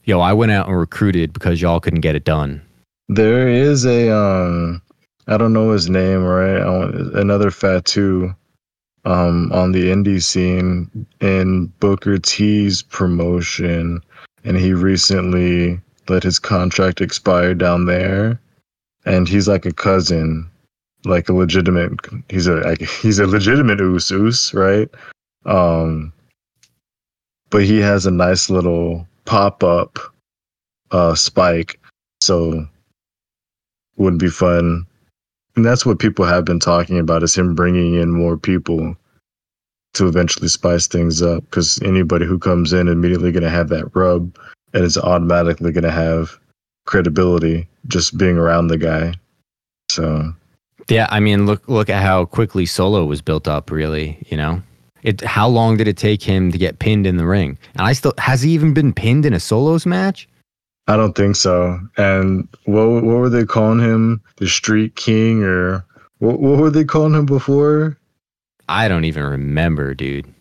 [0.05, 2.63] yo, I went out and recruited because y'all couldn't get it done.
[3.09, 4.81] There is a um
[5.27, 6.63] I don't know his name, right?
[7.13, 8.33] Another Fatu
[9.07, 14.01] um on the indie scene in Booker T's promotion
[14.43, 15.79] and he recently
[16.09, 18.39] let his contract expire down there
[19.05, 20.49] and he's like a cousin
[21.05, 21.93] like a legitimate
[22.29, 24.89] he's a like, he's a legitimate Us Us, right?
[25.45, 26.11] Um
[27.49, 29.97] but he has a nice little pop-up
[30.91, 31.79] uh spike
[32.19, 32.67] so
[33.97, 34.85] would be fun.
[35.57, 38.95] And that's what people have been talking about is him bringing in more people
[39.95, 43.89] to eventually spice things up because anybody who comes in immediately going to have that
[43.95, 44.37] rub
[44.75, 46.37] and is automatically going to have
[46.85, 49.15] credibility just being around the guy.
[49.89, 50.31] So
[50.89, 54.61] yeah, I mean look look at how quickly Solo was built up really, you know.
[55.01, 57.57] It how long did it take him to get pinned in the ring?
[57.73, 60.29] And I still has he even been pinned in a solos match?
[60.87, 61.79] I don't think so.
[61.97, 64.21] And what what were they calling him?
[64.37, 65.85] The Street King or
[66.19, 67.97] what what were they calling him before?
[68.69, 70.33] I don't even remember, dude.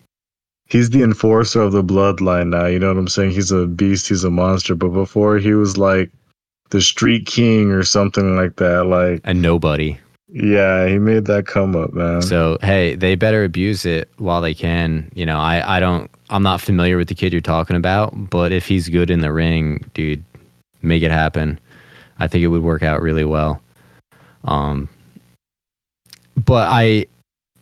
[0.69, 3.31] He's the enforcer of the bloodline now, you know what I'm saying?
[3.31, 6.11] He's a beast, he's a monster, but before he was like
[6.71, 9.97] the Street King or something like that, like a nobody.
[10.29, 12.21] Yeah, he made that come up, man.
[12.21, 15.09] So hey, they better abuse it while they can.
[15.15, 18.51] You know, I, I don't I'm not familiar with the kid you're talking about, but
[18.51, 20.23] if he's good in the ring, dude,
[20.81, 21.59] make it happen.
[22.19, 23.61] I think it would work out really well.
[24.43, 24.89] Um,
[26.35, 27.07] but I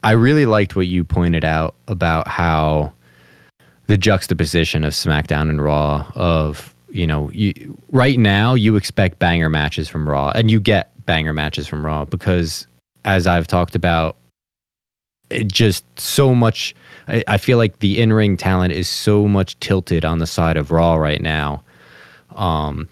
[0.04, 2.94] I really liked what you pointed out about how
[3.88, 9.50] the juxtaposition of SmackDown and Raw of you know you, right now you expect banger
[9.50, 12.68] matches from Raw and you get banger matches from Raw because
[13.04, 14.18] as I've talked about
[15.30, 16.76] it just so much
[17.08, 20.72] I, I feel like the in-ring talent is so much tilted on the side of
[20.72, 21.64] Raw right now.
[22.36, 22.90] Um,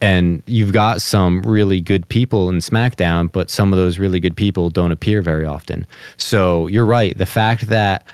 [0.00, 4.36] and you've got some really good people in SmackDown, but some of those really good
[4.36, 5.86] people don't appear very often.
[6.16, 7.16] So you're right.
[7.16, 8.06] The fact that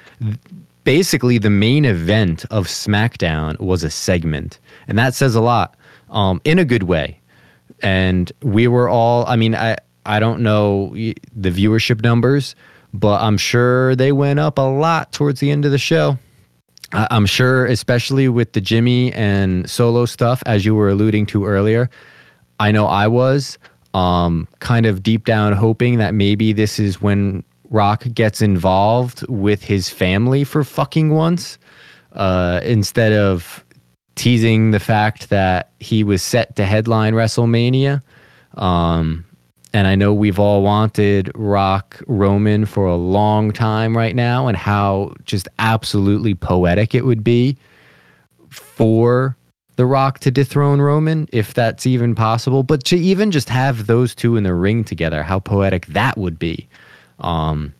[0.84, 5.76] basically the main event of SmackDown was a segment, and that says a lot
[6.10, 7.18] um, in a good way.
[7.80, 9.76] And we were all, I mean, I,
[10.06, 12.54] I don't know the viewership numbers,
[12.94, 16.18] but I'm sure they went up a lot towards the end of the show.
[16.92, 21.88] I'm sure, especially with the Jimmy and solo stuff, as you were alluding to earlier,
[22.60, 23.58] I know I was.
[23.94, 29.62] Um, kind of deep down hoping that maybe this is when Rock gets involved with
[29.62, 31.58] his family for fucking once,
[32.12, 33.64] uh, instead of
[34.14, 38.02] teasing the fact that he was set to headline WrestleMania.
[38.54, 39.24] Um,
[39.72, 44.56] and I know we've all wanted Rock Roman for a long time right now, and
[44.56, 47.56] how just absolutely poetic it would be
[48.50, 49.36] for
[49.76, 52.62] The Rock to dethrone Roman, if that's even possible.
[52.62, 56.38] But to even just have those two in the ring together, how poetic that would
[56.38, 56.68] be.
[57.20, 57.74] Um,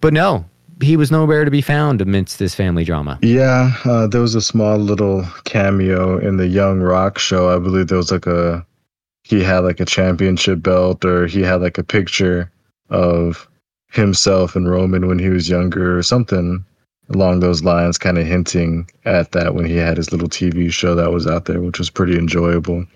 [0.00, 0.44] but no,
[0.80, 3.18] he was nowhere to be found amidst this family drama.
[3.22, 7.54] Yeah, uh, there was a small little cameo in the Young Rock show.
[7.54, 8.64] I believe there was like a
[9.24, 12.50] he had like a championship belt or he had like a picture
[12.90, 13.48] of
[13.90, 16.64] himself and Roman when he was younger or something
[17.10, 20.94] along those lines, kind of hinting at that when he had his little TV show
[20.94, 22.86] that was out there, which was pretty enjoyable.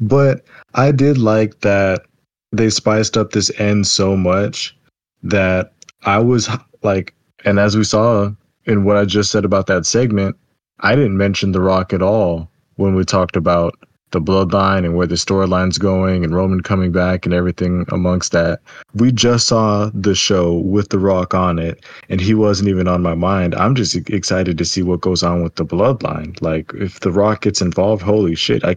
[0.00, 0.44] But
[0.74, 2.02] I did like that
[2.50, 4.76] they spiced up this end so much
[5.22, 5.72] that
[6.02, 6.48] I was
[6.82, 7.14] like,
[7.44, 8.30] and as we saw
[8.64, 10.36] in what I just said about that segment,
[10.80, 13.78] I didn't mention The Rock at all when we talked about
[14.12, 18.60] the bloodline and where the storyline's going and Roman coming back and everything amongst that.
[18.94, 23.02] We just saw the show with The Rock on it and he wasn't even on
[23.02, 23.54] my mind.
[23.54, 26.40] I'm just excited to see what goes on with the bloodline.
[26.40, 28.76] Like if The Rock gets involved, holy shit, I,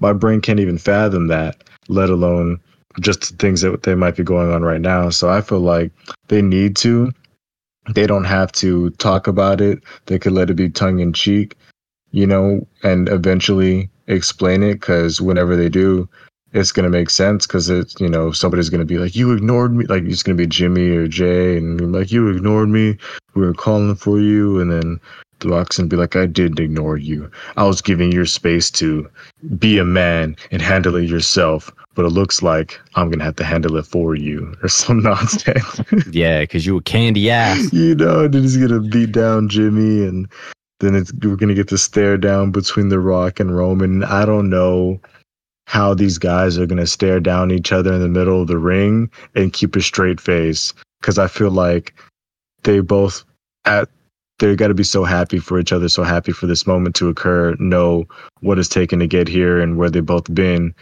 [0.00, 2.60] my brain can't even fathom that, let alone
[3.00, 5.10] just things that they might be going on right now.
[5.10, 5.92] So I feel like
[6.28, 7.12] they need to.
[7.94, 9.80] They don't have to talk about it.
[10.06, 11.56] They could let it be tongue in cheek,
[12.16, 16.08] you know, and eventually explain it because whenever they do,
[16.54, 19.32] it's going to make sense because it's, you know, somebody's going to be like, you
[19.32, 19.84] ignored me.
[19.84, 22.96] Like it's going to be Jimmy or Jey and like, you ignored me.
[23.34, 24.58] We were calling for you.
[24.58, 24.98] And then
[25.40, 27.30] the Rock's and be like, I didn't ignore you.
[27.58, 29.06] I was giving your space to
[29.58, 31.70] be a man and handle it yourself.
[31.94, 35.02] But it looks like I'm going to have to handle it for you or some
[35.02, 35.82] nonsense.
[36.10, 37.70] yeah, because you a candy ass.
[37.74, 40.26] you know, then he's going to beat down Jimmy and
[40.80, 44.04] then it's, we're going to get the stare down between The Rock and Roman.
[44.04, 45.00] I don't know
[45.66, 48.58] how these guys are going to stare down each other in the middle of the
[48.58, 51.94] ring and keep a straight face because I feel like
[52.62, 53.24] they both
[53.64, 53.88] at
[54.38, 57.08] they got to be so happy for each other, so happy for this moment to
[57.08, 58.06] occur, know
[58.40, 60.74] what it's taken to get here and where they've both been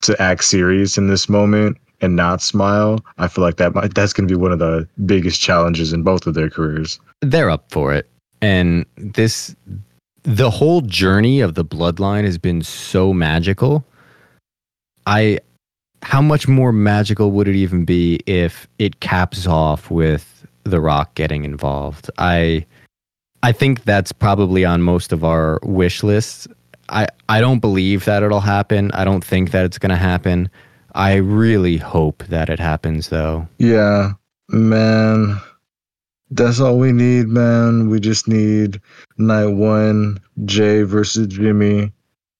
[0.00, 3.04] to act serious in this moment and not smile.
[3.18, 6.02] I feel like that might, that's going to be one of the biggest challenges in
[6.02, 6.98] both of their careers.
[7.20, 8.08] They're up for it
[8.42, 9.56] and this
[10.24, 13.84] the whole journey of the bloodline has been so magical.
[15.06, 15.38] I
[16.02, 21.14] how much more magical would it even be if it caps off with the rock
[21.14, 22.10] getting involved?
[22.18, 22.66] I
[23.44, 26.46] i think that's probably on most of our wish lists.
[26.88, 28.90] I i don't believe that it'll happen.
[28.92, 30.50] I don't think that it's going to happen.
[30.94, 33.48] I really hope that it happens though.
[33.58, 34.12] Yeah
[34.48, 35.40] man
[36.34, 37.88] that's all we need, man.
[37.88, 38.80] We just need
[39.18, 41.92] night one, Jey versus Jimmy.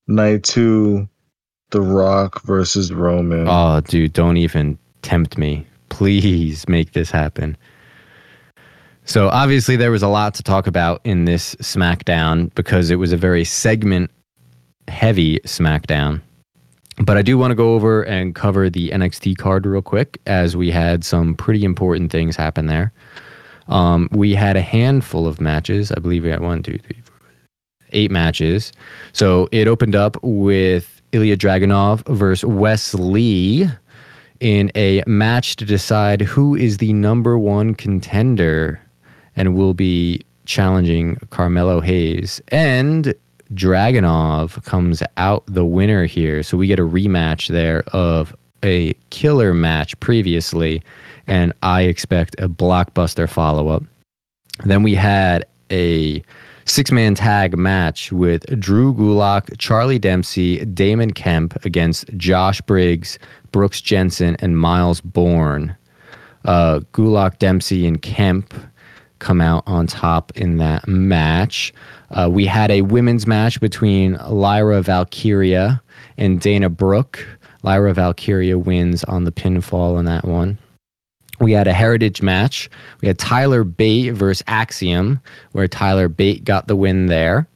[0.09, 1.09] Night two,
[1.71, 3.47] The Rock versus Roman.
[3.49, 5.67] Oh, dude, don't even tempt me.
[5.91, 7.57] Please make this happen.
[9.05, 13.13] So, obviously, there was a lot to talk about in this SmackDown because it was
[13.13, 14.11] a very segment
[14.89, 16.21] heavy SmackDown.
[16.99, 20.57] But I do want to go over and cover the NXT card real quick as
[20.57, 22.93] we had some pretty important things happen there.
[23.69, 25.93] Um, we had a handful of matches.
[25.93, 27.17] I believe we had one, two, three, four,
[27.93, 28.73] eight matches.
[29.13, 33.69] So it opened up with Ilja Dragunov versus Wes Lee
[34.41, 38.81] in a match to decide who is the number one contender
[39.37, 42.41] and will be challenging Carmelo Hayes.
[42.49, 43.15] And
[43.55, 46.43] Dragunov comes out the winner here.
[46.43, 48.35] So we get a rematch there of
[48.65, 50.83] a killer match previously
[51.33, 53.83] and I expect a blockbuster follow up.
[54.67, 56.23] Then we had a
[56.67, 63.19] six man tag match with Drew Gulak, Charlie Dempsey, Damon Kemp against Josh Briggs,
[63.51, 65.75] Brooks Jensen, and Myles Borne.
[66.45, 68.53] Uh, Gulak, Dempsey, and Kemp
[69.19, 71.73] come out on top in that match.
[72.11, 75.81] Uh, we had a women's match between Lyra Valkyria
[76.19, 77.27] and Dana Brooke.
[77.63, 80.59] Lyra Valkyria wins on the pinfall in that one.
[81.43, 82.71] We had a heritage match.
[83.01, 85.21] We had Tyler Bate versus Axiom,
[85.51, 87.49] where Tyler Bate got the win there.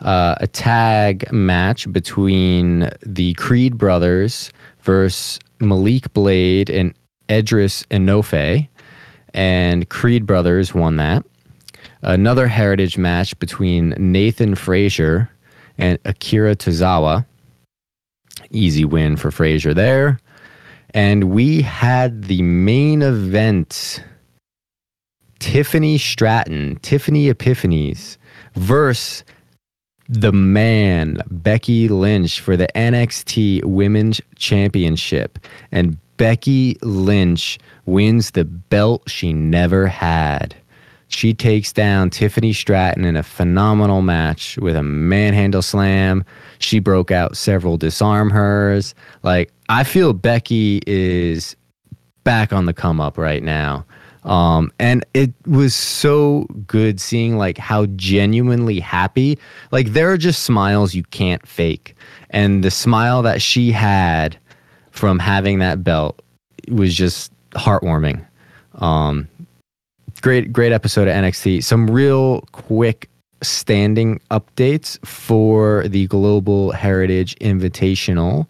[0.00, 4.50] Uh, a tag match between the Creed brothers
[4.80, 6.94] versus Malik Blade and
[7.28, 8.66] Edris Enofe,
[9.34, 11.22] and Creed brothers won that.
[12.00, 15.30] Another heritage match between Nathan Frazier
[15.76, 17.26] and Akira Tozawa.
[18.50, 20.18] Easy win for Frazier there.
[20.90, 24.02] And we had the main event
[25.38, 28.16] Tiffany Stratton, Tiffany Epiphanies
[28.54, 29.24] versus
[30.08, 35.38] the man, Becky Lynch, for the NXT Women's Championship.
[35.72, 40.54] And Becky Lynch wins the belt she never had.
[41.08, 46.24] She takes down Tiffany Stratton in a phenomenal match with a manhandle slam.
[46.58, 48.94] She broke out several disarm hers.
[49.22, 51.56] Like, I feel Becky is
[52.24, 53.86] back on the come up right now.
[54.24, 59.38] Um, and it was so good seeing like how genuinely happy,
[59.70, 61.94] like there are just smiles you can't fake.
[62.30, 64.36] And the smile that she had
[64.90, 66.20] from having that belt
[66.68, 68.26] was just heartwarming.
[68.74, 69.28] Um,
[70.26, 71.62] great, great episode of NXT.
[71.62, 73.08] Some real quick
[73.44, 78.48] standing updates for the Global Heritage Invitational.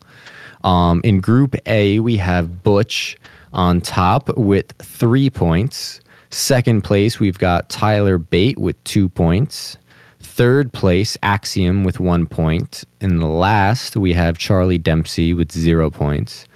[0.64, 3.18] Um, in Group A, we have Butch
[3.52, 6.00] on top with three points.
[6.30, 9.76] Second place, we've got Tyler Bate with two points.
[10.20, 12.84] Third place, Axiom with one point.
[13.02, 16.46] And last, we have Charlie Dempsey with zero points.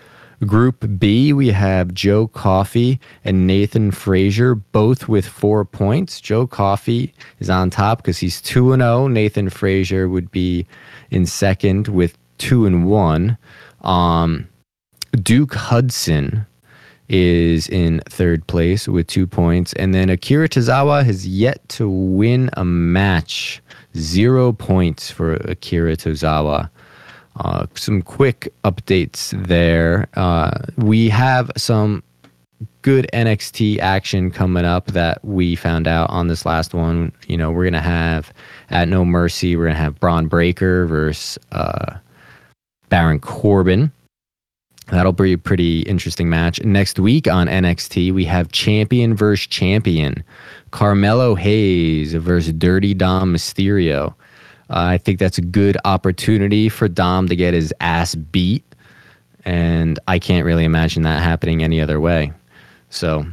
[0.46, 6.20] Group B, we have Joe Coffey and Nathan Frazier, both with four points.
[6.20, 9.08] Joe Coffey is on top because he's 2 and 0.
[9.08, 10.66] Nathan Frazier would be
[11.10, 13.36] in second with 2 and 1.
[13.82, 14.48] Um,
[15.22, 16.46] Duke Hudson
[17.10, 19.72] is in third place with two points.
[19.74, 23.60] And then Akira Tozawa has yet to win a match.
[23.96, 26.70] Zero points for Akira Tozawa.
[27.40, 30.06] Uh, some quick updates there.
[30.14, 32.02] Uh, we have some
[32.82, 37.12] good NXT action coming up that we found out on this last one.
[37.28, 38.30] You know, we're gonna have
[38.68, 41.96] at No Mercy, we're gonna have Bron Breakker versus uh,
[42.90, 43.90] Baron Corbin.
[44.88, 46.62] That'll be a pretty interesting match.
[46.62, 50.22] Next week on NXT, we have champion versus champion,
[50.72, 54.14] Carmelo Hayes versus Dirty Dom Mysterio.
[54.70, 58.64] I think that's a good opportunity for Dom to get his ass beat,
[59.44, 62.32] and I can't really imagine that happening any other way.
[62.88, 63.26] So,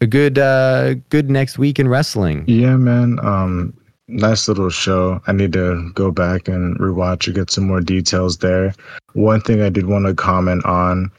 [0.00, 2.44] a good, uh, good next week in wrestling.
[2.46, 3.18] Yeah, man.
[3.22, 3.74] Um,
[4.08, 5.20] nice little show.
[5.26, 8.74] I need to go back and rewatch to get some more details there.
[9.12, 11.10] One thing I did want to comment on,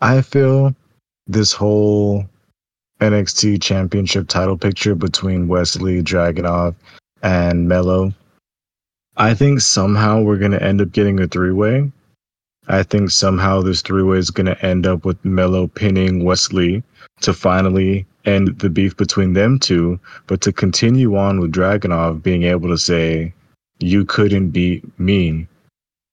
[0.00, 0.74] I feel
[1.26, 2.24] this whole
[3.00, 6.74] NXT championship title picture between Wes Lee Dragunov
[7.22, 8.12] and Melo
[9.16, 11.92] I think somehow we're going to end up getting a three way.
[12.68, 16.52] I think somehow this three way is going to end up with Melo pinning Wes
[16.52, 16.82] Lee
[17.20, 22.44] to finally end the beef between them two, but to continue on with Dragunov being
[22.44, 23.34] able to say,
[23.80, 25.46] You couldn't beat me.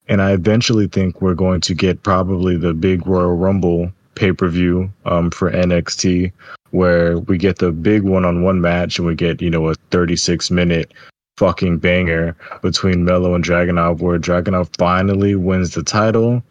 [0.07, 4.49] And I eventually think we're going to get probably the big Royal Rumble pay per
[4.49, 6.33] view um, for NXT,
[6.71, 9.75] where we get the big one on one match and we get, you know, a
[9.91, 10.91] 36 minute
[11.39, 16.43] fucking banger between Melo and Dragunov, where Dragunov finally wins the title,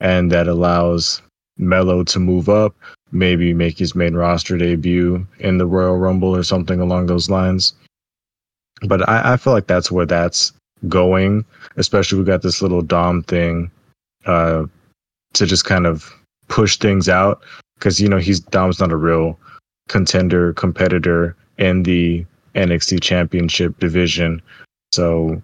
[0.00, 1.22] and that allows
[1.56, 2.76] Melo to move up,
[3.10, 7.72] maybe make his main roster debut in the Royal Rumble or something along those lines.
[8.82, 10.52] But I, I feel like that's where that's
[10.88, 11.46] going.
[11.78, 13.70] Especially we got this little Dom thing
[14.26, 14.66] uh,
[15.32, 16.12] to just kind of
[16.48, 17.42] push things out
[17.78, 19.38] because you know he's Dom's not a real
[19.88, 24.42] contender competitor in the NXT Championship division.
[24.92, 25.42] So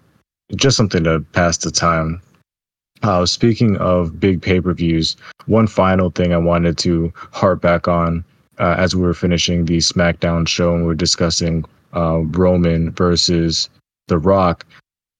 [0.55, 2.21] just something to pass the time.
[3.03, 5.15] Uh, speaking of big pay per views,
[5.47, 8.23] one final thing I wanted to harp back on
[8.59, 11.65] uh, as we were finishing the SmackDown show and we are discussing
[11.95, 13.69] uh, Roman versus
[14.07, 14.65] The Rock,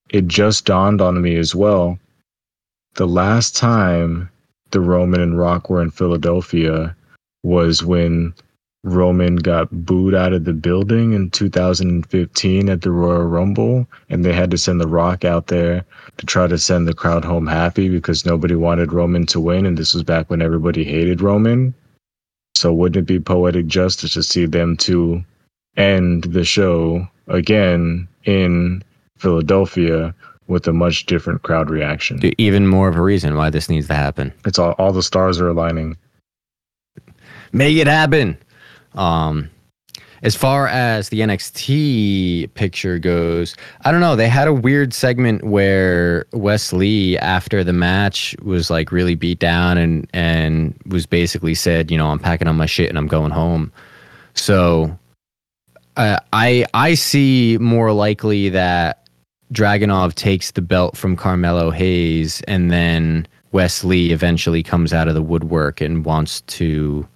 [0.10, 1.98] it just dawned on me as well.
[2.96, 4.30] The last time
[4.72, 6.96] the Roman and Rock were in Philadelphia
[7.44, 8.34] was when
[8.84, 14.34] Roman got booed out of the building in 2015 at the Royal Rumble, and they
[14.34, 15.86] had to send The Rock out there
[16.18, 19.78] to try to send the crowd home happy because nobody wanted Roman to win, and
[19.78, 21.76] this was back when everybody hated Roman.
[22.56, 25.24] So, wouldn't it be poetic justice to see them to
[25.78, 28.84] end the show again in
[29.20, 30.14] Philadelphia
[30.48, 32.20] with a much different crowd reaction?
[32.40, 34.34] Even more of a reason why this needs to happen.
[34.46, 35.98] It's all, all the stars are aligning.
[37.54, 38.38] Make it happen.
[38.96, 39.50] Um,
[40.24, 43.56] as far as the NXT picture goes,
[43.86, 44.16] I don't know.
[44.16, 49.40] They had a weird segment where Wes Lee, after the match, was like really beat
[49.40, 53.08] down and and was basically said, you know, I'm packing up my shit and I'm
[53.08, 53.72] going home.
[54.36, 54.98] So,
[55.98, 59.08] uh, I I see more likely that
[59.52, 65.16] Dragunov takes the belt from Carmelo Hayes and then Wes Lee eventually comes out of
[65.16, 67.08] the woodwork and wants to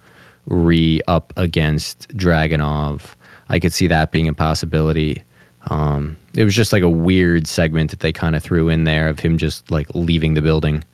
[0.46, 3.02] re up against Dragunov.
[3.48, 5.22] I could see that being a possibility.
[5.68, 9.08] Um, it was just like a weird segment that they kind of threw in there
[9.08, 10.84] of him just like leaving the building.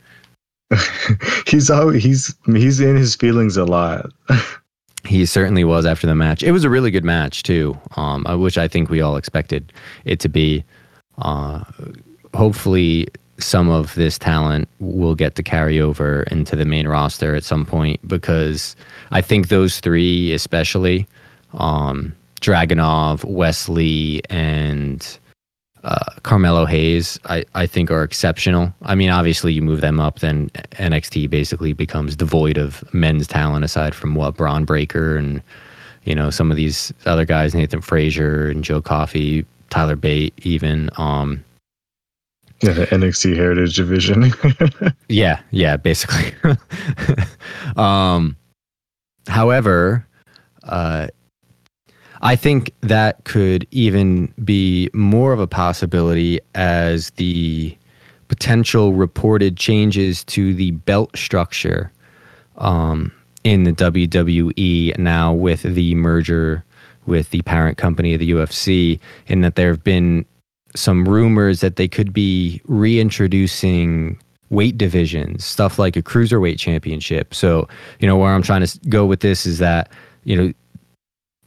[1.46, 4.10] he's always, he's he's in his feelings a lot.
[5.04, 6.42] he certainly was after the match.
[6.42, 9.72] It was a really good match too, um, uh, which I think we all expected
[10.04, 10.64] it to be.
[11.18, 11.64] Uh,
[12.34, 13.08] hopefully,
[13.42, 17.66] some of this talent will get to carry over into the main roster at some
[17.66, 18.76] point because
[19.10, 21.06] I think those three, especially
[21.54, 25.18] um, Dragunov, Wes Lee, and
[25.84, 28.72] uh, Carmelo Hayes, I, I think are exceptional.
[28.82, 33.64] I mean, obviously, you move them up, then NXT basically becomes devoid of men's talent
[33.64, 35.42] aside from what Bron Breakker and
[36.04, 40.90] you know some of these other guys, Nathan Frazier and Joe Coffey, Tyler Bate, even.
[40.96, 41.44] Um,
[42.62, 44.32] yeah, the NXT Heritage Division.
[45.08, 46.32] yeah, yeah, basically.
[47.76, 48.36] um,
[49.26, 50.06] however,
[50.64, 51.08] uh,
[52.20, 57.76] I think that could even be more of a possibility as the
[58.28, 61.92] potential reported changes to the belt structure
[62.58, 63.12] um,
[63.44, 66.64] in the WWE now with the merger
[67.06, 70.24] with the parent company of the UFC, in that there have been
[70.74, 74.18] some rumors that they could be reintroducing
[74.50, 77.34] weight divisions, stuff like a cruiserweight championship.
[77.34, 77.68] So,
[78.00, 79.90] you know, where I'm trying to go with this is that,
[80.24, 80.52] you know,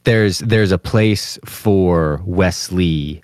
[0.04, 3.22] there's there's a place for Wes Lee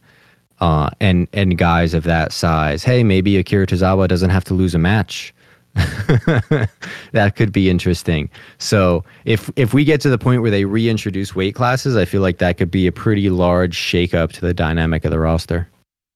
[0.61, 2.85] uh, and and guys of that size.
[2.85, 5.35] Hey, maybe Akira Tozawa doesn't have to lose a match.
[5.75, 8.29] that could be interesting.
[8.59, 12.21] So if if we get to the point where they reintroduce weight classes, I feel
[12.21, 15.69] like that could be a pretty large shakeup to the dynamic of the roster.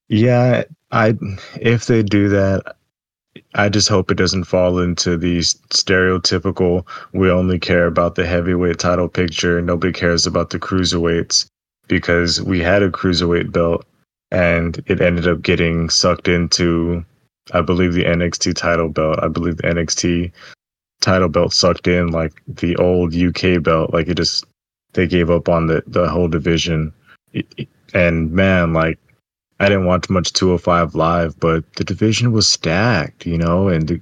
[0.09, 1.15] Yeah, I
[1.59, 2.75] if they do that,
[3.53, 8.79] I just hope it doesn't fall into the stereotypical we only care about the heavyweight
[8.79, 11.45] title picture, nobody cares about the cruiserweights
[11.87, 13.85] because we had a cruiserweight belt
[14.31, 17.03] and it ended up getting sucked into
[17.53, 19.19] I believe the NXT title belt.
[19.21, 20.31] I believe the NXT
[21.01, 24.45] title belt sucked in like the old UK belt like it just
[24.93, 26.93] they gave up on the the whole division.
[27.93, 28.99] And man, like
[29.59, 34.01] I didn't watch much 205 live, but the division was stacked, you know, and the,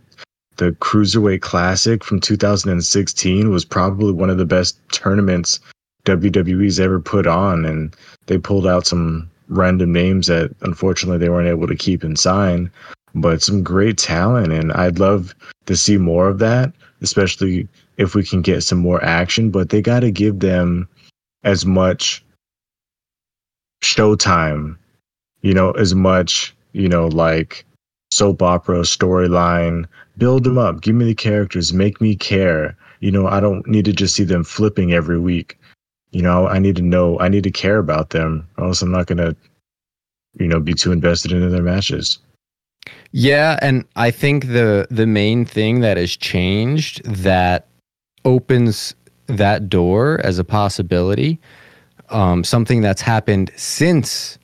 [0.58, 5.60] the Cruiserweight Classic from 2016 was probably one of the best tournaments
[6.06, 7.64] WWE's ever put on.
[7.64, 7.96] And
[8.26, 12.70] they pulled out some random names that unfortunately they weren't able to keep and sign,
[13.14, 14.52] but some great talent.
[14.52, 15.34] And I'd love
[15.68, 19.82] to see more of that, especially if we can get some more action, but they
[19.82, 20.90] got to give them
[21.46, 22.26] as much
[23.82, 24.78] showtime
[25.42, 27.66] you know, as much, you know, like
[28.12, 29.86] soap opera storyline.
[30.18, 30.82] Build them up.
[30.82, 31.74] Give me the characters.
[31.74, 32.78] Make me care.
[33.00, 35.60] You know, I don't need to just see them flipping every week.
[36.12, 37.20] You know, I need to know.
[37.20, 39.36] I need to care about them, or else I'm not gonna,
[40.40, 42.20] you know, be too invested in their matches.
[43.12, 47.68] Yeah, and I think the the main thing that has changed that
[48.24, 48.96] opens
[49.28, 51.40] that door as a possibility,
[52.10, 54.40] um, something that's happened since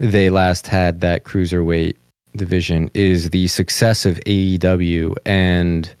[0.00, 1.94] they last had that cruiserweight
[2.34, 5.94] division is the success of AEW and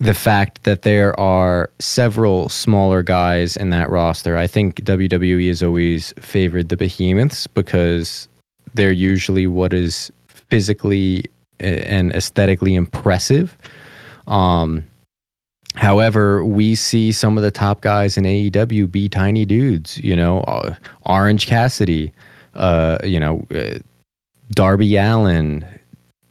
[0.00, 4.36] the fact that there are several smaller guys in that roster.
[4.36, 8.28] I think WWE has always favored the behemoths because
[8.74, 11.24] they're usually what is physically
[11.60, 13.56] and aesthetically impressive.
[14.26, 14.84] Um,
[15.74, 19.96] However, we see some of the top guys in AEW be tiny dudes.
[19.98, 20.74] You know, uh,
[21.06, 22.12] Orange Cassidy,
[22.54, 23.78] uh, you know, uh,
[24.50, 25.64] Darby Allin,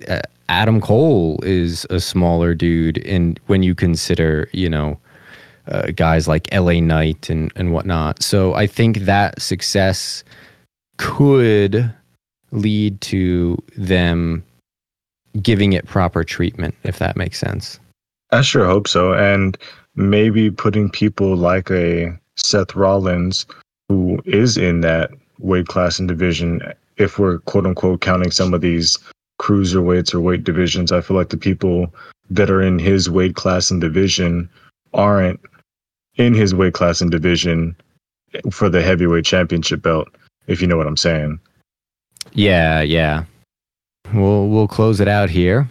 [0.07, 4.99] uh, Adam Cole is a smaller dude, and when you consider, you know,
[5.67, 8.21] uh, guys like LA Knight and and whatnot.
[8.21, 10.23] So I think that success
[10.97, 11.93] could
[12.51, 14.43] lead to them
[15.41, 17.79] giving it proper treatment, if that makes sense.
[18.31, 19.57] I sure hope so, and
[19.95, 23.45] maybe putting people like a Seth Rollins,
[23.89, 25.11] who is in that
[25.41, 26.61] weight class and division,
[26.97, 28.97] if we're quote unquote counting some of these
[29.39, 31.93] cruiser weights or weight divisions, I feel like the people
[32.29, 34.49] that are in his weight class and division
[34.93, 35.39] aren't
[36.15, 37.75] in his weight class and division
[38.51, 40.07] for the heavyweight championship belt,
[40.47, 41.39] if you know what I'm saying.
[42.33, 43.25] Yeah, yeah.
[44.13, 45.67] We'll we'll close it out here.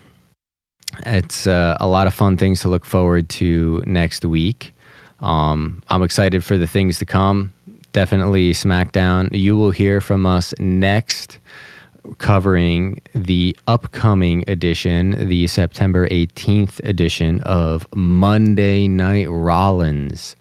[1.07, 4.75] It's uh, a lot of fun things to look forward to next week.
[5.21, 7.53] Um, I'm excited for the things to come
[7.93, 9.29] definitely SmackDown.
[9.33, 11.39] You will hear from us next
[12.19, 20.37] covering the upcoming edition, the September 18th edition of Monday Night Rollins.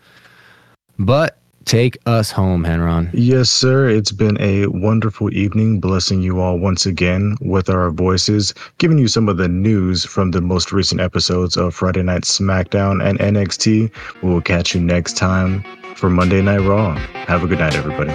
[0.98, 3.10] But take us home, Henron.
[3.14, 3.90] Yes, sir.
[3.90, 9.08] It's been a wonderful evening, blessing you all once again with our voices, giving you
[9.08, 13.92] some of the news from the most recent episodes of Friday Night SmackDown and NXT.
[14.24, 15.64] We will catch you next time
[16.00, 16.96] for Monday Night Raw.
[17.28, 18.12] Have a good night, everybody.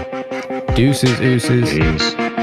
[0.74, 1.70] Deuces, ooses.
[1.70, 2.33] Peace.